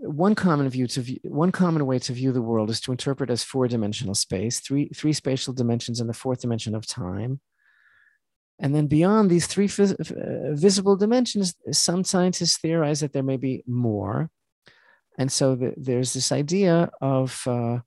one 0.00 0.34
common 0.34 0.68
view 0.68 0.86
to 0.88 1.00
view, 1.00 1.18
one 1.24 1.52
common 1.52 1.86
way 1.86 1.98
to 1.98 2.12
view 2.12 2.32
the 2.32 2.42
world 2.42 2.70
is 2.70 2.80
to 2.82 2.92
interpret 2.92 3.30
as 3.30 3.42
four 3.42 3.66
dimensional 3.68 4.14
space, 4.14 4.60
three 4.60 4.88
three 4.94 5.12
spatial 5.12 5.52
dimensions, 5.52 6.00
and 6.00 6.08
the 6.08 6.14
fourth 6.14 6.40
dimension 6.40 6.74
of 6.74 6.86
time. 6.86 7.40
And 8.58 8.74
then 8.74 8.86
beyond 8.86 9.30
these 9.30 9.46
three 9.46 9.66
vis- 9.66 9.92
uh, 9.92 10.52
visible 10.52 10.96
dimensions, 10.96 11.54
some 11.72 12.04
scientists 12.04 12.58
theorize 12.58 13.00
that 13.00 13.12
there 13.12 13.22
may 13.22 13.38
be 13.38 13.64
more. 13.66 14.30
And 15.20 15.30
so 15.30 15.54
the, 15.54 15.74
there's 15.76 16.14
this 16.14 16.32
idea 16.32 16.90
of 17.02 17.46
uh, 17.46 17.80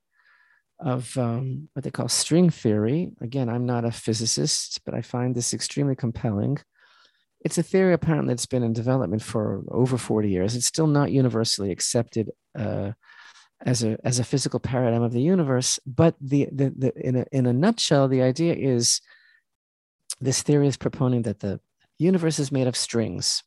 of 0.79 1.17
um, 1.17 1.67
what 1.73 1.83
they 1.83 1.89
call 1.89 2.07
string 2.07 2.51
theory. 2.51 3.09
Again, 3.21 3.49
I'm 3.49 3.65
not 3.65 3.85
a 3.85 3.91
physicist, 3.91 4.81
but 4.85 4.93
I 4.93 5.01
find 5.01 5.33
this 5.33 5.51
extremely 5.51 5.95
compelling. 5.95 6.59
It's 7.43 7.57
a 7.57 7.63
theory 7.63 7.93
apparently 7.93 8.35
that's 8.35 8.45
been 8.45 8.61
in 8.61 8.71
development 8.71 9.23
for 9.23 9.63
over 9.69 9.97
40 9.97 10.29
years. 10.29 10.55
It's 10.55 10.67
still 10.67 10.85
not 10.85 11.11
universally 11.11 11.71
accepted 11.71 12.29
uh, 12.57 12.91
as 13.65 13.83
a 13.83 13.97
as 14.03 14.19
a 14.19 14.23
physical 14.23 14.59
paradigm 14.59 15.01
of 15.01 15.11
the 15.11 15.21
universe. 15.21 15.79
But 15.87 16.13
the, 16.21 16.47
the, 16.51 16.71
the 16.77 16.93
in 16.95 17.15
a 17.15 17.25
in 17.31 17.47
a 17.47 17.53
nutshell, 17.53 18.07
the 18.07 18.21
idea 18.21 18.53
is 18.53 19.01
this 20.21 20.43
theory 20.43 20.67
is 20.67 20.77
proponing 20.77 21.23
that 21.23 21.39
the 21.39 21.59
universe 21.97 22.37
is 22.37 22.51
made 22.51 22.67
of 22.67 22.77
strings. 22.77 23.41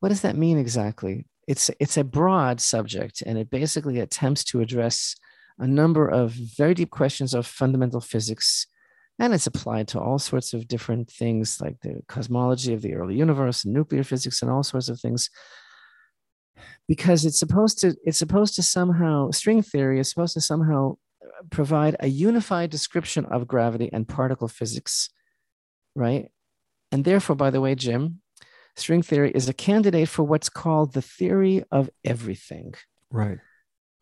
What 0.00 0.08
does 0.08 0.22
that 0.22 0.36
mean 0.36 0.58
exactly? 0.58 1.26
It's 1.46 1.70
it's 1.78 1.96
a 1.96 2.04
broad 2.04 2.60
subject, 2.60 3.22
and 3.24 3.38
it 3.38 3.50
basically 3.50 4.00
attempts 4.00 4.44
to 4.44 4.60
address 4.60 5.14
a 5.58 5.66
number 5.66 6.08
of 6.08 6.32
very 6.32 6.74
deep 6.74 6.90
questions 6.90 7.34
of 7.34 7.46
fundamental 7.46 8.00
physics. 8.00 8.66
And 9.18 9.32
it's 9.32 9.46
applied 9.46 9.86
to 9.88 10.00
all 10.00 10.18
sorts 10.18 10.54
of 10.54 10.66
different 10.66 11.08
things 11.08 11.60
like 11.60 11.80
the 11.80 12.02
cosmology 12.08 12.74
of 12.74 12.82
the 12.82 12.94
early 12.94 13.14
universe 13.14 13.64
and 13.64 13.72
nuclear 13.72 14.02
physics 14.02 14.42
and 14.42 14.50
all 14.50 14.64
sorts 14.64 14.88
of 14.88 14.98
things. 14.98 15.30
Because 16.88 17.24
it's 17.24 17.38
supposed 17.38 17.78
to, 17.80 17.94
it's 18.04 18.18
supposed 18.18 18.56
to 18.56 18.62
somehow, 18.62 19.30
string 19.30 19.62
theory 19.62 20.00
is 20.00 20.10
supposed 20.10 20.34
to 20.34 20.40
somehow 20.40 20.96
provide 21.50 21.96
a 22.00 22.08
unified 22.08 22.70
description 22.70 23.24
of 23.26 23.46
gravity 23.46 23.88
and 23.92 24.08
particle 24.08 24.48
physics, 24.48 25.10
right? 25.94 26.30
And 26.90 27.04
therefore, 27.04 27.36
by 27.36 27.50
the 27.50 27.60
way, 27.60 27.74
Jim, 27.74 28.20
string 28.76 29.02
theory 29.02 29.30
is 29.32 29.48
a 29.48 29.54
candidate 29.54 30.08
for 30.08 30.22
what's 30.22 30.48
called 30.48 30.92
the 30.92 31.02
theory 31.02 31.64
of 31.70 31.90
everything. 32.04 32.74
Right 33.10 33.38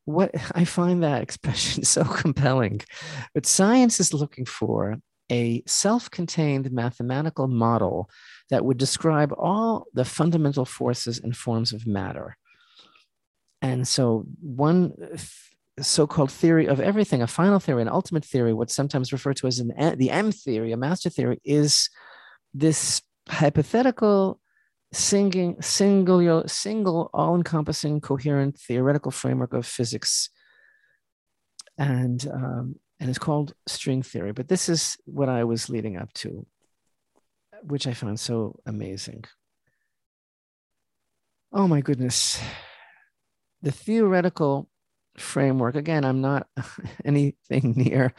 what 0.04 0.34
I 0.54 0.64
find 0.64 1.02
that 1.02 1.22
expression 1.22 1.84
so 1.84 2.04
compelling. 2.04 2.82
But 3.34 3.46
science 3.46 4.00
is 4.00 4.14
looking 4.14 4.44
for 4.44 4.96
a 5.30 5.62
self 5.66 6.10
contained 6.10 6.70
mathematical 6.72 7.48
model 7.48 8.10
that 8.50 8.64
would 8.64 8.78
describe 8.78 9.32
all 9.36 9.86
the 9.94 10.04
fundamental 10.04 10.64
forces 10.64 11.18
and 11.18 11.36
forms 11.36 11.72
of 11.72 11.86
matter. 11.86 12.36
And 13.62 13.86
so, 13.86 14.26
one 14.40 14.92
uh, 15.00 15.18
so 15.80 16.06
called 16.06 16.30
theory 16.30 16.66
of 16.66 16.80
everything, 16.80 17.22
a 17.22 17.26
final 17.26 17.60
theory, 17.60 17.80
an 17.80 17.88
ultimate 17.88 18.24
theory, 18.24 18.52
what's 18.52 18.74
sometimes 18.74 19.12
referred 19.12 19.36
to 19.36 19.46
as 19.46 19.58
an, 19.58 19.96
the 19.96 20.10
M 20.10 20.32
theory, 20.32 20.72
a 20.72 20.76
master 20.76 21.08
theory, 21.08 21.40
is 21.44 21.88
this 22.52 23.00
hypothetical 23.28 24.40
singing, 24.92 25.60
single, 25.60 26.46
single, 26.46 27.10
all-encompassing, 27.14 28.00
coherent 28.00 28.58
theoretical 28.58 29.10
framework 29.10 29.52
of 29.54 29.66
physics, 29.66 30.28
and 31.78 32.26
um, 32.32 32.76
and 33.00 33.08
it's 33.08 33.18
called 33.18 33.54
string 33.66 34.02
theory. 34.02 34.32
But 34.32 34.48
this 34.48 34.68
is 34.68 34.96
what 35.04 35.28
I 35.28 35.44
was 35.44 35.68
leading 35.68 35.96
up 35.96 36.12
to, 36.14 36.46
which 37.62 37.86
I 37.86 37.94
found 37.94 38.20
so 38.20 38.60
amazing. 38.66 39.24
Oh 41.52 41.66
my 41.66 41.80
goodness, 41.80 42.40
the 43.62 43.72
theoretical 43.72 44.68
framework. 45.16 45.74
Again, 45.74 46.04
I'm 46.04 46.20
not 46.20 46.46
anything 47.04 47.74
near. 47.76 48.14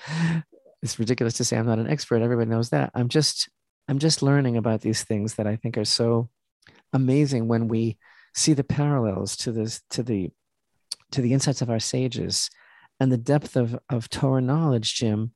It's 0.81 0.99
ridiculous 0.99 1.35
to 1.35 1.45
say 1.45 1.57
I'm 1.57 1.65
not 1.65 1.79
an 1.79 1.89
expert. 1.89 2.21
Everybody 2.21 2.49
knows 2.49 2.69
that. 2.69 2.91
I'm 2.93 3.09
just 3.09 3.49
I'm 3.87 3.99
just 3.99 4.23
learning 4.23 4.57
about 4.57 4.81
these 4.81 5.03
things 5.03 5.35
that 5.35 5.47
I 5.47 5.55
think 5.55 5.77
are 5.77 5.85
so 5.85 6.29
amazing 6.93 7.47
when 7.47 7.67
we 7.67 7.97
see 8.35 8.53
the 8.53 8.63
parallels 8.63 9.35
to 9.37 9.51
this 9.51 9.81
to 9.89 10.03
the 10.03 10.31
to 11.11 11.21
the 11.21 11.33
insights 11.33 11.61
of 11.61 11.69
our 11.69 11.79
sages 11.79 12.49
and 12.99 13.11
the 13.11 13.17
depth 13.17 13.55
of, 13.55 13.77
of 13.89 14.09
Torah 14.09 14.41
knowledge, 14.41 14.95
Jim. 14.95 15.33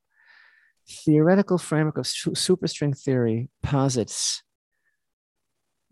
Theoretical 0.89 1.57
framework 1.57 1.97
of 1.97 2.05
superstring 2.05 2.97
theory 2.97 3.49
posits 3.61 4.41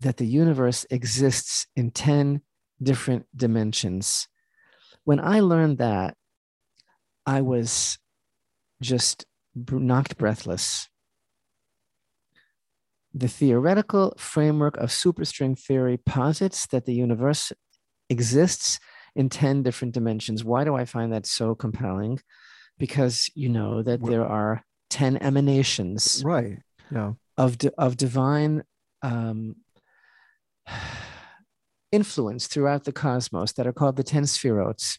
that 0.00 0.16
the 0.16 0.26
universe 0.26 0.86
exists 0.90 1.66
in 1.76 1.90
10 1.90 2.40
different 2.82 3.26
dimensions. 3.34 4.26
When 5.04 5.20
I 5.20 5.40
learned 5.40 5.78
that, 5.78 6.16
I 7.26 7.42
was 7.42 7.98
just 8.80 9.26
knocked 9.54 10.16
breathless 10.16 10.88
the 13.16 13.28
theoretical 13.28 14.14
framework 14.18 14.76
of 14.76 14.90
superstring 14.90 15.58
theory 15.58 15.96
posits 15.96 16.66
that 16.66 16.84
the 16.84 16.92
universe 16.92 17.50
exists 18.10 18.78
in 19.14 19.30
10 19.30 19.62
different 19.62 19.94
dimensions. 19.94 20.44
Why 20.44 20.64
do 20.64 20.74
I 20.74 20.84
find 20.84 21.12
that 21.14 21.24
so 21.24 21.54
compelling? 21.54 22.20
Because 22.78 23.30
you 23.34 23.48
know 23.48 23.82
that 23.82 24.04
there 24.04 24.26
are 24.26 24.62
10 24.90 25.16
emanations 25.16 26.22
right 26.24 26.58
yeah 26.92 27.12
of, 27.36 27.56
of 27.76 27.96
divine 27.96 28.62
um, 29.02 29.56
influence 31.92 32.46
throughout 32.46 32.84
the 32.84 32.92
cosmos 32.92 33.52
that 33.52 33.66
are 33.66 33.72
called 33.72 33.96
the 33.96 34.02
10 34.02 34.24
Sphirot, 34.24 34.98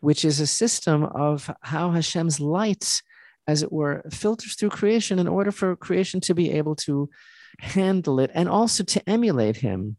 which 0.00 0.24
is 0.24 0.40
a 0.40 0.46
system 0.46 1.04
of 1.04 1.50
how 1.62 1.90
Hashem's 1.92 2.40
light 2.40 3.02
as 3.48 3.62
it 3.62 3.72
were, 3.72 4.02
filters 4.12 4.54
through 4.54 4.68
creation 4.68 5.18
in 5.18 5.26
order 5.26 5.50
for 5.50 5.74
creation 5.74 6.20
to 6.20 6.34
be 6.34 6.52
able 6.52 6.76
to 6.76 7.08
handle 7.58 8.20
it 8.20 8.30
and 8.34 8.48
also 8.48 8.84
to 8.84 9.08
emulate 9.08 9.56
him. 9.56 9.96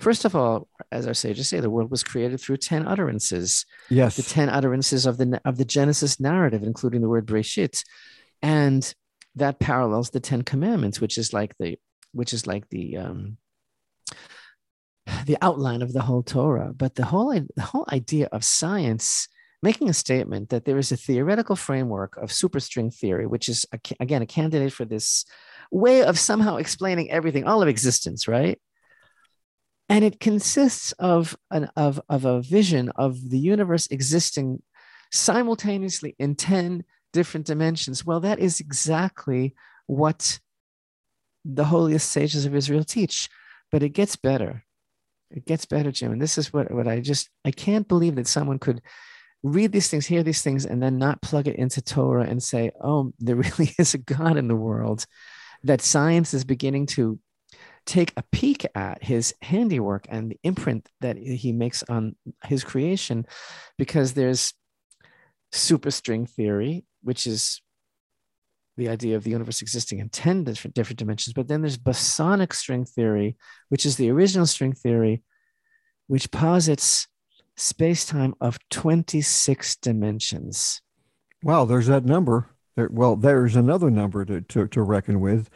First 0.00 0.24
of 0.24 0.34
all, 0.34 0.68
as 0.90 1.06
our 1.06 1.14
sages 1.14 1.48
say, 1.48 1.60
the 1.60 1.70
world 1.70 1.90
was 1.90 2.02
created 2.02 2.40
through 2.40 2.56
10 2.56 2.86
utterances. 2.86 3.64
Yes. 3.88 4.16
The 4.16 4.22
10 4.22 4.48
utterances 4.48 5.06
of 5.06 5.18
the, 5.18 5.40
of 5.44 5.56
the 5.56 5.64
Genesis 5.64 6.18
narrative, 6.18 6.64
including 6.64 7.00
the 7.00 7.08
word 7.08 7.26
Breshit. 7.26 7.84
And 8.42 8.92
that 9.36 9.60
parallels 9.60 10.10
the 10.10 10.20
10 10.20 10.42
commandments, 10.42 11.00
which 11.00 11.16
is 11.16 11.32
like 11.32 11.54
the, 11.58 11.78
which 12.12 12.32
is 12.32 12.46
like 12.46 12.68
the, 12.70 12.96
um, 12.96 13.36
the 15.26 15.38
outline 15.40 15.82
of 15.82 15.92
the 15.92 16.02
whole 16.02 16.24
Torah. 16.24 16.72
But 16.74 16.96
the 16.96 17.04
whole, 17.04 17.32
the 17.32 17.62
whole 17.62 17.86
idea 17.92 18.28
of 18.32 18.42
science 18.44 19.28
making 19.62 19.88
a 19.88 19.94
statement 19.94 20.48
that 20.48 20.64
there 20.64 20.78
is 20.78 20.90
a 20.90 20.96
theoretical 20.96 21.56
framework 21.56 22.16
of 22.16 22.30
superstring 22.30 22.94
theory, 22.94 23.26
which 23.26 23.48
is, 23.48 23.66
a, 23.72 23.78
again, 24.00 24.22
a 24.22 24.26
candidate 24.26 24.72
for 24.72 24.84
this 24.84 25.24
way 25.70 26.02
of 26.02 26.18
somehow 26.18 26.56
explaining 26.56 27.10
everything, 27.10 27.44
all 27.44 27.62
of 27.62 27.68
existence, 27.68 28.26
right? 28.26 28.60
And 29.88 30.04
it 30.04 30.20
consists 30.20 30.92
of, 30.92 31.36
an, 31.50 31.68
of, 31.76 32.00
of 32.08 32.24
a 32.24 32.40
vision 32.40 32.90
of 32.90 33.30
the 33.30 33.38
universe 33.38 33.88
existing 33.88 34.62
simultaneously 35.12 36.14
in 36.18 36.36
10 36.36 36.84
different 37.12 37.46
dimensions. 37.46 38.06
Well, 38.06 38.20
that 38.20 38.38
is 38.38 38.60
exactly 38.60 39.54
what 39.86 40.38
the 41.44 41.64
holiest 41.64 42.10
sages 42.10 42.46
of 42.46 42.54
Israel 42.54 42.84
teach. 42.84 43.28
But 43.72 43.82
it 43.82 43.90
gets 43.90 44.16
better. 44.16 44.64
It 45.30 45.44
gets 45.44 45.64
better, 45.64 45.92
Jim. 45.92 46.12
And 46.12 46.20
this 46.20 46.38
is 46.38 46.52
what, 46.52 46.70
what 46.70 46.88
I 46.88 47.00
just, 47.00 47.28
I 47.44 47.50
can't 47.50 47.86
believe 47.86 48.16
that 48.16 48.26
someone 48.26 48.58
could 48.58 48.82
read 49.42 49.72
these 49.72 49.88
things, 49.88 50.06
hear 50.06 50.22
these 50.22 50.42
things, 50.42 50.66
and 50.66 50.82
then 50.82 50.98
not 50.98 51.22
plug 51.22 51.48
it 51.48 51.56
into 51.56 51.80
Torah 51.80 52.26
and 52.26 52.42
say, 52.42 52.70
oh, 52.82 53.12
there 53.18 53.36
really 53.58 53.74
is 53.78 53.94
a 53.94 53.98
God 53.98 54.36
in 54.36 54.48
the 54.48 54.56
world, 54.56 55.06
that 55.62 55.80
science 55.80 56.34
is 56.34 56.44
beginning 56.44 56.86
to 56.86 57.18
take 57.86 58.12
a 58.16 58.24
peek 58.30 58.66
at 58.74 59.02
his 59.02 59.34
handiwork 59.42 60.06
and 60.08 60.30
the 60.30 60.38
imprint 60.44 60.88
that 61.00 61.16
he 61.16 61.52
makes 61.52 61.82
on 61.84 62.14
his 62.44 62.62
creation, 62.62 63.26
because 63.78 64.12
there's 64.12 64.54
superstring 65.52 66.28
theory, 66.28 66.84
which 67.02 67.26
is 67.26 67.60
the 68.76 68.88
idea 68.88 69.16
of 69.16 69.24
the 69.24 69.30
universe 69.30 69.62
existing 69.62 69.98
in 69.98 70.08
10 70.08 70.44
different, 70.44 70.74
different 70.74 70.98
dimensions. 70.98 71.34
But 71.34 71.48
then 71.48 71.60
there's 71.60 71.76
bosonic 71.76 72.54
string 72.54 72.84
theory, 72.84 73.36
which 73.68 73.84
is 73.84 73.96
the 73.96 74.10
original 74.10 74.46
string 74.46 74.72
theory, 74.72 75.22
which 76.06 76.30
posits 76.30 77.08
space 77.60 78.04
time 78.04 78.34
of 78.40 78.58
26 78.70 79.76
dimensions. 79.76 80.80
Wow, 81.42 81.64
there's 81.64 81.86
that 81.86 82.04
number. 82.04 82.50
There, 82.76 82.88
well, 82.90 83.16
there's 83.16 83.56
another 83.56 83.90
number 83.90 84.24
to, 84.24 84.40
to, 84.40 84.66
to 84.68 84.82
reckon 84.82 85.20
with 85.20 85.50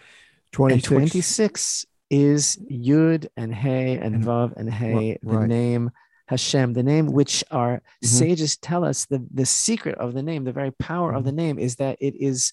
26. 0.53 0.89
26 0.89 1.87
is 2.11 2.59
Yud 2.71 3.27
and 3.37 3.55
Hey 3.55 3.97
and, 3.97 4.17
and 4.17 4.25
Vav 4.25 4.57
and 4.57 4.73
Hey, 4.73 5.19
right. 5.23 5.41
the 5.41 5.47
name 5.47 5.91
Hashem, 6.27 6.73
the 6.73 6.83
name 6.83 7.07
which 7.07 7.45
our 7.51 7.77
mm-hmm. 7.77 8.07
sages 8.07 8.57
tell 8.57 8.85
us 8.85 9.07
the, 9.07 9.27
the 9.33 9.47
secret 9.47 9.97
of 9.99 10.15
the 10.15 10.23
name, 10.23 10.45
the 10.45 10.53
very 10.53 10.71
power 10.73 11.09
mm-hmm. 11.09 11.19
of 11.19 11.25
the 11.25 11.31
mm-hmm. 11.31 11.37
name 11.37 11.59
is 11.59 11.77
that 11.77 11.99
it 12.01 12.15
is 12.17 12.53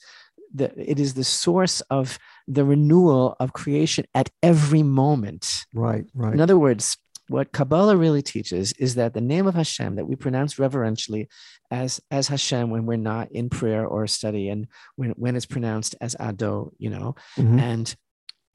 the 0.53 0.73
it 0.77 0.99
is 0.99 1.13
the 1.13 1.23
source 1.23 1.79
of 1.89 2.19
the 2.47 2.65
renewal 2.65 3.37
of 3.39 3.53
creation 3.53 4.05
at 4.13 4.29
every 4.43 4.83
moment. 4.83 5.65
Right, 5.73 6.05
right. 6.13 6.33
In 6.33 6.41
other 6.41 6.57
words, 6.57 6.97
what 7.31 7.51
Kabbalah 7.51 7.95
really 7.95 8.21
teaches 8.21 8.73
is 8.73 8.95
that 8.95 9.13
the 9.13 9.21
name 9.21 9.47
of 9.47 9.55
Hashem 9.55 9.95
that 9.95 10.05
we 10.05 10.15
pronounce 10.15 10.59
reverentially 10.59 11.29
as 11.71 12.01
as 12.11 12.27
Hashem 12.27 12.69
when 12.69 12.85
we're 12.85 12.97
not 12.97 13.31
in 13.31 13.49
prayer 13.49 13.85
or 13.85 14.05
study, 14.07 14.49
and 14.49 14.67
when 14.95 15.11
when 15.11 15.35
it's 15.35 15.45
pronounced 15.45 15.95
as 16.01 16.15
Ado, 16.19 16.73
you 16.77 16.89
know, 16.89 17.15
mm-hmm. 17.37 17.57
and 17.57 17.95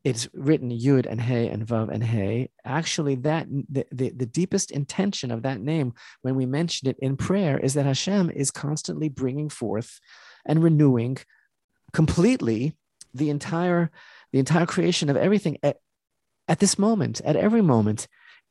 it's 0.04 0.28
written 0.34 0.70
Yud 0.70 1.06
and 1.06 1.20
Hey 1.20 1.48
and 1.48 1.66
Vav 1.66 1.90
and 1.90 2.04
Hey. 2.04 2.50
Actually, 2.64 3.16
that 3.16 3.48
the, 3.48 3.86
the, 3.90 4.10
the 4.10 4.26
deepest 4.26 4.70
intention 4.70 5.32
of 5.32 5.42
that 5.42 5.60
name, 5.60 5.94
when 6.22 6.36
we 6.36 6.46
mention 6.46 6.88
it 6.88 6.96
in 7.00 7.16
prayer, 7.16 7.58
is 7.58 7.74
that 7.74 7.86
Hashem 7.86 8.30
is 8.30 8.50
constantly 8.52 9.08
bringing 9.08 9.48
forth 9.48 9.98
and 10.44 10.62
renewing 10.62 11.18
completely 11.92 12.76
the 13.14 13.30
entire 13.30 13.90
the 14.32 14.38
entire 14.38 14.66
creation 14.66 15.08
of 15.08 15.16
everything 15.16 15.56
at, 15.62 15.78
at 16.46 16.58
this 16.58 16.78
moment, 16.78 17.20
at 17.24 17.36
every 17.36 17.62
moment. 17.62 18.06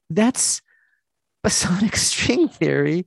That's 0.10 0.62
Bosonic 1.46 1.96
string 1.98 2.48
theory 2.48 3.06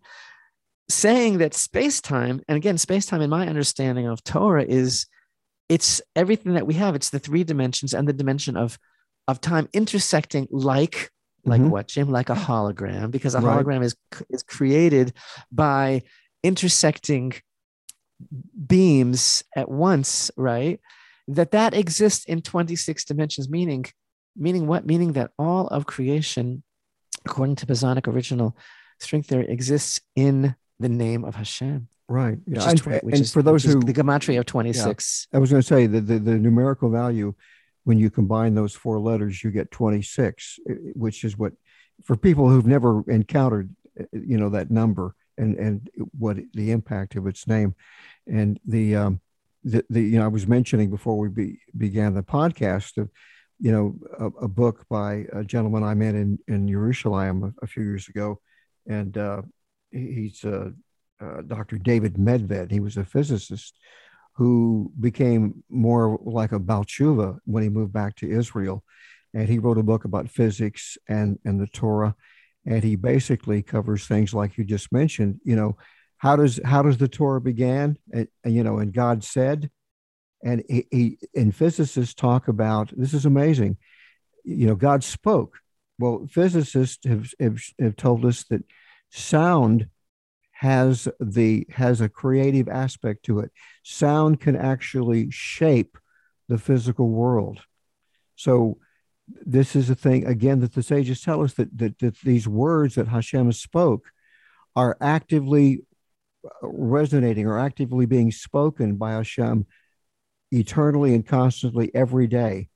saying 0.91 1.39
that 1.39 1.55
space 1.55 2.01
time, 2.01 2.41
and 2.49 2.57
again, 2.57 2.79
space 2.79 3.07
time 3.07 3.21
in 3.21 3.31
my 3.31 3.47
understanding 3.47 4.07
of 4.07 4.25
Torah 4.25 4.65
is 4.65 5.07
it's 5.69 6.01
everything 6.17 6.55
that 6.55 6.67
we 6.67 6.75
have 6.75 6.95
it's 6.95 7.11
the 7.11 7.19
three 7.19 7.45
dimensions 7.45 7.93
and 7.93 8.09
the 8.09 8.13
dimension 8.13 8.57
of 8.57 8.79
of 9.27 9.41
time 9.41 9.69
intersecting 9.73 10.49
like 10.51 11.11
like 11.45 11.61
mm-hmm. 11.61 11.71
what 11.71 11.89
jim 11.89 12.11
like 12.11 12.31
a 12.31 12.35
hologram 12.35 13.11
because 13.11 13.35
a 13.35 13.41
right. 13.41 13.65
hologram 13.65 13.85
is 13.85 13.95
is 14.31 14.43
created 14.43 15.13
by 15.53 16.03
intersecting 16.43 17.33
beams 18.67 19.45
at 19.55 19.71
once 19.71 20.31
right 20.37 20.81
that 21.29 21.53
that 21.53 21.75
exists 21.75 22.25
in 22.25 22.41
26 22.41 23.05
dimensions 23.05 23.49
meaning 23.49 23.85
meaning 24.37 24.67
what 24.67 24.87
meaning 24.87 25.13
that 25.13 25.31
all 25.39 25.69
of 25.69 25.87
creation 25.87 26.63
according 27.25 27.57
to 27.57 27.67
Bosonic 27.67 28.07
original 28.07 28.57
string 28.99 29.23
theory 29.23 29.49
exists 29.49 30.01
in 30.17 30.55
the 30.81 30.89
name 30.89 31.25
of 31.25 31.35
Hashem. 31.35 31.89
Right. 32.09 32.39
Yeah. 32.47 32.71
And, 32.71 32.87
and 32.87 33.15
is, 33.15 33.33
for 33.33 33.43
those 33.43 33.65
who 33.65 33.81
the 33.81 33.93
gematria 33.93 34.39
of 34.39 34.47
26. 34.47 35.29
Yeah, 35.31 35.37
I 35.37 35.41
was 35.41 35.51
going 35.51 35.63
to 35.63 35.67
say 35.67 35.87
that 35.87 36.07
the, 36.07 36.19
the 36.19 36.39
numerical 36.39 36.89
value, 36.89 37.35
when 37.85 37.99
you 37.99 38.11
combine 38.11 38.55
those 38.55 38.75
four 38.75 38.99
letters, 38.99 39.45
you 39.45 39.51
get 39.51 39.71
26, 39.71 40.59
which 40.95 41.25
is 41.25 41.37
what, 41.37 41.53
for 42.05 42.17
people 42.17 42.49
who've 42.49 42.67
never 42.67 43.03
encountered, 43.11 43.75
you 44.13 44.39
know, 44.39 44.49
that 44.51 44.71
number 44.71 45.15
and, 45.37 45.57
and 45.57 45.91
what 46.19 46.39
the 46.55 46.71
impact 46.71 47.15
of 47.15 47.27
its 47.27 47.47
name. 47.47 47.75
And 48.27 48.59
the, 48.67 48.97
um, 48.97 49.21
the, 49.65 49.85
the 49.91 50.01
you 50.01 50.19
know, 50.19 50.25
I 50.25 50.29
was 50.29 50.47
mentioning 50.47 50.89
before 50.91 51.19
we 51.19 51.29
be, 51.29 51.61
began 51.77 52.15
the 52.15 52.23
podcast 52.23 52.97
of, 52.97 53.11
you 53.61 53.73
know, 53.73 53.99
a, 54.19 54.45
a, 54.45 54.49
book 54.49 54.87
by 54.89 55.27
a 55.33 55.43
gentleman 55.45 55.83
I 55.83 55.95
met 55.95 56.15
in, 56.15 56.39
in 56.47 56.69
Jerusalem 56.69 57.55
a, 57.61 57.65
a 57.65 57.67
few 57.67 57.83
years 57.83 58.09
ago. 58.09 58.41
And 58.89 59.17
uh, 59.19 59.43
he's 59.91 60.45
uh, 60.45 60.71
uh, 61.21 61.43
Dr. 61.43 61.79
David 61.79 62.15
Medved. 62.15 62.71
He 62.71 62.81
was 62.81 62.97
a 62.97 63.05
physicist 63.05 63.79
who 64.35 64.93
became 65.01 65.65
more 65.69 66.19
like 66.23 66.53
a 66.53 66.59
Baal 66.59 66.85
Teshuva 66.85 67.39
when 67.45 67.63
he 67.63 67.69
moved 67.69 67.93
back 67.93 68.15
to 68.17 68.31
Israel. 68.31 68.85
And 69.35 69.49
he 69.49 69.59
wrote 69.59 69.79
a 69.79 69.83
book 69.83 70.05
about 70.05 70.31
physics 70.31 70.97
and, 71.09 71.39
and 71.45 71.61
the 71.61 71.67
Torah. 71.67 72.15
And 72.65 72.83
he 72.85 72.97
basically 72.97 73.63
covers 73.63 74.07
things 74.07 74.33
like 74.33 74.57
you 74.57 74.65
just 74.65 74.93
mentioned. 74.93 75.41
You 75.43 75.57
know, 75.57 75.77
how 76.19 76.37
does 76.37 76.61
how 76.65 76.83
does 76.83 76.99
the 76.99 77.09
Torah 77.09 77.41
began? 77.41 77.99
And, 78.13 78.29
and 78.45 78.55
you 78.55 78.63
know, 78.63 78.79
and 78.79 78.93
God 78.93 79.25
said, 79.25 79.71
and 80.43 80.63
he, 80.69 80.87
he 80.91 81.19
and 81.35 81.55
physicists 81.55 82.15
talk 82.15 82.49
about 82.49 82.91
this 82.97 83.15
is 83.15 83.27
amazing. 83.27 83.77
You 84.45 84.69
know, 84.69 84.75
God 84.75 85.05
spoke. 85.05 85.59
Well, 85.99 86.27
physicists 86.31 87.07
have, 87.07 87.33
have, 87.41 87.61
have 87.79 87.97
told 87.97 88.25
us 88.25 88.45
that 88.45 88.63
sound 89.11 89.89
has 90.59 91.07
the 91.21 91.65
has 91.71 92.01
a 92.01 92.09
creative 92.09 92.69
aspect 92.69 93.25
to 93.25 93.39
it 93.39 93.53
sound 93.85 94.41
can 94.41 94.57
actually 94.57 95.31
shape 95.31 95.97
the 96.49 96.59
physical 96.59 97.09
world 97.09 97.61
so 98.35 98.77
this 99.47 99.77
is 99.77 99.89
a 99.89 99.95
thing 99.95 100.27
again 100.27 100.59
that 100.59 100.75
the 100.75 100.83
sages 100.83 101.21
tell 101.21 101.45
us 101.45 101.55
that, 101.55 101.77
that, 101.79 101.97
that 102.01 102.19
these 102.21 102.49
words 102.49 102.97
that 102.97 103.07
hashem 103.07 103.53
spoke 103.53 104.07
are 104.75 104.97
actively 105.01 105.83
resonating 106.61 107.47
or 107.47 107.57
actively 107.57 108.05
being 108.05 108.33
spoken 108.33 108.97
by 108.97 109.13
hashem 109.13 109.65
eternally 110.51 111.15
and 111.15 111.27
constantly 111.27 111.91
every 111.95 112.27
day 112.27 112.69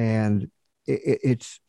and 0.00 0.50
it, 0.86 1.20
it's 1.22 1.60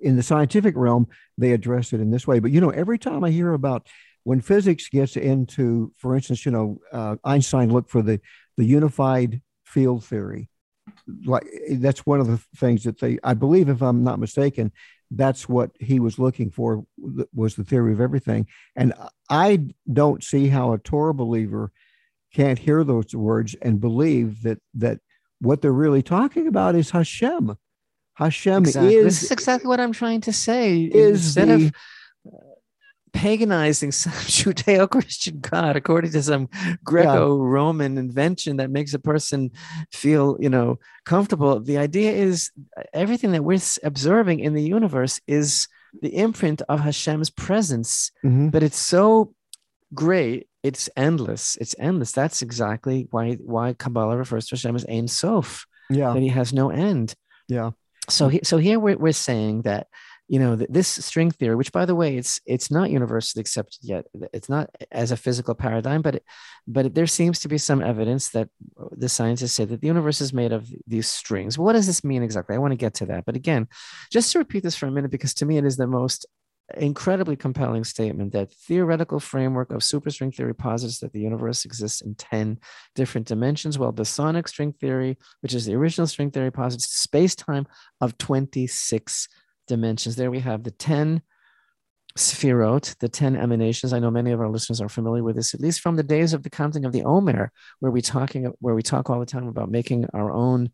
in 0.00 0.16
the 0.16 0.22
scientific 0.22 0.74
realm, 0.76 1.06
they 1.38 1.52
address 1.52 1.92
it 1.92 2.00
in 2.00 2.10
this 2.10 2.26
way. 2.26 2.38
But 2.38 2.50
you 2.50 2.60
know, 2.60 2.70
every 2.70 2.98
time 2.98 3.22
I 3.22 3.30
hear 3.30 3.52
about 3.52 3.86
when 4.24 4.40
physics 4.40 4.88
gets 4.88 5.16
into, 5.16 5.92
for 5.96 6.16
instance, 6.16 6.44
you 6.44 6.52
know, 6.52 6.78
uh, 6.92 7.16
Einstein 7.24 7.72
looked 7.72 7.90
for 7.90 8.02
the 8.02 8.20
the 8.56 8.64
unified 8.64 9.42
field 9.64 10.04
theory. 10.04 10.48
Like 11.24 11.46
that's 11.72 12.06
one 12.06 12.20
of 12.20 12.26
the 12.26 12.40
things 12.56 12.84
that 12.84 12.98
they, 12.98 13.18
I 13.22 13.34
believe, 13.34 13.68
if 13.68 13.82
I'm 13.82 14.02
not 14.02 14.18
mistaken, 14.18 14.72
that's 15.10 15.48
what 15.48 15.70
he 15.78 16.00
was 16.00 16.18
looking 16.18 16.50
for 16.50 16.84
was 17.34 17.54
the 17.54 17.64
theory 17.64 17.92
of 17.92 18.00
everything. 18.00 18.46
And 18.74 18.94
I 19.28 19.66
don't 19.92 20.24
see 20.24 20.48
how 20.48 20.72
a 20.72 20.78
Torah 20.78 21.14
believer 21.14 21.70
can't 22.34 22.58
hear 22.58 22.84
those 22.84 23.14
words 23.14 23.54
and 23.62 23.80
believe 23.80 24.42
that 24.42 24.58
that 24.74 24.98
what 25.40 25.60
they're 25.60 25.72
really 25.72 26.02
talking 26.02 26.46
about 26.46 26.74
is 26.74 26.90
Hashem 26.90 27.56
Hashem 28.16 28.64
exactly. 28.64 28.94
is. 28.94 29.04
This 29.04 29.22
is 29.24 29.30
exactly 29.30 29.68
what 29.68 29.78
I'm 29.78 29.92
trying 29.92 30.22
to 30.22 30.32
say. 30.32 30.84
Is 30.84 31.36
Instead 31.36 31.48
the, 31.48 31.66
of 31.66 31.72
uh, 32.26 32.38
paganizing 33.12 33.92
some 33.92 34.12
Judeo 34.12 34.90
Christian 34.90 35.40
God 35.40 35.76
according 35.76 36.12
to 36.12 36.22
some 36.22 36.48
Greco 36.82 37.36
Roman 37.36 37.98
invention 37.98 38.56
that 38.56 38.70
makes 38.70 38.94
a 38.94 38.98
person 38.98 39.50
feel, 39.92 40.38
you 40.40 40.48
know, 40.48 40.78
comfortable. 41.04 41.60
The 41.60 41.76
idea 41.76 42.12
is 42.12 42.50
uh, 42.76 42.82
everything 42.94 43.32
that 43.32 43.44
we're 43.44 43.60
observing 43.84 44.40
in 44.40 44.54
the 44.54 44.62
universe 44.62 45.20
is 45.26 45.68
the 46.00 46.16
imprint 46.16 46.62
of 46.70 46.80
Hashem's 46.80 47.30
presence, 47.30 48.10
mm-hmm. 48.24 48.48
but 48.48 48.62
it's 48.62 48.78
so 48.78 49.34
great. 49.94 50.48
It's 50.66 50.88
endless. 50.96 51.56
It's 51.60 51.74
endless. 51.78 52.12
That's 52.12 52.42
exactly 52.42 53.08
why 53.10 53.34
why 53.34 53.72
Kabbalah 53.72 54.16
refers 54.16 54.46
to 54.48 54.56
Hashem 54.56 54.76
as 54.76 54.86
Ein 54.88 55.08
Sof. 55.08 55.66
Yeah. 55.88 56.12
That 56.12 56.20
he 56.20 56.28
has 56.28 56.52
no 56.52 56.70
end. 56.70 57.14
Yeah 57.48 57.70
so 58.08 58.28
he, 58.28 58.40
so 58.42 58.58
here 58.58 58.78
we're, 58.78 58.96
we're 58.96 59.12
saying 59.12 59.62
that 59.62 59.88
you 60.28 60.40
know 60.40 60.56
this 60.56 60.88
string 60.88 61.30
theory 61.30 61.54
which 61.54 61.70
by 61.70 61.84
the 61.84 61.94
way 61.94 62.16
it's 62.16 62.40
it's 62.46 62.68
not 62.68 62.90
universally 62.90 63.40
accepted 63.40 63.78
yet 63.82 64.06
it's 64.32 64.48
not 64.48 64.68
as 64.90 65.12
a 65.12 65.16
physical 65.16 65.54
paradigm 65.54 66.02
but 66.02 66.16
it, 66.16 66.24
but 66.66 66.94
there 66.96 67.06
seems 67.06 67.38
to 67.38 67.48
be 67.48 67.58
some 67.58 67.80
evidence 67.80 68.30
that 68.30 68.48
the 68.90 69.08
scientists 69.08 69.52
say 69.52 69.64
that 69.64 69.80
the 69.80 69.86
universe 69.86 70.20
is 70.20 70.32
made 70.32 70.52
of 70.52 70.68
these 70.88 71.06
strings 71.06 71.56
what 71.56 71.74
does 71.74 71.86
this 71.86 72.02
mean 72.02 72.24
exactly 72.24 72.56
i 72.56 72.58
want 72.58 72.72
to 72.72 72.76
get 72.76 72.92
to 72.92 73.06
that 73.06 73.24
but 73.24 73.36
again 73.36 73.68
just 74.10 74.32
to 74.32 74.38
repeat 74.38 74.64
this 74.64 74.74
for 74.74 74.86
a 74.86 74.90
minute 74.90 75.12
because 75.12 75.32
to 75.32 75.46
me 75.46 75.58
it 75.58 75.64
is 75.64 75.76
the 75.76 75.86
most 75.86 76.26
incredibly 76.74 77.36
compelling 77.36 77.84
statement 77.84 78.32
that 78.32 78.52
theoretical 78.52 79.20
framework 79.20 79.70
of 79.70 79.80
superstring 79.80 80.34
theory 80.34 80.54
posits 80.54 80.98
that 80.98 81.12
the 81.12 81.20
universe 81.20 81.64
exists 81.64 82.00
in 82.00 82.14
10 82.16 82.58
different 82.94 83.26
dimensions, 83.26 83.78
while 83.78 83.92
Bosonic 83.92 84.48
string 84.48 84.72
theory, 84.72 85.16
which 85.40 85.54
is 85.54 85.66
the 85.66 85.74
original 85.74 86.06
string 86.06 86.30
theory, 86.30 86.50
posits 86.50 86.88
space-time 86.88 87.66
of 88.00 88.18
26 88.18 89.28
dimensions. 89.68 90.16
There 90.16 90.30
we 90.30 90.40
have 90.40 90.64
the 90.64 90.72
10 90.72 91.22
Sphirot, 92.16 92.96
the 92.98 93.08
10 93.08 93.36
emanations. 93.36 93.92
I 93.92 93.98
know 93.98 94.10
many 94.10 94.32
of 94.32 94.40
our 94.40 94.48
listeners 94.48 94.80
are 94.80 94.88
familiar 94.88 95.22
with 95.22 95.36
this, 95.36 95.52
at 95.52 95.60
least 95.60 95.80
from 95.80 95.96
the 95.96 96.02
days 96.02 96.32
of 96.32 96.42
the 96.42 96.50
counting 96.50 96.84
of 96.86 96.92
the 96.92 97.04
Omer, 97.04 97.52
where 97.80 97.92
we 97.92 98.00
talking 98.00 98.50
where 98.58 98.74
we 98.74 98.82
talk 98.82 99.10
all 99.10 99.20
the 99.20 99.26
time 99.26 99.46
about 99.46 99.70
making 99.70 100.06
our 100.14 100.30
own 100.30 100.70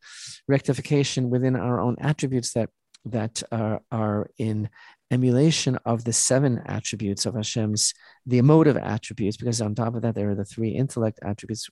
rectification 0.47 1.30
within 1.30 1.57
our 1.57 1.80
own 1.80 1.97
attributes 2.01 2.53
that 2.53 2.70
that 3.07 3.43
are, 3.51 3.82
are 3.90 4.30
in 4.38 4.68
emulation 5.12 5.78
of 5.84 6.04
the 6.04 6.12
seven 6.12 6.62
attributes 6.66 7.26
of 7.26 7.34
Hashem's, 7.34 7.92
the 8.26 8.38
emotive 8.38 8.76
attributes, 8.76 9.36
because 9.36 9.60
on 9.60 9.74
top 9.74 9.94
of 9.94 10.02
that, 10.02 10.14
there 10.14 10.30
are 10.30 10.34
the 10.34 10.44
three 10.44 10.70
intellect 10.70 11.20
attributes, 11.22 11.68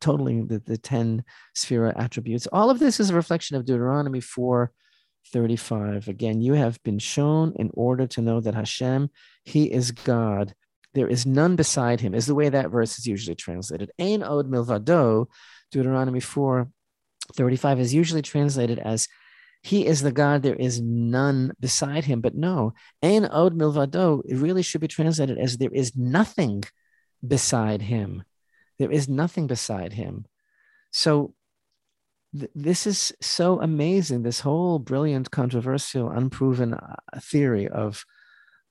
totaling 0.00 0.46
the, 0.46 0.60
the 0.60 0.78
10 0.78 1.24
Sphira 1.56 1.92
attributes. 1.98 2.46
All 2.52 2.70
of 2.70 2.78
this 2.78 3.00
is 3.00 3.10
a 3.10 3.14
reflection 3.14 3.56
of 3.56 3.66
Deuteronomy 3.66 4.20
4 4.20 4.72
35. 5.32 6.08
Again, 6.08 6.40
you 6.40 6.54
have 6.54 6.82
been 6.84 6.98
shown 6.98 7.52
in 7.56 7.70
order 7.74 8.06
to 8.06 8.22
know 8.22 8.40
that 8.40 8.54
Hashem, 8.54 9.10
He 9.44 9.70
is 9.70 9.90
God. 9.90 10.54
There 10.94 11.08
is 11.08 11.26
none 11.26 11.56
beside 11.56 12.00
Him, 12.00 12.14
is 12.14 12.26
the 12.26 12.34
way 12.34 12.48
that 12.48 12.70
verse 12.70 12.98
is 12.98 13.06
usually 13.06 13.34
translated. 13.34 13.90
Ein 13.98 14.22
od 14.22 14.48
milvado, 14.50 15.26
Deuteronomy 15.70 16.20
4 16.20 16.70
35 17.34 17.80
is 17.80 17.92
usually 17.92 18.22
translated 18.22 18.78
as 18.78 19.06
he 19.62 19.86
is 19.86 20.02
the 20.02 20.12
God, 20.12 20.42
there 20.42 20.54
is 20.54 20.80
none 20.80 21.52
beside 21.60 22.04
him. 22.04 22.20
But 22.20 22.34
no, 22.34 22.74
Ein 23.02 23.26
od 23.26 23.54
milvado, 23.54 24.22
it 24.24 24.36
really 24.36 24.62
should 24.62 24.80
be 24.80 24.88
translated 24.88 25.38
as 25.38 25.56
there 25.56 25.72
is 25.72 25.96
nothing 25.96 26.62
beside 27.26 27.82
him. 27.82 28.22
There 28.78 28.92
is 28.92 29.08
nothing 29.08 29.46
beside 29.46 29.92
him. 29.92 30.26
So 30.92 31.34
th- 32.38 32.50
this 32.54 32.86
is 32.86 33.12
so 33.20 33.60
amazing. 33.60 34.22
This 34.22 34.40
whole 34.40 34.78
brilliant, 34.78 35.30
controversial, 35.30 36.10
unproven 36.10 36.74
uh, 36.74 36.96
theory 37.20 37.68
of 37.68 38.04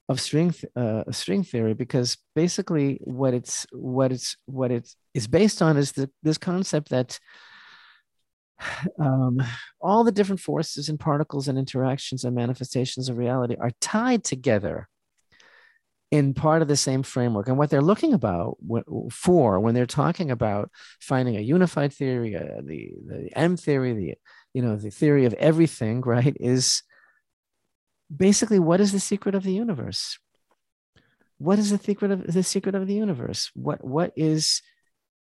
of 0.10 0.22
string 0.22 0.56
uh, 0.78 1.04
string 1.12 1.44
theory, 1.44 1.74
because 1.74 2.18
basically 2.34 2.98
what 3.04 3.34
it's 3.34 3.68
what 3.74 4.14
it's 4.14 4.38
what 4.46 4.72
it 4.72 4.90
is 5.14 5.28
based 5.28 5.62
on 5.62 5.76
is 5.76 5.92
the, 5.92 6.10
this 6.24 6.38
concept 6.38 6.90
that 6.90 7.20
um, 9.00 9.42
all 9.82 10.04
the 10.04 10.12
different 10.12 10.42
forces 10.42 10.90
and 10.90 11.00
particles 11.00 11.48
and 11.48 11.58
interactions 11.58 12.24
and 12.24 12.36
manifestations 12.36 13.10
of 13.10 13.18
reality 13.18 13.56
are 13.60 13.72
tied 13.82 14.24
together 14.24 14.88
in 16.10 16.34
part 16.34 16.62
of 16.62 16.68
the 16.68 16.78
same 16.78 17.04
framework. 17.04 17.48
And 17.48 17.58
what 17.58 17.70
they're 17.70 17.82
looking 17.82 18.14
about 18.14 18.58
for 19.12 19.60
when 19.60 19.76
they're 19.76 19.86
talking 19.86 20.32
about 20.32 20.72
finding 21.02 21.36
a 21.36 21.42
unified 21.42 21.94
theory, 21.94 22.36
uh, 22.36 22.62
the 22.64 22.92
the 23.06 23.30
M 23.36 23.58
theory, 23.58 23.94
the 23.94 24.14
you 24.54 24.62
know 24.62 24.76
the 24.78 24.90
theory 24.90 25.26
of 25.26 25.34
everything, 25.34 26.02
right, 26.02 26.36
is 26.40 26.82
basically 28.16 28.60
what 28.60 28.80
is 28.80 28.92
the 28.92 29.00
secret 29.00 29.36
of 29.36 29.44
the 29.44 29.54
universe? 29.54 30.18
What 31.40 31.60
is 31.60 31.72
the 31.72 31.78
secret 31.78 32.12
of 32.12 32.34
the 32.34 32.44
secret 32.44 32.74
of 32.74 32.88
the 32.88 32.96
universe? 32.96 33.52
What 33.54 33.84
what 33.84 34.14
is 34.16 34.62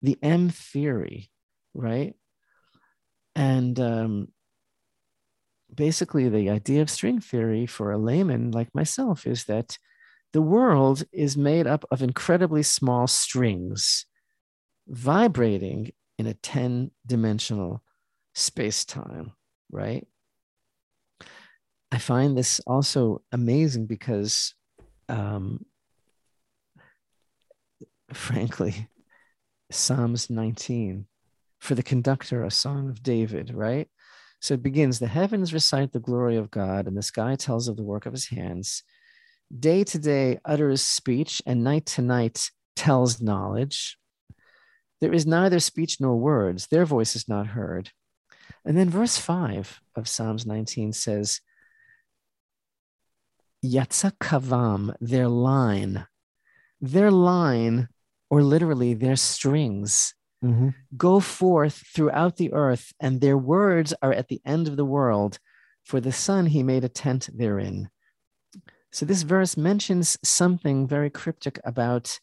the 0.01 0.17
M 0.23 0.49
theory, 0.49 1.29
right? 1.75 2.15
And 3.35 3.79
um, 3.79 4.27
basically, 5.73 6.29
the 6.29 6.49
idea 6.49 6.81
of 6.81 6.89
string 6.89 7.19
theory 7.19 7.65
for 7.65 7.91
a 7.91 7.97
layman 7.97 8.51
like 8.51 8.73
myself 8.73 9.25
is 9.25 9.45
that 9.45 9.77
the 10.33 10.41
world 10.41 11.03
is 11.11 11.35
made 11.35 11.67
up 11.67 11.85
of 11.91 12.01
incredibly 12.01 12.63
small 12.63 13.07
strings 13.07 14.05
vibrating 14.87 15.91
in 16.17 16.27
a 16.27 16.33
10 16.33 16.91
dimensional 17.05 17.83
space 18.33 18.85
time, 18.85 19.33
right? 19.71 20.07
I 21.91 21.97
find 21.97 22.37
this 22.37 22.61
also 22.65 23.21
amazing 23.31 23.87
because, 23.87 24.53
um, 25.09 25.65
frankly, 28.13 28.87
Psalms 29.69 30.29
19 30.29 31.05
for 31.61 31.75
the 31.75 31.83
conductor, 31.83 32.43
a 32.43 32.51
song 32.51 32.89
of 32.89 33.03
David, 33.03 33.53
right? 33.53 33.87
So 34.39 34.55
it 34.55 34.63
begins 34.63 34.97
The 34.97 35.07
heavens 35.07 35.53
recite 35.53 35.91
the 35.93 35.99
glory 35.99 36.35
of 36.35 36.49
God, 36.49 36.87
and 36.87 36.97
the 36.97 37.03
sky 37.03 37.35
tells 37.35 37.67
of 37.67 37.77
the 37.77 37.83
work 37.83 38.07
of 38.07 38.13
his 38.13 38.27
hands. 38.27 38.83
Day 39.57 39.83
to 39.83 39.99
day 39.99 40.39
utters 40.43 40.81
speech, 40.81 41.41
and 41.45 41.63
night 41.63 41.85
to 41.85 42.01
night 42.01 42.49
tells 42.75 43.21
knowledge. 43.21 43.97
There 45.01 45.13
is 45.13 45.27
neither 45.27 45.59
speech 45.59 46.01
nor 46.01 46.15
words, 46.15 46.67
their 46.67 46.85
voice 46.85 47.15
is 47.15 47.29
not 47.29 47.47
heard. 47.47 47.91
And 48.65 48.75
then 48.75 48.89
verse 48.89 49.17
5 49.17 49.81
of 49.95 50.07
Psalms 50.07 50.45
19 50.45 50.93
says, 50.93 51.41
Yatsa 53.63 54.13
kavam, 54.19 54.95
their 54.99 55.27
line, 55.27 56.07
their 56.79 57.11
line, 57.11 57.87
or 58.31 58.41
literally 58.41 58.95
their 58.95 59.15
strings, 59.15 60.15
mm-hmm. 60.43 60.69
go 60.97 61.19
forth 61.19 61.83
throughout 61.93 62.37
the 62.37 62.53
earth, 62.53 62.93
and 62.99 63.21
their 63.21 63.37
words 63.37 63.93
are 64.01 64.13
at 64.13 64.27
the 64.27 64.41
end 64.45 64.67
of 64.67 64.77
the 64.77 64.85
world. 64.85 65.39
For 65.83 65.99
the 65.99 66.11
sun 66.11 66.47
he 66.47 66.63
made 66.63 66.83
a 66.83 66.89
tent 66.89 67.29
therein. 67.33 67.89
So 68.91 69.05
this 69.05 69.23
verse 69.23 69.57
mentions 69.57 70.17
something 70.23 70.87
very 70.87 71.09
cryptic 71.09 71.59
about 71.63 72.19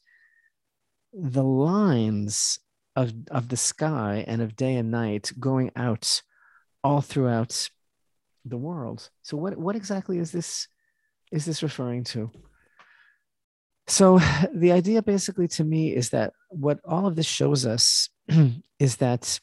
the 1.13 1.43
lines 1.43 2.61
of, 2.95 3.13
of 3.31 3.49
the 3.49 3.57
sky 3.57 4.25
and 4.27 4.43
of 4.43 4.57
day 4.57 4.77
and 4.77 4.91
night 4.91 5.33
going 5.41 5.71
out 5.75 6.23
all 6.85 7.01
throughout 7.01 7.71
the 8.45 8.59
world. 8.59 9.11
So 9.23 9.37
what, 9.37 9.57
what 9.57 9.77
exactly 9.77 10.19
is 10.19 10.33
this 10.33 10.69
is 11.31 11.45
this 11.45 11.63
referring 11.63 12.05
to? 12.05 12.31
So 13.89 14.21
the 14.55 14.73
idea 14.73 15.03
basically 15.03 15.49
to 15.49 15.65
me 15.65 15.95
is 15.95 16.11
that 16.11 16.33
what 16.51 16.79
all 16.85 17.07
of 17.07 17.17
this 17.17 17.27
shows 17.27 17.67
us 17.67 18.09
is 18.79 18.97
that 18.97 19.41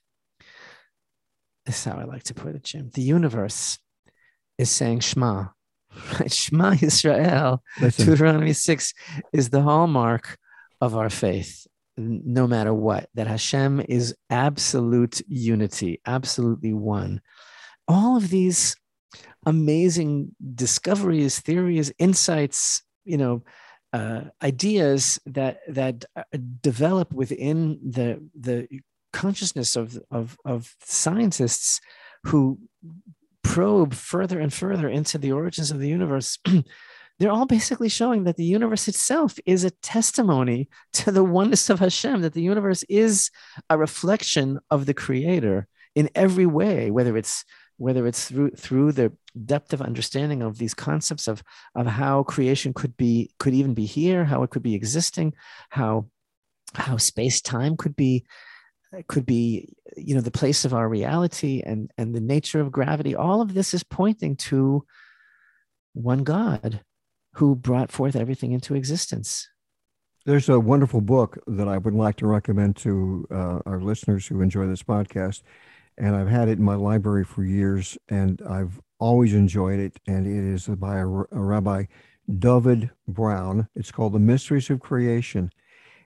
this 1.65 1.77
is 1.79 1.83
how 1.83 1.97
I 1.97 2.03
like 2.03 2.23
to 2.23 2.33
put 2.33 2.55
it, 2.55 2.63
Jim. 2.63 2.91
The 2.93 3.01
universe 3.01 3.79
is 4.57 4.71
saying 4.71 5.01
Shema. 5.01 5.47
Right? 6.19 6.31
Shema 6.31 6.75
Israel, 6.81 7.63
Listen. 7.79 8.05
Deuteronomy 8.05 8.51
6 8.51 8.93
is 9.31 9.49
the 9.49 9.61
hallmark 9.61 10.37
of 10.81 10.93
our 10.95 11.09
faith, 11.09 11.65
no 11.97 12.47
matter 12.47 12.73
what, 12.73 13.07
that 13.13 13.27
Hashem 13.27 13.81
is 13.87 14.13
absolute 14.29 15.21
unity, 15.29 16.01
absolutely 16.05 16.73
one. 16.73 17.21
All 17.87 18.17
of 18.17 18.29
these 18.29 18.75
amazing 19.45 20.35
discoveries, 20.53 21.39
theories, 21.39 21.93
insights, 21.97 22.83
you 23.05 23.17
know, 23.17 23.43
uh, 23.95 24.25
ideas 24.43 25.17
that 25.25 25.59
that 25.69 26.03
uh, 26.17 26.23
develop 26.61 27.13
within 27.13 27.79
the 27.81 28.21
the 28.37 28.67
consciousness 29.13 29.77
of, 29.77 29.97
of 30.11 30.37
of 30.43 30.75
scientists 30.83 31.79
who 32.25 32.59
probe 33.41 33.93
further 33.93 34.37
and 34.37 34.53
further 34.53 34.89
into 34.89 35.17
the 35.17 35.31
origins 35.31 35.71
of 35.71 35.79
the 35.79 35.87
universe. 35.87 36.37
They're 37.19 37.31
all 37.31 37.45
basically 37.45 37.87
showing 37.87 38.25
that 38.25 38.35
the 38.35 38.43
universe 38.43 38.89
itself 38.89 39.39
is 39.45 39.63
a 39.63 39.71
testimony 39.71 40.67
to 40.99 41.11
the 41.11 41.23
oneness 41.23 41.69
of 41.69 41.79
Hashem, 41.79 42.21
that 42.23 42.33
the 42.33 42.41
universe 42.41 42.83
is 42.89 43.31
a 43.69 43.77
reflection 43.77 44.59
of 44.69 44.85
the 44.85 44.93
Creator 44.93 45.67
in 45.95 46.09
every 46.13 46.45
way, 46.45 46.91
whether 46.91 47.15
it's 47.15 47.45
whether 47.77 48.07
it's 48.07 48.27
through 48.27 48.51
through 48.51 48.91
the 48.91 49.11
depth 49.45 49.73
of 49.73 49.81
understanding 49.81 50.41
of 50.41 50.57
these 50.57 50.73
concepts 50.73 51.27
of 51.27 51.43
of 51.75 51.85
how 51.85 52.23
creation 52.23 52.73
could 52.73 52.95
be 52.95 53.31
could 53.37 53.53
even 53.53 53.73
be 53.73 53.85
here 53.85 54.23
how 54.23 54.43
it 54.43 54.49
could 54.49 54.63
be 54.63 54.75
existing 54.75 55.33
how 55.69 56.05
how 56.73 56.97
space 56.97 57.41
time 57.41 57.75
could 57.75 57.95
be 57.95 58.25
could 59.07 59.25
be 59.25 59.73
you 59.97 60.15
know 60.15 60.21
the 60.21 60.31
place 60.31 60.65
of 60.65 60.73
our 60.73 60.87
reality 60.87 61.61
and 61.65 61.91
and 61.97 62.15
the 62.15 62.21
nature 62.21 62.61
of 62.61 62.71
gravity. 62.71 63.15
All 63.15 63.41
of 63.41 63.53
this 63.53 63.73
is 63.73 63.83
pointing 63.83 64.35
to 64.37 64.85
one 65.93 66.23
god 66.23 66.81
who 67.33 67.55
brought 67.55 67.91
forth 67.91 68.15
everything 68.15 68.51
into 68.51 68.75
existence. 68.75 69.49
There's 70.25 70.49
a 70.49 70.59
wonderful 70.59 71.01
book 71.01 71.37
that 71.45 71.67
i 71.67 71.77
would 71.77 71.93
like 71.93 72.15
to 72.17 72.27
recommend 72.27 72.75
to 72.77 73.27
uh, 73.31 73.59
our 73.65 73.79
listeners 73.79 74.25
who 74.27 74.41
enjoy 74.41 74.67
this 74.67 74.83
podcast 74.83 75.43
and 75.97 76.15
I've 76.15 76.27
had 76.27 76.47
it 76.47 76.59
in 76.59 76.63
my 76.63 76.75
library 76.75 77.23
for 77.23 77.43
years, 77.43 77.97
and 78.09 78.41
I've 78.47 78.81
always 78.99 79.33
enjoyed 79.33 79.79
it. 79.79 79.99
And 80.07 80.25
it 80.27 80.53
is 80.53 80.67
by 80.67 80.97
a, 80.97 81.07
a 81.07 81.25
Rabbi 81.31 81.85
David 82.39 82.91
Brown. 83.07 83.67
It's 83.75 83.91
called 83.91 84.13
The 84.13 84.19
Mysteries 84.19 84.69
of 84.69 84.79
Creation, 84.79 85.51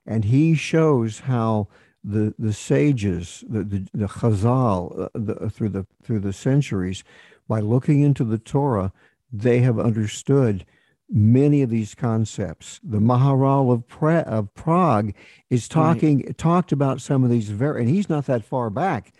and 0.06 0.24
he 0.24 0.54
shows 0.54 1.20
how 1.20 1.68
the 2.02 2.34
the 2.38 2.52
sages, 2.52 3.44
the 3.48 3.64
the, 3.64 3.86
the 3.92 4.06
Chazal, 4.06 5.04
uh, 5.04 5.08
the, 5.14 5.50
through 5.50 5.70
the 5.70 5.86
through 6.02 6.20
the 6.20 6.32
centuries, 6.32 7.04
by 7.48 7.60
looking 7.60 8.02
into 8.02 8.24
the 8.24 8.38
Torah, 8.38 8.92
they 9.32 9.58
have 9.60 9.78
understood 9.78 10.64
many 11.10 11.62
of 11.62 11.70
these 11.70 11.94
concepts. 11.94 12.80
The 12.82 13.00
Maharal 13.00 13.72
of, 13.72 13.86
pra- 13.88 14.20
of 14.20 14.54
Prague 14.54 15.12
is 15.50 15.68
talking 15.68 16.18
right. 16.18 16.38
talked 16.38 16.70
about 16.72 17.00
some 17.00 17.24
of 17.24 17.30
these 17.30 17.50
very, 17.50 17.80
and 17.80 17.90
he's 17.90 18.08
not 18.08 18.26
that 18.26 18.44
far 18.44 18.70
back. 18.70 19.12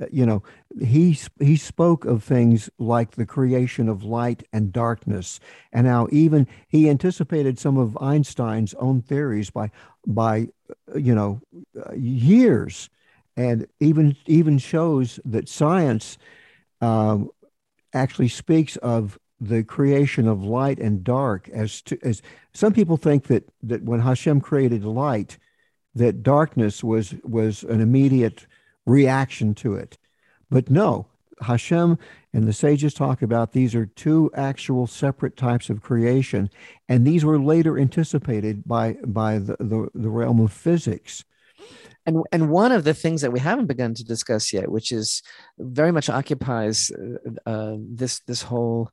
Uh, 0.00 0.06
you 0.10 0.26
know 0.26 0.42
he 0.80 1.16
he 1.38 1.56
spoke 1.56 2.04
of 2.04 2.24
things 2.24 2.68
like 2.78 3.12
the 3.12 3.26
creation 3.26 3.88
of 3.88 4.02
light 4.02 4.42
and 4.52 4.72
darkness 4.72 5.38
and 5.72 5.86
how 5.86 6.08
even 6.10 6.48
he 6.66 6.90
anticipated 6.90 7.60
some 7.60 7.78
of 7.78 7.96
einstein's 8.00 8.74
own 8.74 9.00
theories 9.00 9.50
by 9.50 9.70
by 10.04 10.48
uh, 10.92 10.98
you 10.98 11.14
know 11.14 11.40
uh, 11.78 11.92
years 11.94 12.90
and 13.36 13.68
even 13.78 14.16
even 14.26 14.58
shows 14.58 15.20
that 15.24 15.48
science 15.48 16.18
um, 16.80 17.30
actually 17.92 18.28
speaks 18.28 18.76
of 18.78 19.16
the 19.40 19.62
creation 19.62 20.26
of 20.26 20.42
light 20.42 20.78
and 20.78 21.04
dark 21.04 21.48
as 21.50 21.82
to, 21.82 21.96
as 22.02 22.20
some 22.52 22.72
people 22.72 22.96
think 22.96 23.28
that 23.28 23.48
that 23.62 23.84
when 23.84 24.00
Hashem 24.00 24.40
created 24.40 24.84
light 24.84 25.38
that 25.94 26.24
darkness 26.24 26.82
was 26.82 27.14
was 27.22 27.62
an 27.62 27.80
immediate 27.80 28.48
reaction 28.86 29.54
to 29.54 29.74
it. 29.74 29.98
But 30.50 30.70
no, 30.70 31.06
Hashem 31.40 31.98
and 32.32 32.44
the 32.44 32.52
sages 32.52 32.94
talk 32.94 33.22
about 33.22 33.52
these 33.52 33.74
are 33.74 33.86
two 33.86 34.30
actual 34.34 34.86
separate 34.86 35.36
types 35.36 35.70
of 35.70 35.82
creation, 35.82 36.50
and 36.88 37.06
these 37.06 37.24
were 37.24 37.38
later 37.38 37.78
anticipated 37.78 38.66
by 38.66 38.96
by 39.06 39.38
the, 39.38 39.56
the, 39.58 39.88
the 39.94 40.10
realm 40.10 40.40
of 40.40 40.52
physics. 40.52 41.24
and 42.06 42.22
and 42.32 42.50
one 42.50 42.72
of 42.72 42.84
the 42.84 42.94
things 42.94 43.20
that 43.22 43.32
we 43.32 43.40
haven't 43.40 43.66
begun 43.66 43.94
to 43.94 44.04
discuss 44.04 44.52
yet, 44.52 44.70
which 44.70 44.92
is 44.92 45.22
very 45.58 45.92
much 45.92 46.08
occupies 46.08 46.90
uh, 46.90 47.50
uh, 47.50 47.76
this 47.78 48.20
this 48.26 48.42
whole 48.42 48.90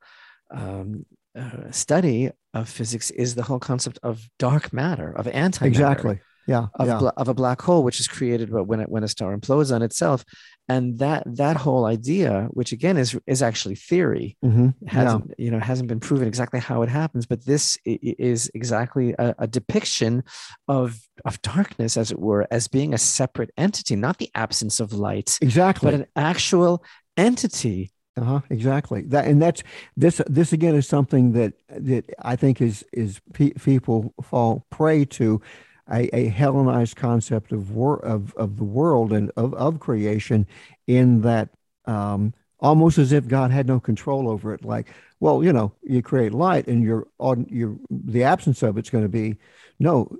um, 0.52 1.06
uh, 1.38 1.72
study 1.72 2.32
of 2.54 2.70
physics, 2.70 3.12
is 3.12 3.36
the 3.36 3.44
whole 3.44 3.60
concept 3.60 4.00
of 4.04 4.28
dark 4.40 4.74
matter, 4.74 5.12
of 5.12 5.26
antimatter. 5.28 5.66
Exactly 5.66 6.20
yeah, 6.52 6.68
of, 6.76 6.88
yeah. 6.88 6.98
Bla- 6.98 7.14
of 7.18 7.28
a 7.28 7.34
black 7.34 7.62
hole, 7.62 7.84
which 7.84 8.00
is 8.00 8.08
created 8.08 8.52
when 8.52 8.80
it, 8.80 8.90
when 8.90 9.04
a 9.04 9.08
star 9.08 9.36
implodes 9.36 9.74
on 9.74 9.82
itself, 9.82 10.24
and 10.70 11.00
that 11.00 11.24
that 11.26 11.58
whole 11.58 11.86
idea, 11.86 12.48
which 12.52 12.72
again 12.72 12.98
is 12.98 13.18
is 13.26 13.42
actually 13.42 13.76
theory, 13.76 14.38
mm-hmm. 14.44 14.70
hasn't 14.88 15.26
yeah. 15.30 15.46
you 15.46 15.52
know 15.52 15.60
hasn't 15.60 15.90
been 15.90 16.00
proven 16.00 16.28
exactly 16.28 16.60
how 16.60 16.82
it 16.82 16.90
happens, 16.90 17.26
but 17.26 17.46
this 17.46 17.78
is 17.86 18.52
exactly 18.54 19.14
a, 19.18 19.36
a, 19.40 19.48
depiction 19.48 20.24
of 20.68 21.00
of 21.26 21.42
darkness, 21.42 21.98
as 21.98 22.12
it 22.12 22.20
were, 22.20 22.48
as 22.52 22.68
being 22.68 22.94
a 22.94 22.98
separate 22.98 23.52
entity, 23.58 23.96
not 23.96 24.18
the 24.18 24.30
absence 24.36 24.80
of 24.80 24.94
light, 24.94 25.38
exactly, 25.42 25.92
but 25.92 25.94
an 25.94 26.06
actual 26.16 26.84
entity 27.18 27.92
uh-huh, 28.18 28.42
exactly. 28.50 29.04
That 29.04 29.26
and 29.26 29.42
that's 29.42 29.64
this. 29.96 30.22
This 30.28 30.52
again 30.52 30.76
is 30.76 30.88
something 30.88 31.32
that 31.32 31.54
that 31.70 32.10
I 32.22 32.36
think 32.36 32.62
is 32.62 32.84
is 32.92 33.22
pe- 33.34 33.52
people 33.52 34.14
fall 34.22 34.66
prey 34.70 35.06
to 35.06 35.42
a, 35.92 36.10
a 36.16 36.28
Hellenized 36.30 36.96
concept 36.96 37.52
of, 37.52 37.72
wor- 37.72 38.04
of 38.06 38.34
of 38.36 38.58
the 38.58 38.64
world 38.64 39.12
and 39.12 39.32
of, 39.36 39.54
of 39.56 39.80
creation, 39.80 40.48
in 40.88 41.22
that 41.22 41.50
um, 41.86 42.34
almost 42.60 42.98
as 42.98 43.12
if 43.12 43.28
God 43.28 43.52
had 43.52 43.68
no 43.68 43.80
control 43.80 44.30
over 44.30 44.54
it. 44.54 44.64
Like, 44.64 44.88
well, 45.20 45.44
you 45.44 45.52
know, 45.54 45.74
you 45.84 46.02
create 46.02 46.34
light, 46.34 46.68
and 46.68 46.84
you're 46.84 47.08
on 47.20 47.46
your 47.50 47.78
the 47.90 48.24
absence 48.24 48.64
of 48.64 48.78
it's 48.78 48.90
going 48.90 49.04
to 49.04 49.10
be 49.10 49.38
no. 49.80 50.16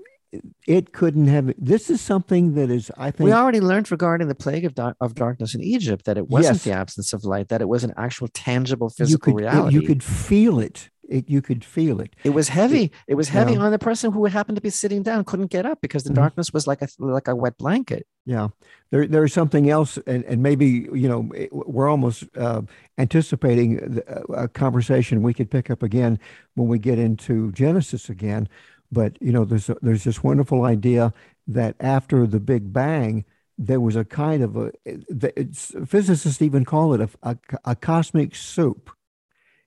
It 0.66 0.94
couldn't 0.94 1.26
have. 1.26 1.52
This 1.58 1.90
is 1.90 2.00
something 2.00 2.54
that 2.54 2.70
is, 2.70 2.90
I 2.96 3.10
think. 3.10 3.26
We 3.26 3.32
already 3.34 3.60
learned 3.60 3.90
regarding 3.90 4.28
the 4.28 4.34
plague 4.34 4.64
of, 4.64 4.74
da- 4.74 4.94
of 4.98 5.14
darkness 5.14 5.54
in 5.54 5.62
Egypt 5.62 6.06
that 6.06 6.16
it 6.16 6.30
wasn't 6.30 6.54
Yes. 6.54 6.64
the 6.64 6.72
absence 6.72 7.12
of 7.12 7.22
light, 7.24 7.48
that 7.48 7.60
it 7.60 7.68
was 7.68 7.84
an 7.84 7.92
actual 7.98 8.28
tangible 8.28 8.88
physical 8.88 9.32
you 9.32 9.36
could, 9.36 9.44
reality. 9.44 9.74
You 9.74 9.82
could 9.82 10.02
feel 10.02 10.58
it. 10.58 10.88
It. 11.12 11.28
You 11.30 11.42
could 11.42 11.64
feel 11.64 12.00
it. 12.00 12.16
It 12.24 12.30
was 12.30 12.48
heavy. 12.48 12.90
It 13.06 13.14
was 13.14 13.28
heavy 13.28 13.52
Yeah. 13.52 13.58
on 13.60 13.70
the 13.72 13.78
person 13.78 14.10
who 14.12 14.24
happened 14.24 14.56
to 14.56 14.62
be 14.62 14.70
sitting 14.70 15.02
down, 15.02 15.24
couldn't 15.24 15.50
get 15.50 15.66
up 15.66 15.80
because 15.80 16.04
the 16.04 16.10
Mhm. 16.10 16.14
darkness 16.22 16.52
was 16.52 16.66
like 16.66 16.82
a 16.82 16.88
like 16.98 17.28
a 17.28 17.36
wet 17.36 17.58
blanket. 17.58 18.06
Yeah, 18.26 18.48
there 18.90 19.06
there's 19.06 19.32
something 19.32 19.68
else, 19.68 19.98
and, 20.06 20.24
and 20.24 20.42
maybe 20.42 20.88
you 21.02 21.08
know 21.08 21.30
we're 21.52 21.88
almost 21.88 22.24
uh, 22.36 22.62
anticipating 22.98 24.00
a 24.34 24.48
conversation 24.48 25.22
we 25.22 25.34
could 25.34 25.50
pick 25.50 25.70
up 25.70 25.82
again 25.82 26.18
when 26.54 26.68
we 26.68 26.78
get 26.78 26.98
into 26.98 27.52
Genesis 27.52 28.08
again. 28.08 28.48
But 28.90 29.16
you 29.20 29.32
know, 29.32 29.44
there's 29.44 29.68
a, 29.68 29.76
there's 29.82 30.04
this 30.04 30.22
wonderful 30.22 30.64
idea 30.64 31.12
that 31.48 31.74
after 31.80 32.26
the 32.26 32.40
Big 32.40 32.72
Bang, 32.72 33.24
there 33.58 33.80
was 33.80 33.96
a 33.96 34.04
kind 34.04 34.42
of 34.42 34.56
a 34.56 34.72
it's, 34.84 35.72
physicists 35.86 36.40
even 36.42 36.64
call 36.64 36.94
it 36.94 37.00
a, 37.00 37.08
a, 37.22 37.36
a 37.64 37.76
cosmic 37.76 38.34
soup. 38.34 38.90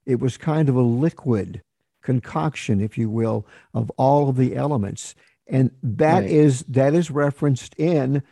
It 0.06 0.20
was 0.20 0.38
kind 0.38 0.70
of 0.70 0.76
a 0.76 0.82
liquid 0.82 1.62
concoction, 2.04 2.82
if 2.82 2.98
you 2.98 3.10
will, 3.10 3.48
of 3.74 3.90
all 3.98 4.30
of 4.30 4.36
the 4.38 4.56
elements, 4.56 5.16
and 5.48 5.72
that 5.82 6.22
Right. 6.22 6.30
is 6.30 6.64
that 6.70 6.94
is 6.94 7.10
referenced 7.12 7.76
in 7.78 8.24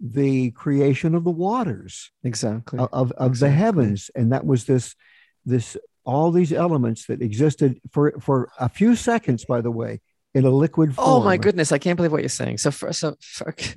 the 0.00 0.50
creation 0.50 1.14
of 1.14 1.24
the 1.24 1.30
waters 1.30 2.10
Exactly. 2.22 2.78
of 2.78 2.88
of, 2.92 3.12
of 3.12 3.38
the 3.38 3.50
heavens 3.50 4.10
and 4.14 4.30
that 4.32 4.44
was 4.44 4.66
this 4.66 4.94
this 5.46 5.76
all 6.04 6.30
these 6.30 6.52
elements 6.52 7.06
that 7.06 7.22
existed 7.22 7.80
for 7.92 8.12
for 8.20 8.50
a 8.60 8.68
few 8.68 8.94
seconds 8.94 9.44
by 9.46 9.60
the 9.62 9.70
way 9.70 10.00
in 10.34 10.44
a 10.44 10.50
liquid 10.50 10.94
form 10.94 11.08
Oh 11.08 11.24
my 11.24 11.38
goodness, 11.38 11.72
I 11.72 11.78
can't 11.78 11.96
believe 11.96 12.12
what 12.12 12.20
you're 12.20 12.28
saying. 12.28 12.58
So 12.58 12.70
first, 12.70 13.00
so 13.00 13.16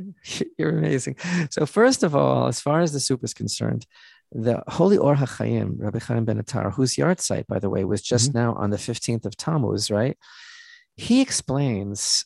you're 0.58 0.78
amazing. 0.78 1.16
So 1.52 1.66
first 1.66 2.04
of 2.04 2.14
all, 2.16 2.48
as 2.48 2.60
far 2.60 2.82
as 2.82 2.92
the 2.92 3.00
soup 3.00 3.24
is 3.24 3.34
concerned, 3.34 3.86
the 4.32 4.62
Holy 4.68 4.98
Or 4.98 5.16
HaChaim, 5.16 5.76
Rabbi 5.80 6.00
Chaim 6.00 6.26
Ben 6.26 6.38
Attar, 6.40 6.72
whose 6.72 6.96
yahrzeit, 6.96 7.48
by 7.48 7.60
the 7.60 7.70
way, 7.70 7.84
was 7.84 8.02
just 8.02 8.34
now 8.34 8.54
on 8.56 8.70
the 8.70 8.78
15th 8.78 9.26
of 9.26 9.36
Tammuz, 9.36 9.90
right? 9.90 10.18
He 10.96 11.22
explains 11.22 12.26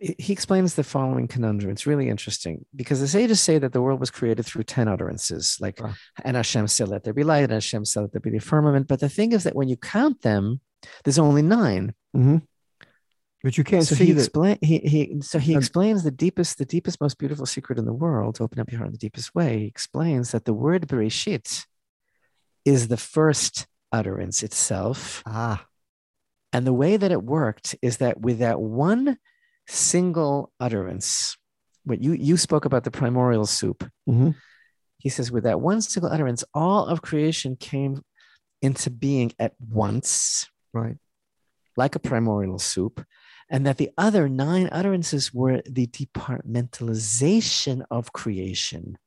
he 0.00 0.32
explains 0.32 0.74
the 0.74 0.82
following 0.84 1.28
conundrum. 1.28 1.70
It's 1.70 1.86
really 1.86 2.08
interesting 2.08 2.64
because 2.74 3.00
the 3.00 3.08
sages 3.08 3.38
say 3.40 3.58
that 3.58 3.74
the 3.74 3.82
world 3.82 4.00
was 4.00 4.10
created 4.10 4.46
through 4.46 4.62
10 4.62 4.88
utterances, 4.88 5.58
like, 5.60 5.78
Wow. 5.82 5.92
and 6.24 6.36
Hashem 6.36 6.68
said, 6.68 6.88
let 6.88 7.04
there 7.04 7.12
be 7.12 7.22
light, 7.22 7.44
and 7.44 7.52
Hashem 7.52 7.84
said, 7.84 8.00
let 8.00 8.12
there 8.12 8.20
be 8.22 8.30
the 8.30 8.38
firmament. 8.38 8.88
But 8.88 9.00
the 9.00 9.10
thing 9.10 9.32
is 9.32 9.44
that 9.44 9.54
when 9.54 9.68
you 9.68 9.76
count 9.76 10.22
them, 10.22 10.60
there's 11.04 11.18
only 11.18 11.42
nine 11.42 11.94
Mhm. 12.16 12.42
But 13.42 13.56
you 13.56 13.64
can't 13.64 13.84
so 13.84 13.94
see 13.94 14.06
he 14.06 14.12
that 14.12 14.20
explain 14.20 14.58
he, 14.62 14.78
he 14.78 15.20
so 15.22 15.38
he 15.38 15.54
Um, 15.54 15.58
explains 15.58 16.02
the 16.02 16.10
deepest 16.10 16.58
the 16.58 16.64
deepest 16.64 17.00
most 17.00 17.18
beautiful 17.18 17.46
secret 17.46 17.78
in 17.78 17.84
the 17.84 17.92
world 17.92 18.36
to 18.36 18.42
open 18.42 18.58
up 18.60 18.70
your 18.70 18.78
heart 18.78 18.88
in 18.88 18.92
the 18.92 18.98
deepest 18.98 19.34
way. 19.34 19.60
He 19.60 19.66
explains 19.66 20.32
that 20.32 20.44
the 20.44 20.54
word 20.54 20.88
bereshit 20.88 21.64
is 22.64 22.88
the 22.88 22.96
first 22.96 23.66
utterance 23.92 24.42
itself. 24.42 25.22
Ah. 25.26 25.64
And 26.52 26.66
the 26.66 26.72
way 26.72 26.96
that 26.96 27.12
it 27.12 27.22
worked 27.22 27.76
is 27.82 27.98
that 27.98 28.20
with 28.20 28.38
that 28.38 28.60
one 28.60 29.18
single 29.66 30.50
utterance 30.58 31.36
what 31.84 32.02
you 32.02 32.12
you 32.12 32.36
spoke 32.36 32.64
about 32.64 32.84
the 32.84 32.90
primordial 32.90 33.46
soup 33.46 33.88
mhm. 34.08 34.34
he 34.98 35.10
says 35.10 35.30
with 35.30 35.44
that 35.44 35.60
one 35.60 35.80
single 35.82 36.10
utterance 36.10 36.42
all 36.54 36.86
of 36.86 37.02
creation 37.02 37.54
came 37.54 38.02
into 38.62 38.90
being 38.90 39.32
at 39.38 39.52
once 39.60 40.48
right. 40.72 40.96
like 41.76 41.94
a 41.94 41.98
primordial 41.98 42.58
soup, 42.58 43.04
and 43.50 43.66
that 43.66 43.78
the 43.78 43.90
other 43.96 44.28
nine 44.28 44.68
utterances 44.72 45.32
were 45.32 45.62
the 45.66 45.86
departmentalization 45.86 47.84
of 47.90 48.12
creation, 48.12 48.98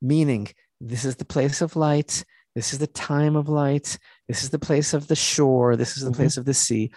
meaning 0.00 0.48
this 0.80 1.04
is 1.04 1.16
the 1.16 1.24
place 1.24 1.60
of 1.60 1.76
light, 1.76 2.24
this 2.54 2.72
is 2.72 2.78
the 2.78 2.86
time 2.86 3.36
of 3.36 3.48
light, 3.48 3.98
this 4.28 4.42
is 4.42 4.50
the 4.50 4.58
place 4.58 4.94
of 4.94 5.08
the 5.08 5.16
shore, 5.16 5.76
this 5.76 5.96
is 5.96 6.04
the 6.04 6.10
Mhm. 6.10 6.16
place 6.16 6.36
of 6.36 6.44
the 6.44 6.54
sea. 6.54 6.90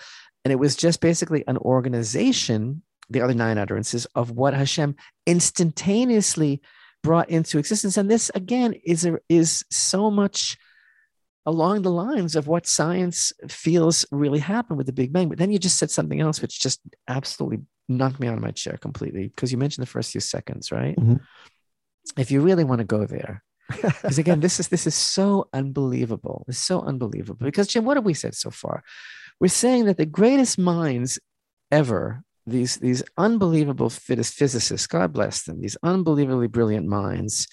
And 0.44 0.52
it 0.52 0.58
was 0.58 0.76
just 0.76 1.02
basically 1.02 1.44
an 1.48 1.58
organization, 1.58 2.82
the 3.10 3.22
other 3.22 3.34
nine 3.34 3.58
utterances, 3.58 4.06
of 4.16 4.32
what 4.32 4.54
Hashem 4.54 4.96
instantaneously 5.28 6.62
brought 7.04 7.30
into 7.30 7.58
existence. 7.58 7.98
And 7.98 8.10
this 8.10 8.30
again 8.36 8.74
is 8.86 9.06
a, 9.06 9.20
is 9.30 9.64
so 9.70 10.12
much 10.12 10.58
along 11.46 11.82
the 11.82 11.92
lines 11.92 12.36
of 12.36 12.48
what 12.48 12.68
science 12.68 13.34
feels 13.48 14.06
really 14.12 14.40
happened 14.40 14.78
with 14.78 14.88
the 14.88 14.94
Big 14.94 15.12
Bang. 15.12 15.30
But 15.30 15.38
then 15.38 15.52
you 15.52 15.60
just 15.60 15.78
said 15.78 15.90
something 15.90 16.22
else, 16.22 16.42
which 16.42 16.60
just 16.60 16.80
absolutely 17.08 17.60
knocked 17.90 18.20
me 18.20 18.28
out 18.28 18.36
of 18.36 18.42
my 18.42 18.52
chair 18.52 18.78
completely 18.78 19.28
because 19.28 19.52
you 19.52 19.58
mentioned 19.58 19.82
the 19.82 19.90
first 19.90 20.12
few 20.12 20.22
seconds, 20.22 20.72
right? 20.72 20.96
Mhm. 20.98 21.20
If 22.18 22.32
you 22.32 22.42
really 22.42 22.64
want 22.64 22.80
to 22.80 22.86
go 22.86 23.06
there, 23.06 23.44
because 23.70 24.18
again, 24.18 24.40
this 24.40 24.60
is 24.60 24.68
this 24.68 24.86
is 24.86 24.96
so 24.96 25.48
unbelievable. 25.54 26.46
It's 26.48 26.58
so 26.58 26.82
unbelievable. 26.82 27.46
Because 27.46 27.68
Jim, 27.68 27.86
what 27.86 27.98
have 27.98 28.06
we 28.06 28.14
said 28.14 28.36
so 28.36 28.50
far? 28.50 28.84
We're 29.40 29.48
saying 29.48 29.86
that 29.86 29.98
the 29.98 30.06
greatest 30.06 30.58
minds 30.60 31.20
ever, 31.72 32.24
these 32.46 32.78
these 32.78 33.02
unbelievable 33.18 33.90
physicists, 33.90 34.88
God 34.88 35.14
bless 35.14 35.44
them, 35.44 35.62
these 35.62 35.78
unbelievably 35.84 36.48
brilliant 36.48 36.88
minds, 36.88 37.48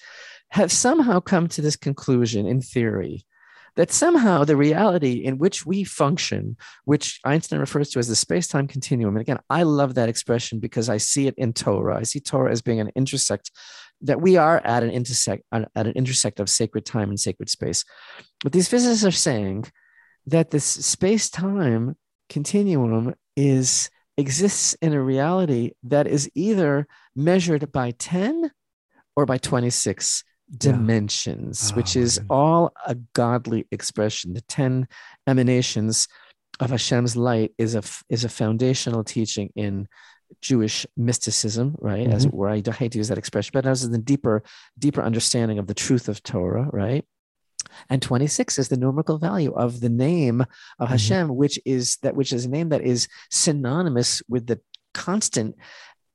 have 0.51 0.71
somehow 0.71 1.19
come 1.19 1.47
to 1.49 1.61
this 1.61 1.75
conclusion 1.75 2.45
in 2.45 2.61
theory 2.61 3.25
that 3.79 3.93
somehow 3.93 4.43
the 4.43 4.57
reality 4.57 5.23
in 5.23 5.37
which 5.37 5.65
we 5.65 5.85
function, 5.85 6.57
which 6.83 7.21
Einstein 7.23 7.61
refers 7.61 7.89
to 7.89 7.99
as 7.99 8.09
the 8.09 8.15
space-time 8.15 8.67
continuum, 8.67 9.15
and 9.15 9.21
again, 9.21 9.39
I 9.49 9.63
love 9.63 9.95
that 9.95 10.09
expression 10.09 10.59
because 10.59 10.89
I 10.89 10.97
see 10.97 11.27
it 11.27 11.35
in 11.37 11.53
Torah. 11.53 11.97
I 11.97 12.03
see 12.03 12.19
Torah 12.19 12.51
as 12.51 12.61
being 12.61 12.81
an 12.81 12.91
intersect 12.93 13.51
that 14.01 14.19
we 14.19 14.35
are 14.35 14.59
at 14.65 14.83
an 14.83 14.89
intersect 14.89 15.43
at 15.53 15.69
an 15.73 15.93
intersect 15.93 16.41
of 16.41 16.49
sacred 16.49 16.85
time 16.85 17.07
and 17.07 17.17
sacred 17.17 17.49
space. 17.49 17.85
But 18.43 18.51
these 18.51 18.67
physicists 18.67 19.05
are 19.05 19.11
saying 19.11 19.63
that 20.27 20.51
this 20.51 20.65
space-time 20.65 21.95
continuum 22.27 23.15
is 23.37 23.89
exists 24.17 24.73
in 24.81 24.91
a 24.91 25.01
reality 25.01 25.71
that 25.83 26.05
is 26.05 26.29
either 26.35 26.85
measured 27.15 27.71
by 27.71 27.91
10 27.91 28.51
or 29.15 29.25
by 29.25 29.37
26 29.37 30.25
Yeah. 30.25 30.28
Dimensions, 30.57 31.71
Oh, 31.71 31.75
which 31.75 31.95
is 31.95 32.19
all 32.29 32.71
a 32.85 32.95
godly 33.13 33.67
expression. 33.71 34.33
The 34.33 34.41
10 34.41 34.87
emanations 35.27 36.07
of 36.59 36.71
Hashem's 36.71 37.15
light 37.15 37.53
is 37.57 37.75
a 37.75 37.83
is 38.09 38.23
a 38.23 38.29
foundational 38.29 39.03
teaching 39.03 39.51
in 39.55 39.87
Jewish 40.41 40.85
mysticism, 40.97 41.75
right? 41.79 42.07
As 42.07 42.25
Mm-hmm. 42.25 42.27
it 42.29 42.33
were, 42.33 42.49
I 42.49 42.61
hate 42.71 42.91
to 42.91 42.97
use 42.97 43.07
that 43.07 43.17
expression, 43.17 43.51
but 43.53 43.65
as 43.65 43.83
in 43.83 43.91
the 43.91 43.97
deeper, 43.97 44.43
deeper 44.77 45.01
understanding 45.01 45.57
of 45.59 45.67
the 45.67 45.73
truth 45.73 46.07
of 46.09 46.21
Torah, 46.21 46.67
right? 46.71 47.03
And 47.89 48.01
26 48.01 48.57
is 48.59 48.67
the 48.69 48.77
numerical 48.77 49.17
value 49.17 49.53
of 49.53 49.79
the 49.79 49.89
name 49.89 50.41
of 50.79 50.87
Mhm. 50.87 50.91
Hashem, 50.91 51.35
which 51.35 51.59
is 51.65 51.97
that 52.03 52.15
which 52.15 52.33
is 52.33 52.45
a 52.45 52.49
name 52.49 52.69
that 52.69 52.81
is 52.81 53.07
synonymous 53.31 54.21
with 54.27 54.47
the 54.47 54.59
constant 54.93 55.55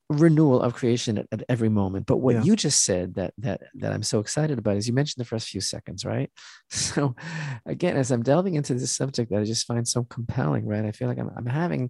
renewal 0.09 0.61
of 0.61 0.73
creation 0.75 1.17
at, 1.17 1.27
at 1.31 1.43
every 1.49 1.69
moment. 1.69 2.05
But 2.05 2.17
what 2.17 2.35
Yeah. 2.35 2.43
you 2.43 2.55
just 2.55 2.83
said 2.83 3.15
that 3.15 3.33
that 3.39 3.61
that 3.75 3.91
I'm 3.91 4.03
so 4.03 4.19
excited 4.19 4.59
about 4.59 4.77
is 4.77 4.87
you 4.87 4.93
mentioned 4.93 5.19
the 5.23 5.27
first 5.27 5.47
few 5.49 5.61
seconds, 5.61 6.05
right? 6.05 6.31
So 6.69 7.15
again, 7.65 7.95
as 7.97 8.11
I'm 8.11 8.23
delving 8.23 8.55
into 8.55 8.73
this 8.73 8.91
subject 8.91 9.31
that 9.31 9.39
I 9.39 9.43
just 9.43 9.65
find 9.67 9.87
so 9.87 10.03
compelling, 10.03 10.65
right? 10.65 10.85
I 10.85 10.91
feel 10.91 11.07
like 11.07 11.17
I'm 11.19 11.31
I'm 11.35 11.45
having 11.47 11.89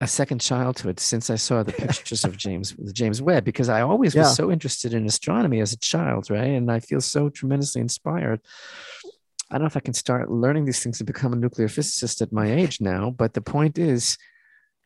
a 0.00 0.06
second 0.06 0.40
childhood 0.40 1.00
since 1.00 1.28
I 1.28 1.34
saw 1.36 1.62
the 1.64 1.72
pictures 1.84 2.24
of 2.24 2.36
James 2.36 2.74
James 2.92 3.20
Webb 3.20 3.44
because 3.44 3.68
I 3.68 3.80
always 3.82 4.14
was 4.14 4.36
so 4.36 4.50
interested 4.52 4.94
in 4.94 5.04
astronomy 5.06 5.60
as 5.60 5.72
a 5.72 5.78
child, 5.78 6.30
right? 6.30 6.52
And 6.58 6.70
I 6.70 6.80
feel 6.80 7.00
so 7.00 7.28
tremendously 7.28 7.80
inspired. 7.80 8.40
I 9.50 9.54
don't 9.54 9.62
know 9.62 9.66
if 9.66 9.76
I 9.76 9.80
can 9.80 9.94
start 9.94 10.30
learning 10.30 10.66
these 10.66 10.82
things 10.82 10.98
to 10.98 11.04
become 11.04 11.32
a 11.32 11.36
nuclear 11.36 11.68
physicist 11.68 12.20
at 12.22 12.32
my 12.32 12.50
age 12.52 12.80
now, 12.80 13.10
but 13.10 13.32
the 13.34 13.40
point 13.40 13.78
is, 13.78 14.18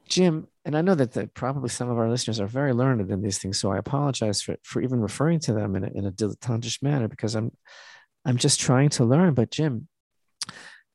Jim, 0.09 0.47
and 0.65 0.77
I 0.77 0.83
know 0.83 0.95
that 0.95 1.13
the, 1.13 1.27
probably 1.29 1.69
some 1.69 1.91
of 1.91 1.99
our 1.99 2.09
listeners 2.09 2.41
are 2.41 2.47
very 2.47 2.73
learned 2.73 3.11
in 3.11 3.23
these 3.23 3.39
things, 3.39 3.59
so 3.59 3.73
I 3.73 3.79
apologize 3.79 4.43
for, 4.43 4.57
for 4.63 4.81
even 4.81 5.01
referring 5.01 5.41
to 5.41 5.53
them 5.53 5.75
in 5.75 5.85
a, 5.85 5.91
in 5.95 6.07
a 6.07 6.13
dilettantish 6.13 6.83
manner 6.83 7.09
because 7.09 7.35
I'm 7.35 7.51
I'm 8.25 8.37
just 8.37 8.61
trying 8.61 8.91
to 8.91 9.05
learn. 9.05 9.35
But 9.35 9.51
Jim, 9.51 9.89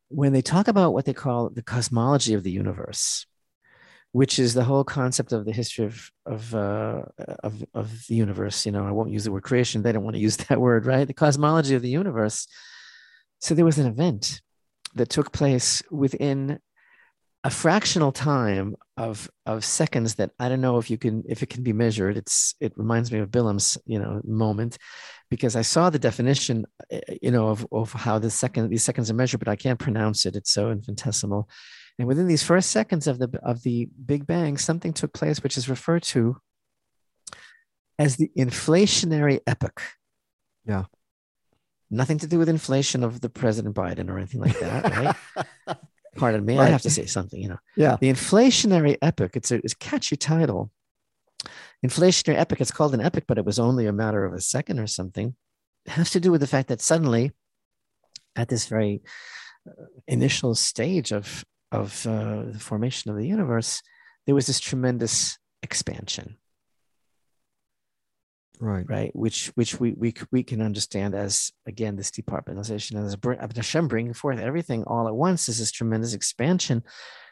when 0.07 0.31
they 0.31 0.41
talk 0.41 0.67
about 0.67 0.93
what 0.93 1.05
they 1.05 1.13
call 1.13 1.49
the 1.49 1.63
cosmology 1.63 2.33
of 2.33 2.43
the 2.43 2.51
universe, 2.51 3.25
which 4.13 4.39
is 4.39 4.53
the 4.53 4.63
whole 4.63 4.83
concept 4.83 5.33
of 5.33 5.45
the 5.45 5.51
history 5.51 5.85
of 5.85 6.11
of 6.25 6.55
uh, 6.55 7.03
of 7.43 7.63
of 7.73 8.07
the 8.07 8.15
universe. 8.15 8.65
You 8.65 8.71
know, 8.71 8.85
I 8.87 8.91
won't 8.91 9.11
use 9.11 9.25
the 9.25 9.31
word 9.31 9.43
creation; 9.43 9.81
they 9.81 9.91
don't 9.91 10.03
want 10.03 10.15
to 10.15 10.21
use 10.21 10.37
that 10.37 10.61
word, 10.61 10.85
right? 10.85 11.05
The 11.05 11.13
cosmology 11.13 11.75
of 11.75 11.81
the 11.81 11.89
universe. 11.89 12.47
So 13.39 13.53
there 13.53 13.65
was 13.65 13.77
an 13.77 13.87
event 13.87 14.41
that 14.95 15.09
took 15.09 15.31
place 15.31 15.83
within 15.91 16.59
a 17.43 17.49
fractional 17.49 18.11
time 18.11 18.75
of 18.97 19.29
of 19.45 19.63
seconds 19.63 20.15
that 20.15 20.31
I 20.39 20.49
don't 20.49 20.61
know 20.61 20.77
if 20.77 20.89
you 20.89 20.97
can 20.97 21.23
if 21.27 21.43
it 21.43 21.49
can 21.49 21.63
be 21.63 21.73
measured. 21.73 22.17
It's 22.17 22.55
it 22.59 22.73
reminds 22.75 23.11
me 23.11 23.19
of 23.19 23.31
Billem's 23.31 23.77
you 23.85 23.99
know 23.99 24.21
moment 24.23 24.77
because 25.29 25.55
I 25.55 25.61
saw 25.61 25.89
the 25.89 25.99
definition 25.99 26.65
uh, 26.91 26.99
you 27.21 27.31
know 27.31 27.49
of 27.49 27.67
of 27.71 27.93
how 27.93 28.19
the 28.19 28.29
second 28.29 28.69
these 28.69 28.83
seconds 28.83 29.11
are 29.11 29.15
measured, 29.15 29.39
but 29.39 29.47
I 29.47 29.55
can't 29.55 29.79
pronounce 29.79 30.25
it. 30.25 30.35
It's 30.35 30.51
so 30.51 30.71
infinitesimal. 30.71 31.47
And 31.99 32.07
within 32.07 32.27
these 32.27 32.43
first 32.43 32.71
seconds 32.71 33.07
of 33.07 33.19
the 33.19 33.29
of 33.43 33.63
the 33.63 33.87
Big 34.05 34.25
Bang, 34.25 34.57
something 34.57 34.93
took 34.93 35.13
place 35.13 35.43
which 35.43 35.57
is 35.57 35.69
referred 35.69 36.03
to 36.03 36.37
as 37.99 38.17
the 38.17 38.31
inflationary 38.37 39.39
epoch. 39.47 39.81
Yeah. 40.65 40.85
Nothing 41.89 42.17
to 42.19 42.27
do 42.27 42.37
with 42.37 42.49
inflation 42.49 43.03
of 43.03 43.21
the 43.21 43.29
President 43.29 43.73
Biden 43.73 44.09
or 44.09 44.17
anything 44.17 44.41
like 44.41 44.59
that, 44.59 45.15
right? 45.65 45.77
Pardon 46.17 46.45
me, 46.45 46.57
I 46.57 46.65
have 46.65 46.81
to 46.81 46.89
say 46.89 47.05
something, 47.05 47.41
you 47.41 47.49
know. 47.49 47.59
Yeah. 47.75 47.97
The 47.99 48.11
inflationary 48.11 48.97
epic, 49.01 49.35
it's 49.35 49.51
a, 49.51 49.55
it's 49.55 49.73
a 49.73 49.77
catchy 49.77 50.15
title. 50.15 50.71
Inflationary 51.85 52.37
epic, 52.37 52.61
it's 52.61 52.71
called 52.71 52.93
an 52.93 53.01
epic, 53.01 53.25
but 53.27 53.37
it 53.37 53.45
was 53.45 53.59
only 53.59 53.85
a 53.85 53.93
matter 53.93 54.25
of 54.25 54.33
a 54.33 54.41
second 54.41 54.79
or 54.79 54.87
something. 54.87 55.35
It 55.85 55.91
has 55.91 56.11
to 56.11 56.19
do 56.19 56.31
with 56.31 56.41
the 56.41 56.47
fact 56.47 56.69
that 56.69 56.81
suddenly, 56.81 57.31
at 58.35 58.49
this 58.49 58.67
very 58.67 59.01
uh, 59.67 59.85
initial 60.07 60.55
stage 60.55 61.11
of, 61.11 61.45
of 61.71 62.05
uh, 62.05 62.43
the 62.51 62.59
formation 62.59 63.11
of 63.11 63.17
the 63.17 63.27
universe, 63.27 63.81
there 64.25 64.35
was 64.35 64.47
this 64.47 64.59
tremendous 64.59 65.37
expansion 65.63 66.37
Right. 68.59 68.85
right? 68.89 69.15
Which 69.15 69.47
which 69.55 69.79
we 69.79 69.93
we 69.93 70.13
we 70.31 70.43
can 70.43 70.61
understand 70.61 71.13
as 71.13 71.51
again 71.65 71.95
this 71.95 72.09
departmentalization 72.11 72.95
as 73.05 73.15
Hashem 73.55 73.87
bringing 73.87 74.13
forth 74.13 74.39
everything 74.39 74.83
all 74.85 75.07
at 75.07 75.15
once 75.15 75.47
is 75.47 75.59
this 75.59 75.71
tremendous 75.71 76.13
expansion, 76.13 76.83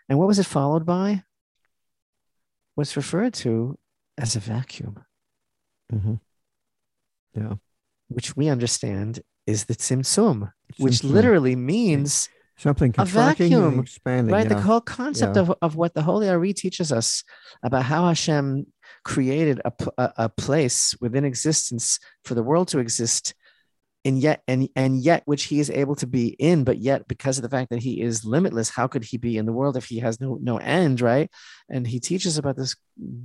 and 0.08 0.20
what 0.20 0.28
was 0.28 0.40
it 0.40 0.46
followed 0.46 0.86
by? 0.86 1.24
What's 2.76 2.96
referred 2.96 3.34
to 3.36 3.78
as 4.18 4.36
a 4.36 4.40
vacuum, 4.40 5.04
Mhm. 5.92 6.20
Yeah. 7.34 7.56
which 8.08 8.36
we 8.38 8.48
understand 8.50 9.22
is 9.48 9.66
the 9.66 9.76
tzimtzum, 9.76 10.52
which 10.78 11.04
literally 11.04 11.56
means 11.56 12.30
something 12.58 12.94
and 12.98 13.08
vacuum, 13.10 13.80
expanding. 13.80 14.34
right 14.34 14.48
the 14.48 14.60
whole 14.62 14.82
concept 14.82 15.36
Yeah. 15.36 15.42
of, 15.44 15.54
of 15.62 15.76
what 15.76 15.94
the 15.94 16.04
holy 16.04 16.30
ari 16.30 16.54
teaches 16.54 16.92
us 16.92 17.24
about 17.64 17.84
how 17.84 18.08
hashem 18.08 18.66
created 19.06 19.62
a, 19.64 19.72
a, 19.98 20.14
a 20.18 20.30
place 20.30 20.96
within 21.00 21.24
existence 21.24 22.00
for 22.26 22.34
the 22.34 22.44
world 22.44 22.68
to 22.68 22.80
exist 22.80 23.34
and 24.04 24.20
yet 24.20 24.42
and 24.48 24.68
and 24.76 25.02
yet 25.02 25.24
which 25.26 25.46
he 25.46 25.60
is 25.60 25.70
able 25.70 25.96
to 25.96 26.08
be 26.08 26.28
in 26.28 26.64
but 26.64 26.80
yet 26.80 27.08
because 27.08 27.38
of 27.38 27.42
the 27.44 27.50
fact 27.50 27.70
that 27.70 27.82
he 27.82 28.02
is 28.02 28.26
limitless 28.26 28.70
how 28.70 28.88
could 28.88 29.04
he 29.04 29.18
be 29.18 29.38
in 29.38 29.46
the 29.46 29.54
world 29.54 29.78
if 29.78 29.86
he 29.86 30.00
has 30.00 30.20
no 30.20 30.38
no 30.42 30.58
end 30.58 31.02
right 31.02 31.30
and 31.70 31.88
he 31.88 32.00
teaches 32.00 32.38
about 32.38 32.58
this 32.58 32.76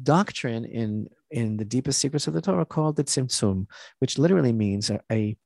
doctrine 0.03 0.65
in 0.65 1.09
in 1.31 1.57
the 1.57 1.65
deepest 1.65 1.99
secrets 1.99 2.27
of 2.27 2.35
the 2.35 2.41
torah 2.41 2.65
called 2.65 2.97
the 2.97 3.05
tzimtzum 3.05 3.67
which 3.99 4.19
literally 4.19 4.53
means 4.53 4.91
a, 4.91 5.01
a 5.11 5.37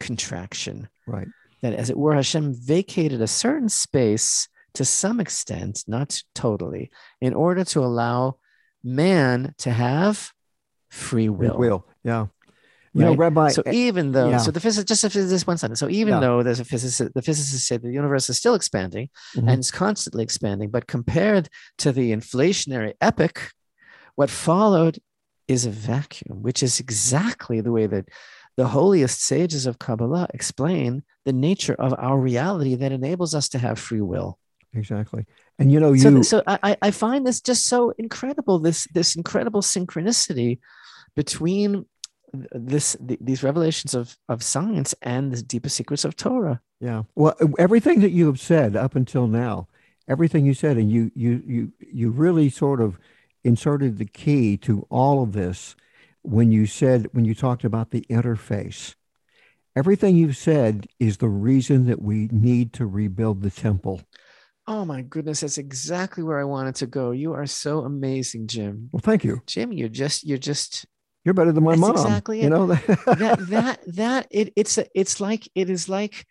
contraction 0.00 0.88
Right. 1.06 1.28
that 1.62 1.74
as 1.74 1.90
it 1.90 1.96
were 1.96 2.14
hashem 2.14 2.54
vacated 2.54 3.20
a 3.20 3.26
certain 3.26 3.68
space 3.68 4.48
to 4.74 4.84
some 4.84 5.20
extent 5.20 5.84
not 5.86 6.20
totally 6.34 6.90
in 7.20 7.34
order 7.34 7.64
to 7.64 7.80
allow 7.80 8.38
man 8.84 9.54
to 9.58 9.70
have 9.70 10.30
free 10.90 11.28
will, 11.28 11.56
Will. 11.58 11.86
Yeah. 12.04 12.26
You 12.92 13.00
know. 13.06 13.14
Rabbi. 13.16 13.48
so 13.48 13.62
eh, 13.66 13.72
even 13.72 14.12
though 14.12 14.30
yeah. 14.30 14.38
so 14.38 14.52
the 14.52 14.60
physicist 14.60 14.86
just 14.86 15.02
this 15.02 15.44
one 15.48 15.58
sentence 15.58 15.80
so 15.80 15.88
even 15.88 16.14
Yeah. 16.14 16.20
though 16.20 16.42
there's 16.44 16.60
a 16.60 16.64
physicist 16.64 17.12
the 17.12 17.22
physicists 17.22 17.66
say 17.66 17.76
the 17.76 17.90
universe 17.90 18.30
is 18.30 18.36
still 18.36 18.54
expanding 18.54 19.08
Mhm. 19.34 19.48
and 19.50 19.58
it's 19.58 19.72
constantly 19.72 20.22
expanding 20.22 20.70
but 20.70 20.86
compared 20.86 21.48
to 21.78 21.90
the 21.90 22.12
inflationary 22.12 22.92
epoch 23.00 23.50
what 24.14 24.30
followed 24.30 25.00
is 25.48 25.66
a 25.66 25.70
vacuum 25.70 26.40
which 26.42 26.62
is 26.62 26.78
exactly 26.78 27.60
the 27.60 27.72
way 27.72 27.88
that 27.88 28.08
the 28.56 28.68
holiest 28.68 29.20
sages 29.20 29.66
of 29.66 29.80
kabbalah 29.80 30.28
explain 30.32 31.02
the 31.24 31.32
nature 31.32 31.74
of 31.74 31.92
our 31.98 32.16
reality 32.20 32.76
that 32.76 32.92
enables 32.92 33.34
us 33.34 33.48
to 33.48 33.58
have 33.58 33.76
free 33.76 34.02
will 34.02 34.38
exactly. 34.72 35.26
And 35.58 35.70
you 35.70 35.78
know, 35.80 35.94
so, 35.96 36.08
you. 36.10 36.22
so 36.22 36.42
I, 36.46 36.58
I- 36.62 36.76
I 36.82 36.90
find 36.90 37.26
this 37.26 37.40
just 37.40 37.66
so 37.66 37.90
incredible 37.98 38.58
this 38.58 38.86
this 38.92 39.14
incredible 39.16 39.62
synchronicity 39.62 40.58
between 41.14 41.86
this 42.52 42.96
th- 43.06 43.20
these 43.22 43.42
revelations 43.44 43.94
of 43.94 44.16
of 44.28 44.42
science 44.42 44.94
and 45.02 45.32
the 45.32 45.42
deepest 45.42 45.76
secrets 45.76 46.04
of 46.04 46.16
torah 46.16 46.60
Yeah. 46.80 47.04
Well, 47.14 47.36
everything 47.58 48.00
that 48.00 48.10
you 48.10 48.26
have 48.26 48.40
said 48.40 48.74
up 48.74 48.96
until 48.96 49.28
now, 49.28 49.68
everything 50.08 50.44
you 50.44 50.54
said, 50.54 50.76
and 50.76 50.90
you 50.90 51.10
you 51.14 51.42
you 51.46 51.72
you 51.78 52.10
really 52.10 52.50
sort 52.50 52.80
of 52.80 52.98
inserted 53.44 53.98
the 53.98 54.06
key 54.06 54.56
to 54.56 54.84
all 54.90 55.22
of 55.22 55.32
this 55.32 55.76
when 56.22 56.50
you 56.50 56.66
said 56.66 57.06
when 57.12 57.24
you 57.24 57.34
talked 57.34 57.64
about 57.64 57.90
the 57.90 58.04
interface. 58.10 58.94
Everything 59.76 60.16
you've 60.16 60.36
said 60.36 60.86
is 60.98 61.16
the 61.18 61.28
reason 61.28 61.86
that 61.86 62.00
we 62.02 62.28
need 62.32 62.72
to 62.74 62.86
rebuild 62.86 63.42
the 63.42 63.50
temple. 63.50 64.00
Oh 64.66 64.84
my 64.84 65.02
goodness 65.02 65.40
that's 65.40 65.58
exactly 65.58 66.22
where 66.22 66.38
i 66.38 66.44
wanted 66.44 66.74
to 66.74 66.86
go 66.86 67.10
you 67.10 67.32
are 67.34 67.46
so 67.46 67.80
amazing 67.80 68.46
jim 68.46 68.88
Well, 68.92 69.00
thank 69.02 69.24
you. 69.24 69.42
jim 69.46 69.72
you're 69.72 69.88
just 69.88 70.24
you're 70.24 70.38
just 70.38 70.86
You're 71.24 71.34
better 71.34 71.52
than 71.52 71.64
my 71.64 71.72
That's 71.72 71.80
mom. 71.80 71.90
exactly 71.96 72.40
You 72.40 72.46
it. 72.46 72.50
know 72.50 72.66
that 72.68 72.84
that 73.50 73.80
that 73.96 74.26
it 74.30 74.52
it's 74.56 74.78
a, 74.78 74.84
it's 74.94 75.20
like 75.20 75.48
it 75.54 75.68
is 75.70 75.88
like 75.88 76.24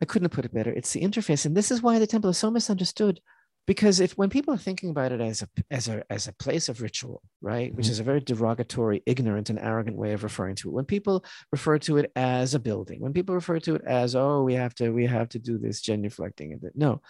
I 0.00 0.04
couldn't 0.04 0.24
have 0.26 0.32
put 0.36 0.44
it 0.44 0.52
better. 0.52 0.72
It's 0.72 0.92
the 0.92 1.00
interface, 1.00 1.46
and 1.46 1.56
this 1.56 1.70
is 1.70 1.80
why 1.80 2.00
the 2.00 2.08
temple 2.08 2.30
is 2.30 2.36
so 2.38 2.50
misunderstood. 2.50 3.20
Because 3.66 4.00
if 4.00 4.12
when 4.18 4.28
people 4.28 4.52
are 4.52 4.58
thinking 4.58 4.90
about 4.90 5.12
it 5.12 5.20
as 5.20 5.42
a 5.42 5.48
as 5.70 5.86
a 5.86 6.02
as 6.10 6.26
a 6.26 6.32
place 6.32 6.68
of 6.68 6.82
ritual, 6.82 7.22
right, 7.40 7.72
which 7.74 7.86
Mhm. 7.86 7.90
is 7.90 8.00
a 8.00 8.04
very 8.04 8.20
derogatory, 8.20 9.02
ignorant, 9.06 9.50
and 9.50 9.58
arrogant 9.58 9.96
way 9.96 10.12
of 10.12 10.24
referring 10.24 10.56
to 10.56 10.68
it. 10.68 10.72
When 10.72 10.84
people 10.84 11.24
refer 11.52 11.78
to 11.80 11.98
it 11.98 12.10
as 12.16 12.54
a 12.54 12.58
building, 12.58 13.00
when 13.00 13.12
people 13.12 13.34
refer 13.36 13.60
to 13.60 13.76
it 13.76 13.82
as 13.86 14.16
oh 14.16 14.42
we 14.42 14.54
have 14.54 14.74
to 14.76 14.90
we 14.90 15.06
have 15.06 15.28
to 15.30 15.38
do 15.38 15.58
this 15.58 15.80
genuflecting 15.80 16.52
and 16.52 16.60
that 16.62 16.76
no, 16.76 17.02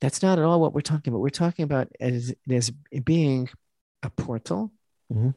that's 0.00 0.22
not 0.22 0.38
at 0.38 0.44
all 0.44 0.60
what 0.60 0.72
we're 0.72 0.82
talking 0.82 1.12
about. 1.12 1.20
We're 1.20 1.30
talking 1.30 1.64
about 1.64 1.88
as 2.00 2.30
it 2.30 2.38
as 2.52 2.70
being 3.04 3.48
a 4.04 4.10
portal, 4.10 4.72
Mhm. 5.12 5.34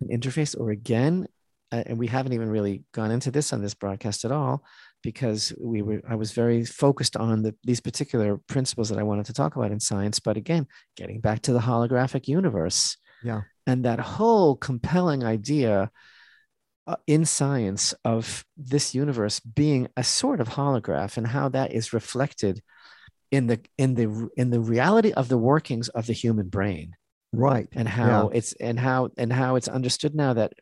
an 0.00 0.08
interface, 0.08 0.58
or 0.58 0.70
again, 0.70 1.28
uh, 1.70 1.84
and 1.86 1.98
we 2.00 2.08
haven't 2.08 2.32
even 2.32 2.48
really 2.50 2.82
gone 2.92 3.12
into 3.12 3.30
this 3.30 3.52
on 3.52 3.62
this 3.62 3.74
broadcast 3.74 4.24
at 4.24 4.32
all 4.32 4.64
because 5.04 5.52
we 5.60 5.82
were 5.82 6.00
I 6.08 6.16
was 6.16 6.32
very 6.32 6.64
focused 6.64 7.16
on 7.16 7.42
the, 7.42 7.54
these 7.62 7.80
particular 7.80 8.38
principles 8.48 8.88
that 8.88 8.98
I 8.98 9.04
wanted 9.04 9.26
to 9.26 9.34
talk 9.34 9.54
about 9.54 9.70
in 9.70 9.78
science. 9.78 10.18
But 10.18 10.36
again, 10.36 10.66
getting 10.96 11.20
back 11.20 11.42
to 11.42 11.52
the 11.52 11.60
holographic 11.60 12.26
universe, 12.26 12.96
Yeah. 13.22 13.42
and 13.66 13.84
that 13.84 14.00
whole 14.00 14.56
compelling 14.56 15.22
idea 15.22 15.90
uh, 16.86 16.96
in 17.06 17.24
science 17.24 17.94
of 18.04 18.44
this 18.56 18.94
universe 18.94 19.40
being 19.40 19.88
a 19.96 20.04
sort 20.04 20.40
of 20.40 20.48
holograph 20.48 21.16
and 21.16 21.26
how 21.26 21.48
that 21.50 21.72
is 21.72 21.92
reflected 21.92 22.62
in 23.30 23.46
the 23.46 23.60
in 23.78 23.94
the 23.94 24.28
in 24.36 24.50
the 24.50 24.60
reality 24.60 25.12
of 25.12 25.28
the 25.28 25.38
workings 25.38 25.88
of 25.90 26.06
the 26.06 26.12
human 26.12 26.48
brain 26.48 26.94
right. 27.32 27.68
and 27.72 27.88
how 27.88 28.28
it's 28.28 28.52
and 28.54 28.78
how 28.78 29.08
and 29.16 29.32
how 29.32 29.56
it's 29.56 29.68
understood 29.68 30.14
now 30.14 30.32
that 30.34 30.52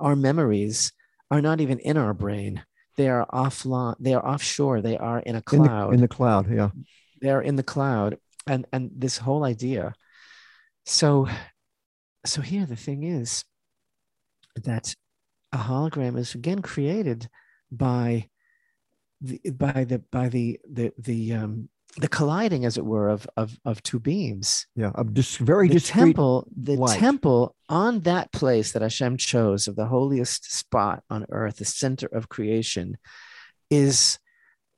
our 0.00 0.16
memories 0.16 0.92
are 1.30 1.42
not 1.42 1.60
even 1.60 1.78
in 1.80 1.96
our 1.96 2.14
brain 2.14 2.62
they 2.96 3.08
are 3.08 3.26
offline 3.32 3.96
they 4.00 4.14
are 4.14 4.24
offshore 4.26 4.80
they 4.80 4.96
are 4.98 5.20
in 5.20 5.34
a 5.34 5.42
In 5.52 5.62
the, 5.62 5.68
cloud 5.68 5.94
in 5.94 6.00
the 6.00 6.08
cloud. 6.08 6.50
Yeah. 6.50 6.70
they're 7.20 7.40
in 7.42 7.56
the 7.56 7.62
cloud 7.62 8.18
and 8.46 8.66
and 8.72 8.90
this 8.96 9.18
whole 9.18 9.44
idea 9.44 9.94
so 10.84 11.28
so 12.26 12.40
here 12.42 12.66
the 12.66 12.76
thing 12.76 13.02
is 13.04 13.44
that 14.64 14.94
a 15.52 15.58
hologram 15.58 16.16
is 16.18 16.34
again 16.34 16.60
created 16.62 17.28
by 17.70 18.28
the 19.20 19.40
by 19.50 19.84
the 19.84 19.98
by 20.10 20.28
the 20.28 20.58
the 20.70 20.92
the 20.98 21.32
um 21.34 21.68
the 21.98 22.08
colliding, 22.08 22.64
as 22.64 22.78
it 22.78 22.84
were, 22.86 23.08
of 23.08 23.26
of, 23.36 23.58
of 23.64 23.82
two 23.82 24.00
beams. 24.00 24.66
Yeah, 24.74 24.92
of 24.94 25.12
just 25.14 25.38
very 25.38 25.68
the 25.68 25.80
temple, 25.80 26.48
the 26.56 26.76
light. 26.76 26.98
temple 26.98 27.54
on 27.68 28.00
that 28.00 28.32
place 28.32 28.72
that 28.72 28.82
Hashem 28.82 29.16
chose 29.18 29.68
of 29.68 29.76
the 29.76 29.86
holiest 29.86 30.52
spot 30.52 31.02
on 31.10 31.26
earth, 31.30 31.56
the 31.56 31.64
center 31.64 32.06
of 32.12 32.28
creation, 32.28 32.96
is 33.70 34.18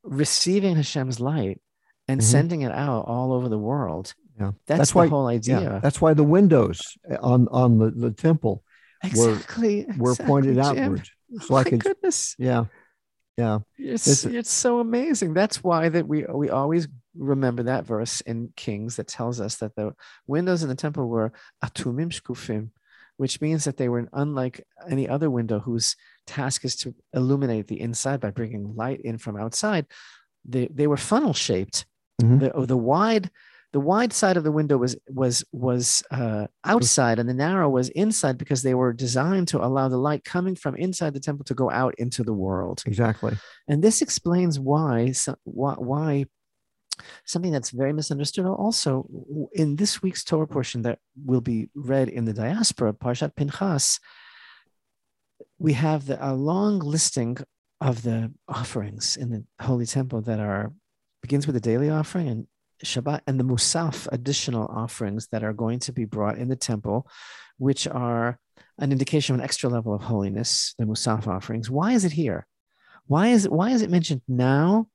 receiving 0.03 0.77
Hashem's 0.77 1.21
light 1.21 1.61
and 2.09 2.21
Mhm. 2.21 2.25
sending 2.25 2.63
it 2.63 2.73
out 2.73 3.07
all 3.07 3.33
over 3.33 3.49
the 3.49 3.59
world. 3.59 4.15
Yeah, 4.39 4.53
That's, 4.67 4.79
That's 4.79 4.91
the 4.91 4.99
why- 4.99 5.07
whole 5.07 5.31
Yeah, 5.31 5.37
idea. 5.39 5.81
that's 5.83 6.01
why 6.01 6.13
the 6.15 6.25
windows 6.25 6.81
on 7.21 7.47
on 7.49 7.79
the, 7.79 7.91
the 7.91 8.11
temple 8.11 8.65
were- 9.17 9.35
exactly. 9.35 9.87
were 9.97 10.15
pointed 10.17 10.59
exactly, 10.59 10.75
Jim. 10.81 10.85
outward. 10.85 11.09
So 11.41 11.47
Oh 11.51 11.55
my 11.55 11.65
goodness. 11.65 12.35
yeah, 12.39 12.65
yeah, 13.37 13.59
It's, 13.79 14.05
This- 14.05 14.25
it's 14.25 14.51
so 14.51 14.81
amazing. 14.81 15.35
That's 15.35 15.63
why 15.63 15.89
that 15.89 16.07
we 16.07 16.25
we 16.25 16.51
always 16.51 16.89
remember 17.17 17.65
that 17.65 17.85
verse 17.87 18.21
in 18.23 18.53
Kings 18.57 18.97
that 18.97 19.09
tells 19.09 19.41
us 19.41 19.57
that 19.57 19.75
the 19.77 19.95
windows 20.27 20.63
in 20.63 20.69
the 20.69 20.75
temple 20.75 21.09
were 21.09 21.33
atumim 21.65 22.11
shkufim, 22.11 22.71
which 23.17 23.41
means 23.41 23.65
that 23.65 23.77
they 23.77 23.89
were 23.89 24.09
unlike 24.13 24.65
any 24.89 25.09
other 25.09 25.31
window 25.31 25.59
whose 25.61 25.97
task 26.27 26.65
is 26.65 26.77
to 26.77 26.95
illuminate 27.13 27.67
the 27.69 27.81
inside 27.81 28.21
by 28.21 28.31
bringing 28.31 28.75
light 28.77 29.01
in 29.01 29.19
from 29.19 29.37
outside. 29.37 29.87
They 30.45 30.67
they 30.69 30.87
were 30.87 30.97
funnel 30.97 31.33
shaped. 31.35 31.87
Mhm. 32.23 32.41
The 32.41 32.67
the 32.67 32.77
wide 32.77 33.31
the 33.75 33.81
wide 33.81 34.13
side 34.13 34.37
of 34.37 34.45
the 34.45 34.53
window 34.53 34.79
was 34.79 34.97
was 35.09 35.45
was 35.51 36.05
uh, 36.13 36.47
outside 36.63 37.19
and 37.19 37.29
the 37.29 37.35
narrow 37.35 37.69
was 37.69 37.89
inside 37.91 38.39
because 38.39 38.63
they 38.63 38.73
were 38.73 38.93
designed 38.93 39.49
to 39.49 39.59
allow 39.59 39.89
the 39.89 39.99
light 39.99 40.23
coming 40.25 40.55
from 40.55 40.77
inside 40.77 41.13
the 41.13 41.19
temple 41.19 41.45
to 41.45 41.55
go 41.55 41.69
out 41.73 41.93
into 41.99 42.23
the 42.23 42.33
world 42.33 42.85
exactly. 42.87 43.37
and 43.67 43.83
this 43.83 44.01
explains 44.01 44.61
why 44.61 45.13
why, 45.43 45.75
why 45.75 46.25
something 47.25 47.51
that's 47.51 47.71
very 47.71 47.93
misunderstood 47.93 48.47
also 48.47 49.09
in 49.55 49.75
this 49.75 50.01
week's 50.01 50.23
Torah 50.23 50.47
portion 50.47 50.83
that 50.83 51.01
will 51.25 51.41
be 51.41 51.69
read 51.75 52.09
in 52.09 52.25
the 52.25 52.33
diaspora, 52.33 52.93
Parshat 52.93 53.35
Pinchas, 53.35 53.99
we 55.59 55.73
have 55.73 56.07
the, 56.07 56.25
a 56.25 56.33
long 56.33 56.79
listing 56.79 57.39
of 57.81 58.03
the 58.03 58.33
offerings 58.47 59.17
in 59.17 59.31
the 59.31 59.45
Holy 59.61 59.87
Temple 59.87 60.21
that 60.23 60.39
are 60.39 60.73
begins 61.21 61.49
with 61.49 61.55
the 61.55 61.61
daily 61.61 61.91
offering 61.91 62.29
and 62.29 62.47
Shabbat 62.85 63.21
and 63.27 63.39
the 63.39 63.45
Musaf 63.45 64.09
additional 64.13 64.67
offerings 64.67 65.29
that 65.29 65.45
are 65.45 65.53
going 65.53 65.79
to 65.81 65.93
be 65.93 66.05
brought 66.05 66.39
in 66.39 66.49
the 66.49 66.57
temple, 66.57 67.09
which 67.59 67.87
are 67.87 68.39
an 68.79 68.93
indication 68.93 69.35
of 69.35 69.41
an 69.41 69.45
extra 69.45 69.69
level 69.71 69.95
of 69.95 70.03
holiness, 70.03 70.75
the 70.79 70.85
Musaf 70.85 71.27
offerings. 71.27 71.71
Why 71.71 71.93
is 71.93 72.05
it 72.05 72.13
here? 72.13 72.47
Why 73.07 73.29
is 73.29 73.45
it 73.45 73.53
why 73.53 73.71
is 73.71 73.83
it 73.83 73.91
mentioned 73.91 74.23
now 74.29 74.89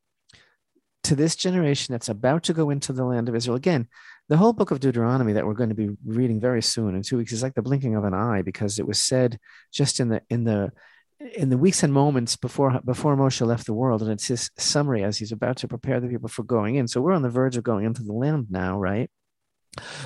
to 1.03 1.15
this 1.15 1.35
generation 1.35 1.93
that's 1.93 2.09
about 2.09 2.43
to 2.43 2.53
go 2.53 2.69
into 2.69 2.93
the 2.93 3.05
land 3.05 3.29
of 3.29 3.35
Israel? 3.35 3.55
Again, 3.55 3.87
the 4.29 4.37
whole 4.37 4.53
book 4.53 4.71
of 4.71 4.79
Deuteronomy 4.79 5.33
that 5.33 5.45
we're 5.45 5.53
going 5.53 5.69
to 5.69 5.75
be 5.75 5.95
reading 6.05 6.39
very 6.39 6.61
soon 6.61 6.95
in 6.95 7.03
two 7.03 7.17
weeks 7.17 7.31
is 7.31 7.43
like 7.43 7.55
the 7.55 7.61
blinking 7.61 7.95
of 7.95 8.03
an 8.03 8.13
eye 8.13 8.41
because 8.41 8.79
it 8.79 8.87
was 8.87 8.99
said 8.99 9.39
just 9.71 9.99
in 9.99 10.09
the 10.09 10.21
in 10.29 10.43
the 10.43 10.71
in 11.19 11.49
the 11.49 11.57
weeks 11.57 11.83
and 11.83 11.93
moments 11.93 12.35
before 12.35 12.79
before 12.85 13.15
Moshe 13.15 13.45
left 13.45 13.65
the 13.65 13.73
world, 13.73 14.01
and 14.01 14.11
it's 14.11 14.27
his 14.27 14.49
summary 14.57 15.03
as 15.03 15.17
he's 15.17 15.31
about 15.31 15.57
to 15.57 15.67
prepare 15.67 15.99
the 15.99 16.07
people 16.07 16.29
for 16.29 16.43
going 16.43 16.75
in. 16.75 16.87
So 16.87 17.01
we're 17.01 17.13
on 17.13 17.21
the 17.21 17.29
verge 17.29 17.57
of 17.57 17.63
going 17.63 17.85
into 17.85 18.03
the 18.03 18.13
land 18.13 18.47
now, 18.49 18.77
right? 18.79 19.09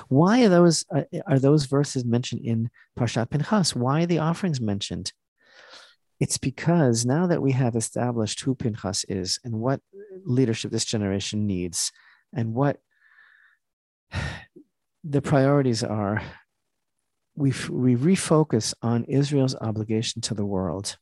Why 0.09 0.43
are 0.43 0.49
those 0.49 0.85
uh, 0.93 1.03
are 1.27 1.39
those 1.39 1.65
verses 1.65 2.03
mentioned 2.03 2.41
in 2.43 2.69
Parshat 2.97 3.29
Pinchas? 3.29 3.75
Why 3.75 4.03
are 4.03 4.07
the 4.07 4.19
offerings 4.19 4.59
mentioned? 4.59 5.13
It's 6.19 6.37
because 6.37 7.05
now 7.05 7.27
that 7.27 7.41
we 7.41 7.51
have 7.51 7.75
established 7.75 8.41
who 8.41 8.55
Pinchas 8.55 9.05
is 9.07 9.39
and 9.43 9.55
what 9.55 9.81
leadership 10.25 10.71
this 10.71 10.85
generation 10.85 11.45
needs, 11.45 11.91
and 12.33 12.53
what 12.53 12.79
the 15.03 15.21
priorities 15.21 15.83
are, 15.83 16.21
we 17.35 17.49
we 17.69 17.95
refocus 17.95 18.73
on 18.81 19.05
Israel's 19.05 19.55
obligation 19.55 20.21
to 20.21 20.33
the 20.33 20.45
world, 20.45 20.97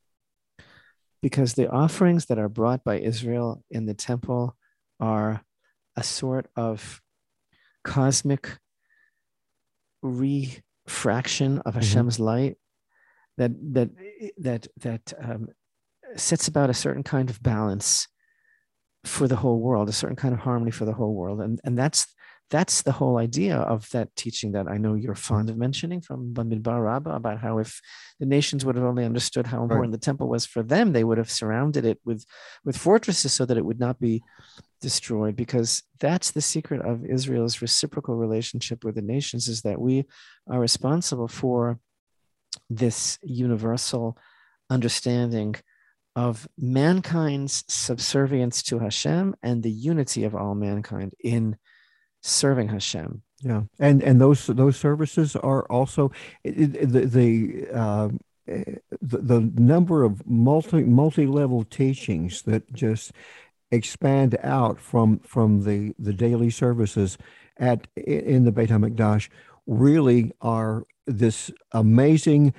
because 1.22 1.54
the 1.54 1.70
offerings 1.70 2.26
that 2.28 2.40
are 2.40 2.50
brought 2.50 2.84
by 2.84 3.00
Israel 3.00 3.64
in 3.70 3.86
the 3.86 3.94
temple 3.94 4.56
are 5.00 5.44
a 5.96 6.04
sort 6.04 6.48
of 6.56 7.02
cosmic 7.84 8.58
refraction 10.02 11.60
of 11.60 11.74
Mhm. 11.74 11.78
Hashem's 11.78 12.20
light 12.20 12.58
that 13.38 13.52
that 13.74 13.90
that 14.38 14.68
that 14.78 15.14
um, 15.20 15.50
sets 16.16 16.48
about 16.48 16.70
a 16.70 16.74
certain 16.74 17.04
kind 17.04 17.30
of 17.30 17.42
balance 17.42 18.08
for 19.04 19.28
the 19.28 19.38
whole 19.38 19.60
world, 19.60 19.90
a 19.90 19.94
certain 19.94 20.16
kind 20.16 20.34
of 20.34 20.42
harmony 20.42 20.72
for 20.72 20.86
the 20.86 20.94
whole 20.94 21.14
world, 21.14 21.42
and 21.42 21.60
and 21.64 21.78
that's 21.78 22.08
that's 22.52 22.82
the 22.82 22.92
whole 22.92 23.18
idea 23.18 23.56
of 23.56 23.90
that 23.92 24.14
teaching 24.18 24.52
that 24.52 24.68
I 24.68 24.78
know 24.78 24.94
you're 24.94 25.16
fond 25.16 25.50
of 25.50 25.58
mentioning 25.58 26.02
from 26.02 26.34
Bamidbar 26.34 26.84
Rabbah 26.84 27.16
about 27.16 27.40
how 27.40 27.60
if 27.60 27.80
the 28.20 28.26
nations 28.26 28.66
would 28.66 28.76
have 28.76 28.84
only 28.84 29.06
understood 29.06 29.48
how 29.48 29.64
important 29.64 29.94
the 29.94 29.98
temple 29.98 30.28
was 30.28 30.46
for 30.46 30.62
them, 30.62 30.92
they 30.92 31.06
would 31.06 31.18
have 31.18 31.32
surrounded 31.32 31.86
it 31.86 32.00
with 32.04 32.26
with 32.66 32.78
fortresses 32.78 33.32
so 33.32 33.46
that 33.46 33.58
it 33.58 33.66
would 33.66 33.80
not 33.80 34.00
be 34.02 34.22
destroyed 34.82 35.36
because 35.38 35.84
that's 36.00 36.32
the 36.32 36.42
secret 36.42 36.82
of 36.82 37.06
Israel's 37.06 37.62
reciprocal 37.62 38.16
relationship 38.16 38.84
with 38.84 38.96
the 38.96 39.02
nations 39.02 39.48
is 39.48 39.62
that 39.62 39.80
we 39.80 40.06
are 40.50 40.60
responsible 40.60 41.30
for 41.30 41.80
this 42.70 43.18
universal 43.24 44.18
understanding 44.70 45.56
of 46.18 46.50
mankind's 46.58 47.64
subservience 47.70 48.62
to 48.64 48.80
Hashem 48.80 49.36
and 49.42 49.64
the 49.64 49.72
unity 49.72 50.26
of 50.26 50.36
all 50.36 50.56
mankind 50.56 51.14
in 51.24 51.56
serving 52.22 52.70
Hashem. 52.70 53.22
Yeah, 53.42 53.64
and 53.80 54.04
and 54.04 54.22
those 54.22 54.46
those 54.48 54.78
services 54.78 55.36
are 55.36 55.64
also 55.64 56.12
the 56.44 56.66
the, 56.66 57.68
uh, 57.74 58.10
the 58.46 59.18
the 59.18 59.52
number 59.56 60.04
of 60.04 60.26
multi 60.28 60.84
multi 60.84 61.26
level 61.26 61.64
teachings 61.64 62.44
that 62.44 62.72
just 62.72 63.12
expand 63.72 64.38
out 64.44 64.80
from 64.80 65.20
from 65.20 65.64
the 65.64 65.96
the 65.98 66.14
daily 66.14 66.52
services 66.52 67.18
at 67.58 67.88
in 67.96 68.46
the 68.46 68.52
Beit 68.52 68.70
Hamikdash 68.70 69.30
really 69.66 70.32
are 70.42 70.84
this 71.08 71.52
amazing 71.72 72.54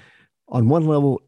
on 0.49 0.69
one 0.69 0.87
level 0.87 1.23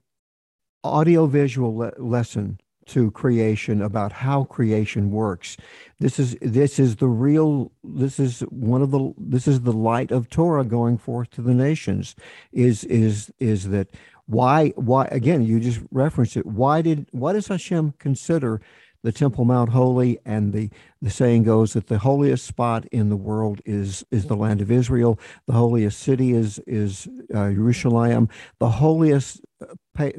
audiovisual 0.84 1.76
le- 1.76 1.92
lesson 1.98 2.58
to 2.86 3.10
creation 3.12 3.82
about 3.82 4.12
how 4.12 4.44
creation 4.44 5.10
works. 5.10 5.56
This 6.00 6.18
is 6.18 6.36
this 6.40 6.78
is 6.78 6.96
the 6.96 7.08
real 7.08 7.72
this 7.82 8.18
is 8.18 8.40
one 8.50 8.82
of 8.82 8.90
the 8.90 9.14
this 9.16 9.48
is 9.48 9.62
the 9.62 9.72
light 9.72 10.10
of 10.10 10.28
torah 10.28 10.64
going 10.64 10.98
forth 10.98 11.30
to 11.30 11.42
the 11.42 11.54
nations 11.54 12.14
is 12.52 12.84
is 12.84 13.32
is 13.38 13.68
that 13.68 13.88
why 14.26 14.70
why 14.76 15.06
again 15.06 15.42
you 15.42 15.60
just 15.60 15.80
referenced 15.90 16.36
it. 16.36 16.46
Why 16.46 16.82
did 16.82 17.08
why 17.12 17.32
does 17.32 17.48
hashem 17.48 17.94
consider 17.98 18.60
the 19.02 19.12
temple 19.12 19.44
mount 19.44 19.70
holy? 19.70 20.18
And 20.24 20.52
the 20.52 20.70
the 21.02 21.10
saying 21.10 21.42
goes 21.42 21.74
that 21.74 21.88
the 21.88 21.98
holiest 21.98 22.46
spot 22.46 22.86
in 22.86 23.10
the 23.10 23.16
world 23.16 23.60
is 23.66 24.04
is 24.10 24.26
the 24.26 24.36
land 24.36 24.60
of 24.62 24.70
israel. 24.70 25.18
The 25.46 25.52
holiest 25.52 26.00
city 26.00 26.32
is 26.32 26.58
is 26.66 27.06
uh, 27.34 27.50
jerusalem. 27.50 28.28
The 28.60 28.70
holiest 28.70 29.42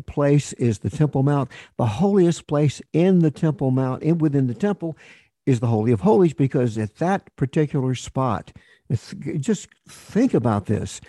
place 0.06 0.54
is 0.54 0.80
the 0.80 0.90
temple 0.90 1.24
mount. 1.24 1.50
The 1.78 1.86
holiest 1.86 2.48
place 2.48 2.82
in 2.94 3.20
the 3.20 3.32
temple 3.32 3.72
mount 3.72 4.04
in 4.04 4.18
within 4.18 4.48
the 4.48 4.54
temple 4.54 4.98
is 5.46 5.60
the 5.60 5.68
holy 5.68 5.92
of 5.92 6.02
holies 6.02 6.34
because 6.34 6.78
at 6.78 6.98
that 6.98 7.36
particular 7.36 7.96
spot 7.96 8.52
just 9.40 9.68
think 9.88 10.34
about 10.34 10.66
this. 10.68 11.02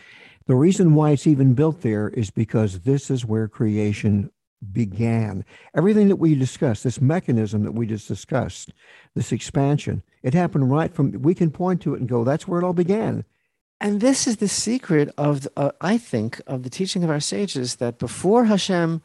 The 0.47 0.55
reason 0.55 0.95
why 0.95 1.11
it's 1.11 1.27
even 1.27 1.55
built 1.55 1.83
there 1.83 2.09
is 2.09 2.31
because 2.31 2.81
this 2.81 3.11
is 3.11 3.25
where 3.25 3.49
creation 3.49 4.31
began. 4.73 5.45
Everything 5.75 6.09
that 6.09 6.17
we 6.17 6.35
discussed 6.35 6.85
this 6.85 7.01
mechanism 7.01 7.65
that 7.65 7.73
we 7.73 7.87
just 7.87 8.09
discussed 8.09 8.73
this 9.15 9.33
expansion 9.33 10.03
it 10.27 10.35
happened 10.35 10.71
right 10.71 10.93
from 10.93 11.13
we 11.23 11.35
can 11.35 11.51
point 11.51 11.81
to 11.81 11.95
it 11.95 12.01
and 12.01 12.09
go 12.09 12.25
that's 12.25 12.49
where 12.49 12.61
it 12.61 12.65
all 12.65 12.73
began 12.73 13.25
And 13.81 14.01
this 14.01 14.27
is 14.27 14.39
the 14.39 14.49
secret 14.49 15.13
of, 15.19 15.43
the, 15.43 15.53
uh, 15.57 15.71
I 15.81 15.99
think, 15.99 16.41
of 16.47 16.63
the 16.63 16.71
teaching 16.71 17.05
of 17.05 17.11
our 17.11 17.21
sages 17.21 17.77
that 17.77 17.99
before 17.99 18.47
Hashem 18.47 19.03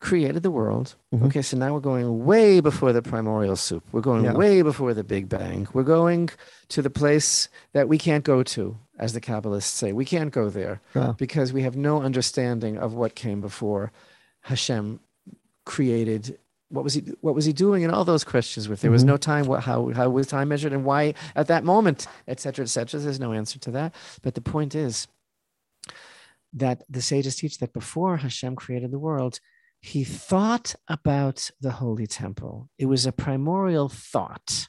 created 0.00 0.42
the 0.42 0.50
world, 0.50 0.96
Mhm. 1.14 1.26
okay, 1.26 1.42
so 1.42 1.56
now 1.56 1.72
we're 1.72 1.80
going 1.80 2.24
way 2.24 2.60
before 2.60 2.92
the 2.92 3.02
primordial 3.02 3.56
soup. 3.56 3.84
We're 3.92 4.00
going 4.00 4.24
Yeah. 4.24 4.34
way 4.34 4.60
before 4.62 4.92
the 4.94 5.04
Big 5.04 5.28
Bang. 5.28 5.68
We're 5.72 5.84
going 5.84 6.28
to 6.70 6.82
the 6.82 6.90
place 6.90 7.48
that 7.72 7.88
we 7.88 7.98
can't 7.98 8.24
go 8.24 8.42
to, 8.42 8.76
as 8.98 9.12
the 9.12 9.20
Kabbalists 9.20 9.72
say. 9.74 9.92
We 9.92 10.04
can't 10.04 10.32
go 10.32 10.50
there 10.50 10.80
Yeah. 10.94 11.14
because 11.16 11.52
we 11.52 11.62
have 11.62 11.76
no 11.76 12.02
understanding 12.02 12.76
of 12.76 12.94
what 12.94 13.14
came 13.14 13.40
before 13.40 13.92
Hashem 14.42 15.00
created. 15.64 16.36
What 16.72 16.84
was 16.84 16.94
he? 16.94 17.00
What 17.20 17.34
was 17.34 17.44
he 17.44 17.52
doing? 17.52 17.84
And 17.84 17.92
all 17.94 18.04
those 18.04 18.24
questions. 18.24 18.68
With 18.68 18.80
there 18.80 18.90
was 18.90 19.04
Mhm. 19.04 19.08
no 19.08 19.16
time. 19.18 19.46
What? 19.46 19.62
How? 19.64 19.90
How 19.90 20.08
was 20.08 20.26
time 20.26 20.48
measured? 20.48 20.72
And 20.72 20.84
why 20.84 21.14
at 21.36 21.46
that 21.48 21.64
moment? 21.64 22.06
Et 22.26 22.40
cetera, 22.40 22.64
et 22.64 22.68
cetera. 22.68 22.98
There's 22.98 23.20
no 23.20 23.32
answer 23.32 23.58
to 23.60 23.70
that. 23.72 23.94
But 24.22 24.34
the 24.34 24.40
point 24.40 24.74
is 24.74 25.06
that 26.54 26.82
the 26.88 27.02
sages 27.02 27.36
teach 27.36 27.58
that 27.58 27.72
before 27.74 28.16
Hashem 28.18 28.56
created 28.56 28.90
the 28.90 28.98
world, 28.98 29.38
he 29.80 30.02
thought 30.04 30.74
about 30.88 31.50
the 31.60 31.72
holy 31.72 32.06
temple. 32.06 32.70
It 32.78 32.86
was 32.86 33.04
a 33.04 33.12
primordial 33.12 33.88
thought. 33.88 34.68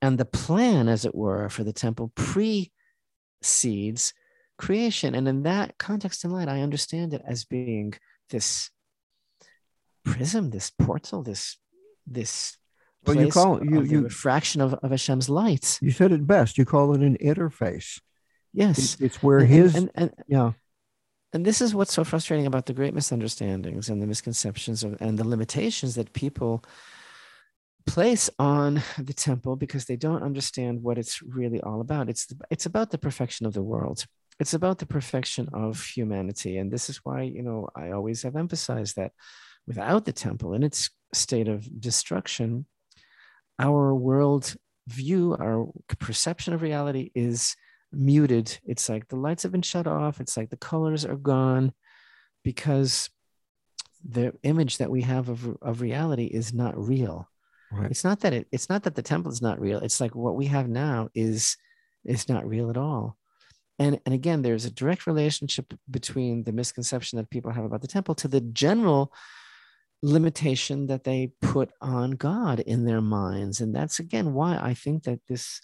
And 0.00 0.18
the 0.18 0.24
plan, 0.24 0.88
as 0.88 1.04
it 1.04 1.14
were, 1.14 1.48
for 1.48 1.64
the 1.64 1.72
temple 1.72 2.12
precedes 2.16 4.12
creation. 4.58 5.14
And 5.14 5.26
in 5.26 5.42
that 5.44 5.78
context 5.78 6.24
and 6.24 6.32
light, 6.32 6.48
I 6.48 6.60
understand 6.60 7.14
it 7.14 7.22
as 7.26 7.44
being 7.44 7.94
this 8.30 8.70
prism, 10.04 10.50
this 10.50 10.70
portal, 10.70 11.22
this 11.22 11.56
this 12.06 12.56
well, 13.06 13.16
you 13.16 13.28
call 13.28 13.56
it, 13.56 13.64
you, 13.64 13.82
you 13.82 14.00
refraction 14.02 14.60
of, 14.60 14.74
of 14.74 14.90
Hashem's 14.90 15.28
light. 15.28 15.78
You 15.82 15.90
said 15.90 16.12
it 16.12 16.26
best. 16.26 16.56
You 16.56 16.64
call 16.64 16.94
it 16.94 17.00
an 17.00 17.16
interface. 17.18 18.00
Yes, 18.52 18.94
it, 18.94 19.06
it's 19.06 19.22
where 19.22 19.38
and, 19.38 19.48
his 19.48 19.74
and, 19.74 19.90
and, 19.94 20.12
yeah. 20.28 20.52
And 21.32 21.44
this 21.44 21.60
is 21.60 21.74
what's 21.74 21.94
so 21.94 22.04
frustrating 22.04 22.46
about 22.46 22.66
the 22.66 22.74
great 22.74 22.94
misunderstandings 22.94 23.88
and 23.88 24.02
the 24.02 24.06
misconceptions 24.06 24.84
of, 24.84 25.00
and 25.00 25.18
the 25.18 25.26
limitations 25.26 25.94
that 25.94 26.12
people 26.12 26.62
place 27.86 28.30
on 28.38 28.82
the 28.98 29.14
temple 29.14 29.56
because 29.56 29.86
they 29.86 29.96
don't 29.96 30.22
understand 30.22 30.82
what 30.82 30.98
it's 30.98 31.22
really 31.22 31.60
all 31.60 31.80
about. 31.80 32.08
It's 32.08 32.26
the, 32.26 32.36
it's 32.50 32.66
about 32.66 32.90
the 32.90 32.98
perfection 32.98 33.46
of 33.46 33.54
the 33.54 33.62
world. 33.62 34.04
It's 34.38 34.54
about 34.54 34.78
the 34.78 34.86
perfection 34.86 35.48
of 35.52 35.82
humanity, 35.84 36.58
and 36.58 36.70
this 36.70 36.88
is 36.88 37.00
why 37.04 37.22
you 37.22 37.42
know 37.42 37.68
I 37.74 37.90
always 37.90 38.22
have 38.22 38.36
emphasized 38.36 38.96
that 38.96 39.12
without 39.66 40.04
the 40.04 40.12
temple 40.12 40.54
in 40.54 40.62
its 40.62 40.90
state 41.14 41.48
of 41.48 41.80
destruction, 41.80 42.66
our 43.58 43.94
world 43.94 44.54
view, 44.88 45.36
our 45.38 45.66
perception 45.98 46.54
of 46.54 46.62
reality 46.62 47.10
is 47.14 47.56
muted. 47.92 48.58
It's 48.64 48.88
like 48.88 49.08
the 49.08 49.16
lights 49.16 49.42
have 49.42 49.52
been 49.52 49.62
shut 49.62 49.86
off. 49.86 50.20
It's 50.20 50.36
like 50.36 50.50
the 50.50 50.56
colors 50.56 51.04
are 51.04 51.16
gone 51.16 51.72
because 52.42 53.10
the 54.04 54.32
image 54.42 54.78
that 54.78 54.90
we 54.90 55.02
have 55.02 55.28
of, 55.28 55.56
of 55.62 55.80
reality 55.80 56.24
is 56.24 56.52
not 56.52 56.76
real. 56.76 57.28
Right. 57.70 57.90
It's 57.90 58.04
not 58.04 58.20
that 58.20 58.32
it, 58.32 58.48
it's 58.50 58.68
not 58.68 58.82
that 58.82 58.94
the 58.94 59.02
temple 59.02 59.32
is 59.32 59.40
not 59.40 59.60
real. 59.60 59.78
It's 59.78 60.00
like 60.00 60.14
what 60.14 60.36
we 60.36 60.46
have 60.46 60.68
now 60.68 61.08
is 61.14 61.56
is 62.04 62.28
not 62.28 62.46
real 62.46 62.68
at 62.68 62.76
all. 62.76 63.16
And, 63.78 64.00
and 64.04 64.14
again, 64.14 64.42
there's 64.42 64.64
a 64.64 64.70
direct 64.70 65.06
relationship 65.06 65.72
between 65.90 66.44
the 66.44 66.52
misconception 66.52 67.16
that 67.16 67.30
people 67.30 67.52
have 67.52 67.64
about 67.64 67.80
the 67.80 67.88
temple 67.88 68.14
to 68.16 68.28
the 68.28 68.40
general 68.40 69.12
limitation 70.02 70.86
that 70.88 71.04
they 71.04 71.32
put 71.40 71.70
on 71.80 72.12
God 72.12 72.60
in 72.60 72.84
their 72.84 73.00
minds. 73.00 73.60
And 73.60 73.74
that's 73.74 74.00
again 74.00 74.34
why 74.34 74.58
I 74.60 74.74
think 74.74 75.04
that 75.04 75.20
this 75.28 75.60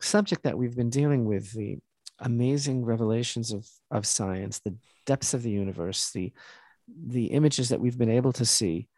subject 0.00 0.42
that 0.42 0.58
we've 0.58 0.76
been 0.76 0.90
dealing 0.90 1.24
with, 1.24 1.52
the 1.52 1.78
amazing 2.18 2.84
revelations 2.84 3.52
of, 3.52 3.66
of 3.90 4.06
science, 4.06 4.58
the 4.58 4.76
depths 5.04 5.34
of 5.34 5.42
the 5.42 5.50
universe, 5.50 6.10
the, 6.12 6.32
the 7.06 7.26
images 7.26 7.68
that 7.68 7.80
we've 7.80 7.98
been 7.98 8.10
able 8.10 8.32
to 8.32 8.44
see, 8.44 8.88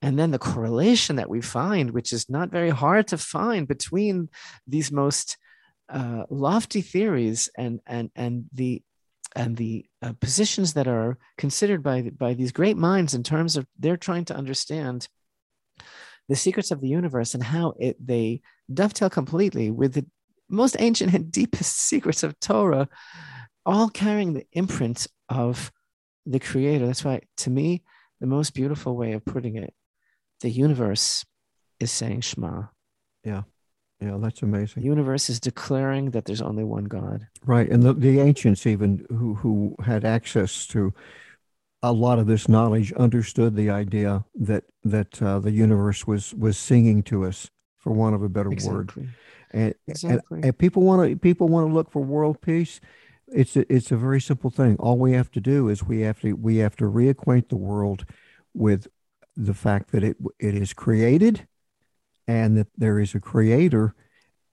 and 0.00 0.18
then 0.18 0.32
the 0.32 0.38
correlation 0.38 1.16
that 1.16 1.30
we 1.30 1.40
find, 1.40 1.92
which 1.92 2.12
is 2.12 2.28
not 2.28 2.50
very 2.50 2.70
hard 2.70 3.06
to 3.08 3.18
find 3.18 3.68
between 3.68 4.28
these 4.66 4.90
most 4.90 5.36
uh, 5.88 6.24
lofty 6.28 6.80
theories 6.80 7.48
and, 7.56 7.80
and, 7.86 8.10
and 8.16 8.46
the 8.52 8.82
and 9.34 9.56
the 9.56 9.86
uh, 10.02 10.12
positions 10.20 10.74
that 10.74 10.86
are 10.86 11.18
considered 11.38 11.82
by 11.82 12.02
by 12.02 12.34
these 12.34 12.52
great 12.52 12.76
minds 12.76 13.14
in 13.14 13.22
terms 13.22 13.56
of 13.56 13.66
they're 13.78 13.96
trying 13.96 14.24
to 14.26 14.36
understand 14.36 15.08
the 16.28 16.36
secrets 16.36 16.70
of 16.70 16.80
the 16.80 16.88
universe 16.88 17.34
and 17.34 17.42
how 17.42 17.74
it 17.78 17.96
they 18.04 18.40
dovetail 18.72 19.10
completely 19.10 19.70
with 19.70 19.94
the 19.94 20.06
most 20.48 20.76
ancient 20.78 21.14
and 21.14 21.32
deepest 21.40 21.76
secrets 21.76 22.22
of 22.22 22.38
Torah, 22.38 22.88
all 23.66 23.88
carrying 23.88 24.34
the 24.34 24.46
imprint 24.52 25.06
of 25.28 25.72
the 26.26 26.38
Creator. 26.38 26.86
That's 26.86 27.04
why, 27.04 27.22
to 27.38 27.50
me, 27.50 27.82
the 28.20 28.26
most 28.26 28.54
beautiful 28.54 28.96
way 28.96 29.12
of 29.12 29.24
putting 29.24 29.56
it, 29.56 29.74
the 30.40 30.50
universe 30.50 31.24
is 31.80 31.90
saying 31.90 32.20
Shema. 32.20 32.64
Yeah. 33.24 33.42
Yeah, 34.02 34.16
that's 34.18 34.42
amazing. 34.42 34.82
The 34.82 34.88
universe 34.88 35.30
is 35.30 35.38
declaring 35.38 36.10
that 36.10 36.24
there's 36.24 36.42
only 36.42 36.64
one 36.64 36.84
God. 36.84 37.28
Right. 37.46 37.70
And 37.70 37.84
the, 37.84 37.92
the 37.92 38.18
ancients, 38.18 38.66
even 38.66 39.06
who, 39.08 39.34
who 39.34 39.76
had 39.84 40.04
access 40.04 40.66
to 40.68 40.92
a 41.84 41.92
lot 41.92 42.18
of 42.18 42.26
this 42.26 42.48
knowledge, 42.48 42.92
understood 42.94 43.54
the 43.54 43.70
idea 43.70 44.24
that 44.34 44.64
that 44.84 45.22
uh, 45.22 45.38
the 45.38 45.52
universe 45.52 46.06
was 46.06 46.34
was 46.34 46.58
singing 46.58 47.02
to 47.04 47.24
us, 47.24 47.50
for 47.78 47.92
want 47.92 48.14
of 48.14 48.22
a 48.22 48.28
better 48.28 48.50
exactly. 48.50 49.02
word. 49.04 49.14
And, 49.52 49.74
exactly. 49.86 50.36
and, 50.36 50.44
and 50.46 50.58
people 50.58 50.82
want 50.82 51.08
to 51.08 51.16
people 51.16 51.48
want 51.48 51.68
to 51.68 51.72
look 51.72 51.90
for 51.90 52.02
world 52.02 52.40
peace. 52.40 52.80
It's 53.28 53.56
a, 53.56 53.72
it's 53.72 53.92
a 53.92 53.96
very 53.96 54.20
simple 54.20 54.50
thing. 54.50 54.76
All 54.78 54.98
we 54.98 55.12
have 55.12 55.30
to 55.32 55.40
do 55.40 55.68
is 55.68 55.84
we 55.84 56.00
have 56.00 56.20
to 56.20 56.32
we 56.34 56.56
have 56.56 56.76
to 56.76 56.84
reacquaint 56.84 57.48
the 57.48 57.56
world 57.56 58.04
with 58.54 58.88
the 59.36 59.54
fact 59.54 59.92
that 59.92 60.02
it 60.02 60.16
it 60.38 60.54
is 60.54 60.72
created 60.72 61.46
and 62.26 62.56
that 62.56 62.68
there 62.76 62.98
is 62.98 63.14
a 63.14 63.20
creator 63.20 63.94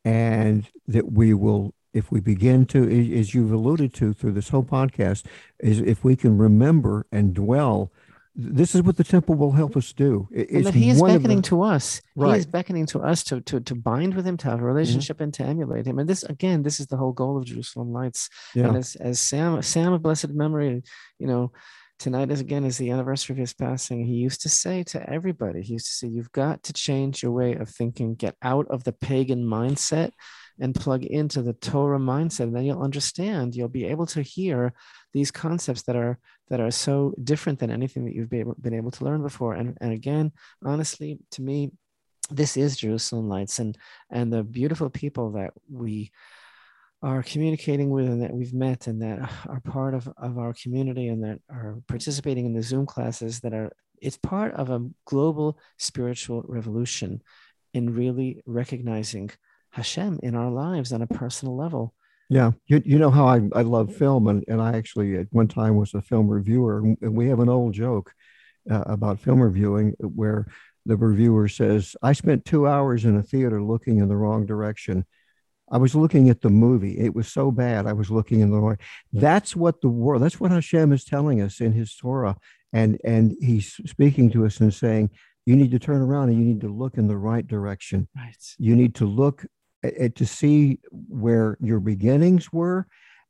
and 0.06 0.68
that 0.88 1.12
we 1.12 1.34
will 1.34 1.74
if 1.94 2.12
we 2.12 2.20
begin 2.20 2.66
to 2.66 2.84
as 3.20 3.34
you've 3.34 3.52
alluded 3.52 3.94
to 3.94 4.14
through 4.14 4.32
this 4.32 4.50
whole 4.50 4.64
podcast 4.64 5.26
is 5.60 5.80
if 5.80 6.04
we 6.04 6.16
can 6.16 6.38
remember 6.38 7.06
and 7.12 7.34
dwell 7.34 7.92
this 8.36 8.74
is 8.74 8.82
what 8.84 8.96
the 8.96 9.04
temple 9.04 9.36
will 9.36 9.52
help 9.52 9.76
us 9.76 9.92
do 9.92 10.28
it's 10.32 10.66
that 10.66 10.74
he 10.74 10.90
is 10.90 11.02
beckoning 11.02 11.42
to 11.42 11.62
us 11.62 12.02
right. 12.16 12.34
he 12.34 12.40
is 12.40 12.46
beckoning 12.46 12.86
to 12.86 13.00
us 13.00 13.24
to, 13.24 13.42
to 13.42 13.60
to 13.60 13.76
bind 13.76 14.14
with 14.14 14.26
him 14.26 14.38
to 14.38 14.50
have 14.50 14.62
a 14.62 14.64
relationship 14.64 15.18
mm-hmm. 15.18 15.24
and 15.24 15.34
to 15.34 15.44
emulate 15.44 15.86
him 15.86 16.00
and 16.00 16.08
this 16.08 16.24
again 16.24 16.64
this 16.64 16.80
is 16.80 16.88
the 16.88 16.96
whole 16.96 17.12
goal 17.12 17.38
of 17.38 17.46
jerusalem 17.46 17.92
lights 17.92 18.30
yeah. 18.56 18.68
and 18.68 18.78
as, 18.78 18.96
as 18.96 19.20
sam 19.20 19.62
sam 19.62 19.94
of 19.94 20.02
blessed 20.02 20.30
memory 20.30 20.82
you 21.18 21.28
know 21.28 21.52
tonight 22.00 22.32
is 22.32 22.40
again 22.40 22.64
is 22.64 22.78
the 22.78 22.90
anniversary 22.90 23.34
of 23.34 23.38
his 23.38 23.54
passing. 23.54 24.06
He 24.06 24.14
used 24.14 24.42
to 24.42 24.50
say 24.50 24.84
to 24.84 25.10
everybody 25.10 25.62
he 25.62 25.74
used 25.74 25.86
to 25.88 25.92
say 25.92 26.08
you've 26.08 26.32
got 26.32 26.64
to 26.64 26.74
change 26.74 27.22
your 27.22 27.34
way 27.34 27.54
of 27.54 27.70
thinking. 27.70 28.16
Get 28.16 28.36
out 28.42 28.68
of 28.70 28.84
the 28.84 28.94
pagan 28.94 29.44
mindset 29.44 30.12
and 30.60 30.74
plug 30.74 31.04
into 31.04 31.42
the 31.42 31.54
torah 31.54 32.00
mindset 32.00 32.46
and 32.46 32.56
then 32.56 32.66
you'll 32.66 32.82
understand. 32.82 33.56
You'll 33.56 33.68
be 33.68 33.86
able 33.86 34.06
to 34.08 34.22
hear 34.22 34.74
these 35.14 35.30
concepts 35.30 35.84
that 35.84 35.96
are 35.96 36.18
that 36.50 36.62
are 36.62 36.72
so 36.72 37.14
different 37.24 37.60
than 37.60 37.70
anything 37.70 38.06
that 38.06 38.16
you've 38.16 38.30
been 38.30 38.40
able, 38.40 38.56
been 38.60 38.74
able 38.74 38.92
to 38.92 39.04
learn 39.04 39.22
before. 39.22 39.54
And, 39.54 39.78
and 39.82 39.92
again 39.92 40.32
honestly 40.66 41.20
to 41.32 41.42
me 41.42 41.72
this 42.32 42.58
is 42.58 42.78
jerusalem 42.78 43.28
lights 43.28 43.58
and 43.58 43.76
and 44.12 44.32
the 44.32 44.44
beautiful 44.44 44.90
people 44.90 45.32
that 45.32 45.52
we 45.68 46.12
are 47.02 47.24
communicating 47.24 47.90
with 47.90 48.08
and 48.08 48.22
that 48.22 48.34
we've 48.34 48.54
met 48.54 48.88
and 48.88 49.02
that 49.02 49.30
are 49.48 49.62
part 49.62 49.94
of, 49.94 50.10
of 50.18 50.38
our 50.38 50.54
community 50.54 51.08
and 51.08 51.24
that 51.24 51.40
are 51.50 51.78
participating 51.88 52.46
in 52.46 52.54
the 52.54 52.64
Zoom 52.64 52.86
classes 52.86 53.40
that 53.42 53.54
are 53.54 53.72
it's 54.02 54.18
part 54.18 54.54
of 54.54 54.70
a 54.70 54.88
global 55.06 55.60
spiritual 55.78 56.44
revolution 56.48 57.22
in 57.74 57.94
really 57.94 58.42
recognizing 58.46 59.30
Hashem 59.72 60.20
in 60.24 60.36
our 60.36 60.50
lives 60.50 60.94
on 60.94 61.02
a 61.02 61.08
personal 61.08 61.56
level. 61.58 61.94
Yeah, 62.30 62.52
you, 62.68 62.82
you 62.86 62.98
know 62.98 63.10
how 63.10 63.28
I, 63.28 63.42
I 63.54 63.64
love 63.64 63.94
film, 63.94 64.28
and, 64.28 64.46
and 64.48 64.62
I 64.62 64.78
actually 64.78 65.18
at 65.18 65.28
one 65.32 65.48
time 65.48 65.76
was 65.76 65.94
a 65.94 66.02
film 66.02 66.28
reviewer, 66.28 66.80
and 66.80 67.16
we 67.16 67.28
have 67.28 67.40
an 67.40 67.50
old 67.50 67.74
joke 67.74 68.14
uh, 68.70 68.84
about 68.86 69.20
film 69.20 69.42
reviewing 69.42 69.96
where 70.00 70.48
the 70.86 70.96
reviewer 70.96 71.48
says, 71.48 71.96
I 72.02 72.14
spent 72.14 72.46
two 72.46 72.68
hours 72.68 73.06
in 73.06 73.18
a 73.18 73.24
theater 73.24 73.62
looking 73.62 74.00
in 74.00 74.08
the 74.08 74.16
wrong 74.16 74.46
direction 74.46 75.06
I 75.72 75.78
was 75.78 75.96
looking 75.96 76.30
at 76.30 76.42
the 76.42 76.50
movie. 76.50 76.98
It 76.98 77.16
was 77.16 77.28
so 77.28 77.52
bad. 77.52 77.86
I 77.86 77.94
was 77.94 78.10
looking 78.10 78.40
in 78.40 78.52
the 78.52 78.60
way. 78.60 78.76
That's 79.14 79.56
what 79.56 79.82
the 79.82 79.90
world. 79.90 80.22
That's 80.22 80.40
what 80.40 80.52
Hashem 80.52 80.92
is 80.94 81.06
telling 81.06 81.42
us 81.42 81.62
in 81.62 81.74
His 81.74 81.96
Torah, 81.96 82.38
and 82.74 83.00
and 83.04 83.36
He's 83.40 83.74
speaking 83.86 84.32
to 84.32 84.46
us 84.46 84.60
and 84.60 84.74
saying, 84.74 85.12
you 85.46 85.56
need 85.56 85.72
to 85.72 85.80
turn 85.80 86.02
around 86.02 86.30
and 86.30 86.38
you 86.38 86.46
need 86.46 86.62
to 86.62 86.68
look 86.68 86.98
in 86.98 87.08
the 87.08 87.18
right 87.18 87.48
direction. 87.48 88.08
Right. 88.16 88.36
You 88.58 88.76
need 88.76 88.94
to 88.96 89.06
look 89.06 89.46
at, 89.84 89.96
at, 89.96 90.16
to 90.16 90.26
see 90.26 90.80
where 90.92 91.58
your 91.60 91.80
beginnings 91.80 92.54
were, 92.54 92.86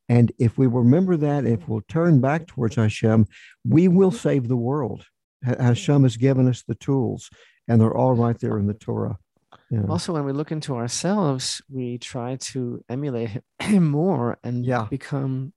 and 0.10 0.32
if 0.40 0.58
we 0.58 0.66
remember 0.66 1.16
that, 1.18 1.46
if 1.46 1.68
we'll 1.68 1.84
turn 1.88 2.20
back 2.20 2.48
towards 2.48 2.76
Hashem, 2.76 3.28
we 3.64 3.88
will 3.88 4.12
save 4.12 4.48
the 4.48 4.58
world. 4.58 5.06
Hashem 5.44 6.04
has 6.04 6.18
given 6.18 6.48
us 6.48 6.64
the 6.64 6.76
tools, 6.76 7.30
and 7.68 7.80
they're 7.80 7.96
all 7.96 8.16
right 8.16 8.38
there 8.40 8.58
in 8.58 8.66
the 8.66 8.74
Torah. 8.74 9.18
Yeah. 9.70 9.84
Also, 9.88 10.14
when 10.14 10.26
we 10.26 10.32
look 10.32 10.52
into 10.52 10.76
ourselves, 10.76 11.62
we 11.70 12.00
try 12.00 12.38
to 12.38 12.84
emulate 12.90 13.42
him 13.60 13.90
more 13.92 14.40
and 14.44 14.66
yeah. 14.66 14.88
become 14.90 15.54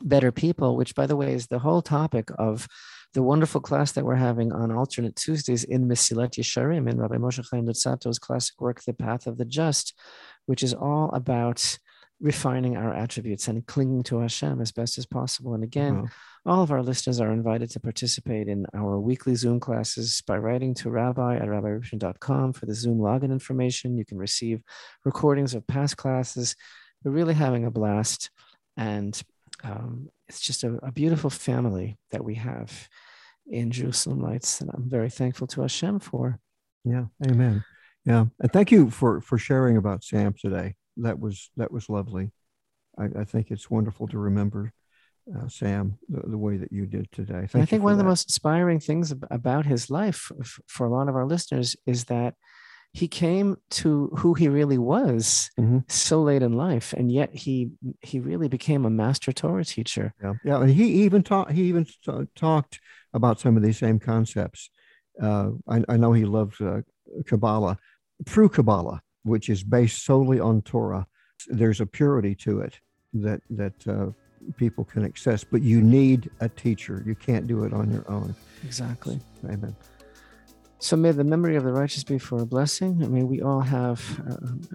better 0.00 0.30
people, 0.30 0.76
which, 0.76 0.94
by 0.94 1.06
the 1.06 1.16
way, 1.16 1.32
is 1.32 1.48
the 1.48 1.58
whole 1.58 1.82
topic 1.82 2.30
of 2.38 2.68
the 3.14 3.22
wonderful 3.22 3.60
class 3.60 3.92
that 3.92 4.04
we're 4.04 4.14
having 4.14 4.52
on 4.52 4.70
alternate 4.70 5.16
Tuesdays 5.16 5.64
in 5.64 5.88
Mesilat 5.88 6.38
Yesharim 6.38 6.88
in 6.88 6.98
Rabbi 6.98 7.16
Moshe 7.16 7.44
Chaim 7.50 7.66
Luzzatto's 7.66 8.18
classic 8.18 8.60
work, 8.60 8.82
The 8.82 8.92
Path 8.92 9.26
of 9.26 9.38
the 9.38 9.44
Just, 9.44 9.94
which 10.46 10.62
is 10.62 10.74
all 10.74 11.10
about 11.12 11.78
refining 12.20 12.76
our 12.76 12.92
attributes 12.92 13.46
and 13.46 13.64
clinging 13.66 14.02
to 14.02 14.18
Hashem 14.18 14.60
as 14.60 14.72
best 14.72 14.98
as 14.98 15.06
possible. 15.06 15.54
And 15.54 15.62
again, 15.62 16.02
wow. 16.02 16.08
all 16.46 16.62
of 16.62 16.72
our 16.72 16.82
listeners 16.82 17.20
are 17.20 17.30
invited 17.30 17.70
to 17.70 17.80
participate 17.80 18.48
in 18.48 18.66
our 18.74 18.98
weekly 18.98 19.36
Zoom 19.36 19.60
classes 19.60 20.22
by 20.26 20.36
writing 20.36 20.74
to 20.74 20.90
rabbi 20.90 21.36
at 21.36 21.44
rabbirubin.com 21.44 22.54
for 22.54 22.66
the 22.66 22.74
Zoom 22.74 22.98
login 22.98 23.30
information. 23.30 23.96
You 23.96 24.04
can 24.04 24.18
receive 24.18 24.62
recordings 25.04 25.54
of 25.54 25.66
past 25.66 25.96
classes. 25.96 26.56
We're 27.04 27.12
really 27.12 27.34
having 27.34 27.64
a 27.64 27.70
blast. 27.70 28.30
And 28.76 29.20
um, 29.62 30.08
it's 30.28 30.40
just 30.40 30.64
a, 30.64 30.78
a 30.82 30.90
beautiful 30.90 31.30
family 31.30 31.98
that 32.10 32.24
we 32.24 32.34
have 32.34 32.88
in 33.46 33.70
Jerusalem 33.70 34.20
Lights. 34.20 34.60
And 34.60 34.70
I'm 34.74 34.88
very 34.88 35.10
thankful 35.10 35.46
to 35.48 35.62
Hashem 35.62 36.00
for. 36.00 36.40
Yeah, 36.84 37.06
amen. 37.24 37.64
Yeah, 38.04 38.26
and 38.40 38.52
thank 38.52 38.70
you 38.70 38.90
for 38.90 39.20
for 39.20 39.36
sharing 39.36 39.76
about 39.76 40.04
Sam 40.04 40.34
today. 40.38 40.74
That 40.98 41.18
was 41.18 41.50
that 41.56 41.72
was 41.72 41.88
lovely. 41.88 42.30
I, 42.98 43.20
I 43.20 43.24
think 43.24 43.50
it's 43.50 43.70
wonderful 43.70 44.08
to 44.08 44.18
remember 44.18 44.72
uh, 45.36 45.48
Sam 45.48 45.98
the, 46.08 46.28
the, 46.28 46.38
way 46.38 46.56
that 46.56 46.72
you 46.72 46.86
did 46.86 47.10
today. 47.12 47.46
I 47.54 47.64
think 47.64 47.82
one 47.82 47.92
that. 47.92 47.92
of 47.92 47.98
the 47.98 48.04
most 48.04 48.28
inspiring 48.28 48.80
things 48.80 49.12
about 49.30 49.66
his 49.66 49.90
life 49.90 50.30
for 50.66 50.86
a 50.86 50.90
lot 50.90 51.08
of 51.08 51.16
our 51.16 51.26
listeners 51.26 51.76
is 51.86 52.04
that 52.04 52.34
he 52.92 53.06
came 53.06 53.56
to 53.70 54.10
who 54.16 54.34
he 54.34 54.48
really 54.48 54.78
was 54.78 55.50
mm-hmm. 55.58 55.78
so 55.88 56.22
late 56.22 56.42
in 56.42 56.52
life, 56.54 56.94
and 56.94 57.12
yet 57.12 57.34
he 57.34 57.70
he 58.00 58.18
really 58.18 58.48
became 58.48 58.84
a 58.84 58.90
master 58.90 59.32
Torah 59.32 59.64
teacher. 59.64 60.14
Yeah, 60.22 60.34
yeah, 60.44 60.60
and 60.60 60.70
he 60.70 61.04
even 61.04 61.22
taught 61.22 61.52
he 61.52 61.64
even 61.64 61.84
t- 61.84 62.26
talked 62.34 62.80
about 63.12 63.40
some 63.40 63.56
of 63.56 63.62
these 63.62 63.78
same 63.78 63.98
concepts. 63.98 64.70
Uh, 65.22 65.50
I, 65.68 65.84
I, 65.88 65.96
know 65.96 66.12
he 66.12 66.24
loved 66.24 66.62
uh, 66.62 66.82
Kabbalah, 67.26 67.78
true 68.24 68.48
Kabbalah, 68.48 69.02
which 69.24 69.48
is 69.48 69.62
based 69.62 70.04
solely 70.04 70.40
on 70.40 70.62
Torah. 70.62 71.06
There's 71.48 71.80
a 71.80 71.86
purity 71.86 72.34
to 72.36 72.60
it 72.60 72.80
that 73.14 73.40
that 73.50 73.86
uh, 73.86 74.10
people 74.56 74.84
can 74.84 75.04
access, 75.04 75.44
but 75.44 75.62
you 75.62 75.80
need 75.80 76.30
a 76.40 76.48
teacher. 76.48 77.02
You 77.06 77.14
can't 77.14 77.46
do 77.46 77.64
it 77.64 77.72
on 77.72 77.90
your 77.92 78.08
own. 78.10 78.34
Exactly. 78.64 79.20
Amen. 79.44 79.76
So 80.80 80.96
may 80.96 81.10
the 81.10 81.24
memory 81.24 81.56
of 81.56 81.64
the 81.64 81.72
righteous 81.72 82.04
be 82.04 82.18
for 82.18 82.40
a 82.40 82.46
blessing. 82.46 83.02
I 83.02 83.08
mean, 83.08 83.26
we 83.26 83.42
all 83.42 83.60
have 83.60 84.00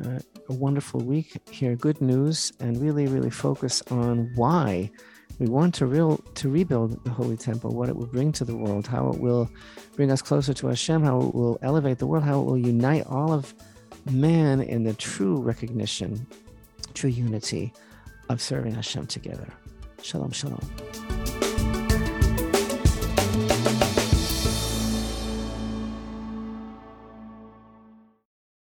a, 0.03 0.09
a, 0.09 0.21
a 0.49 0.53
wonderful 0.53 0.99
week, 0.99 1.37
here. 1.49 1.77
good 1.77 2.01
news, 2.01 2.51
and 2.59 2.81
really, 2.81 3.07
really 3.07 3.29
focus 3.29 3.81
on 3.89 4.29
why 4.35 4.91
we 5.39 5.47
want 5.47 5.73
to 5.75 5.85
real 5.85 6.17
to 6.35 6.49
rebuild 6.49 7.03
the 7.05 7.09
holy 7.09 7.37
temple, 7.37 7.73
what 7.73 7.87
it 7.87 7.95
will 7.95 8.07
bring 8.07 8.33
to 8.33 8.43
the 8.43 8.55
world, 8.55 8.85
how 8.85 9.09
it 9.09 9.19
will 9.19 9.49
bring 9.95 10.11
us 10.11 10.21
closer 10.21 10.53
to 10.53 10.67
Hashem, 10.67 11.03
how 11.03 11.21
it 11.21 11.33
will 11.33 11.57
elevate 11.61 11.99
the 11.99 12.07
world, 12.07 12.23
how 12.25 12.41
it 12.41 12.43
will 12.43 12.57
unite 12.57 13.05
all 13.07 13.31
of 13.31 13.53
man 14.11 14.61
in 14.61 14.83
the 14.83 14.93
true 14.93 15.37
recognition, 15.37 16.27
true 16.93 17.09
unity 17.09 17.73
of 18.29 18.41
serving 18.41 18.73
Hashem 18.73 19.07
together. 19.07 19.47
Shalom, 20.01 20.31
shalom. 20.31 21.22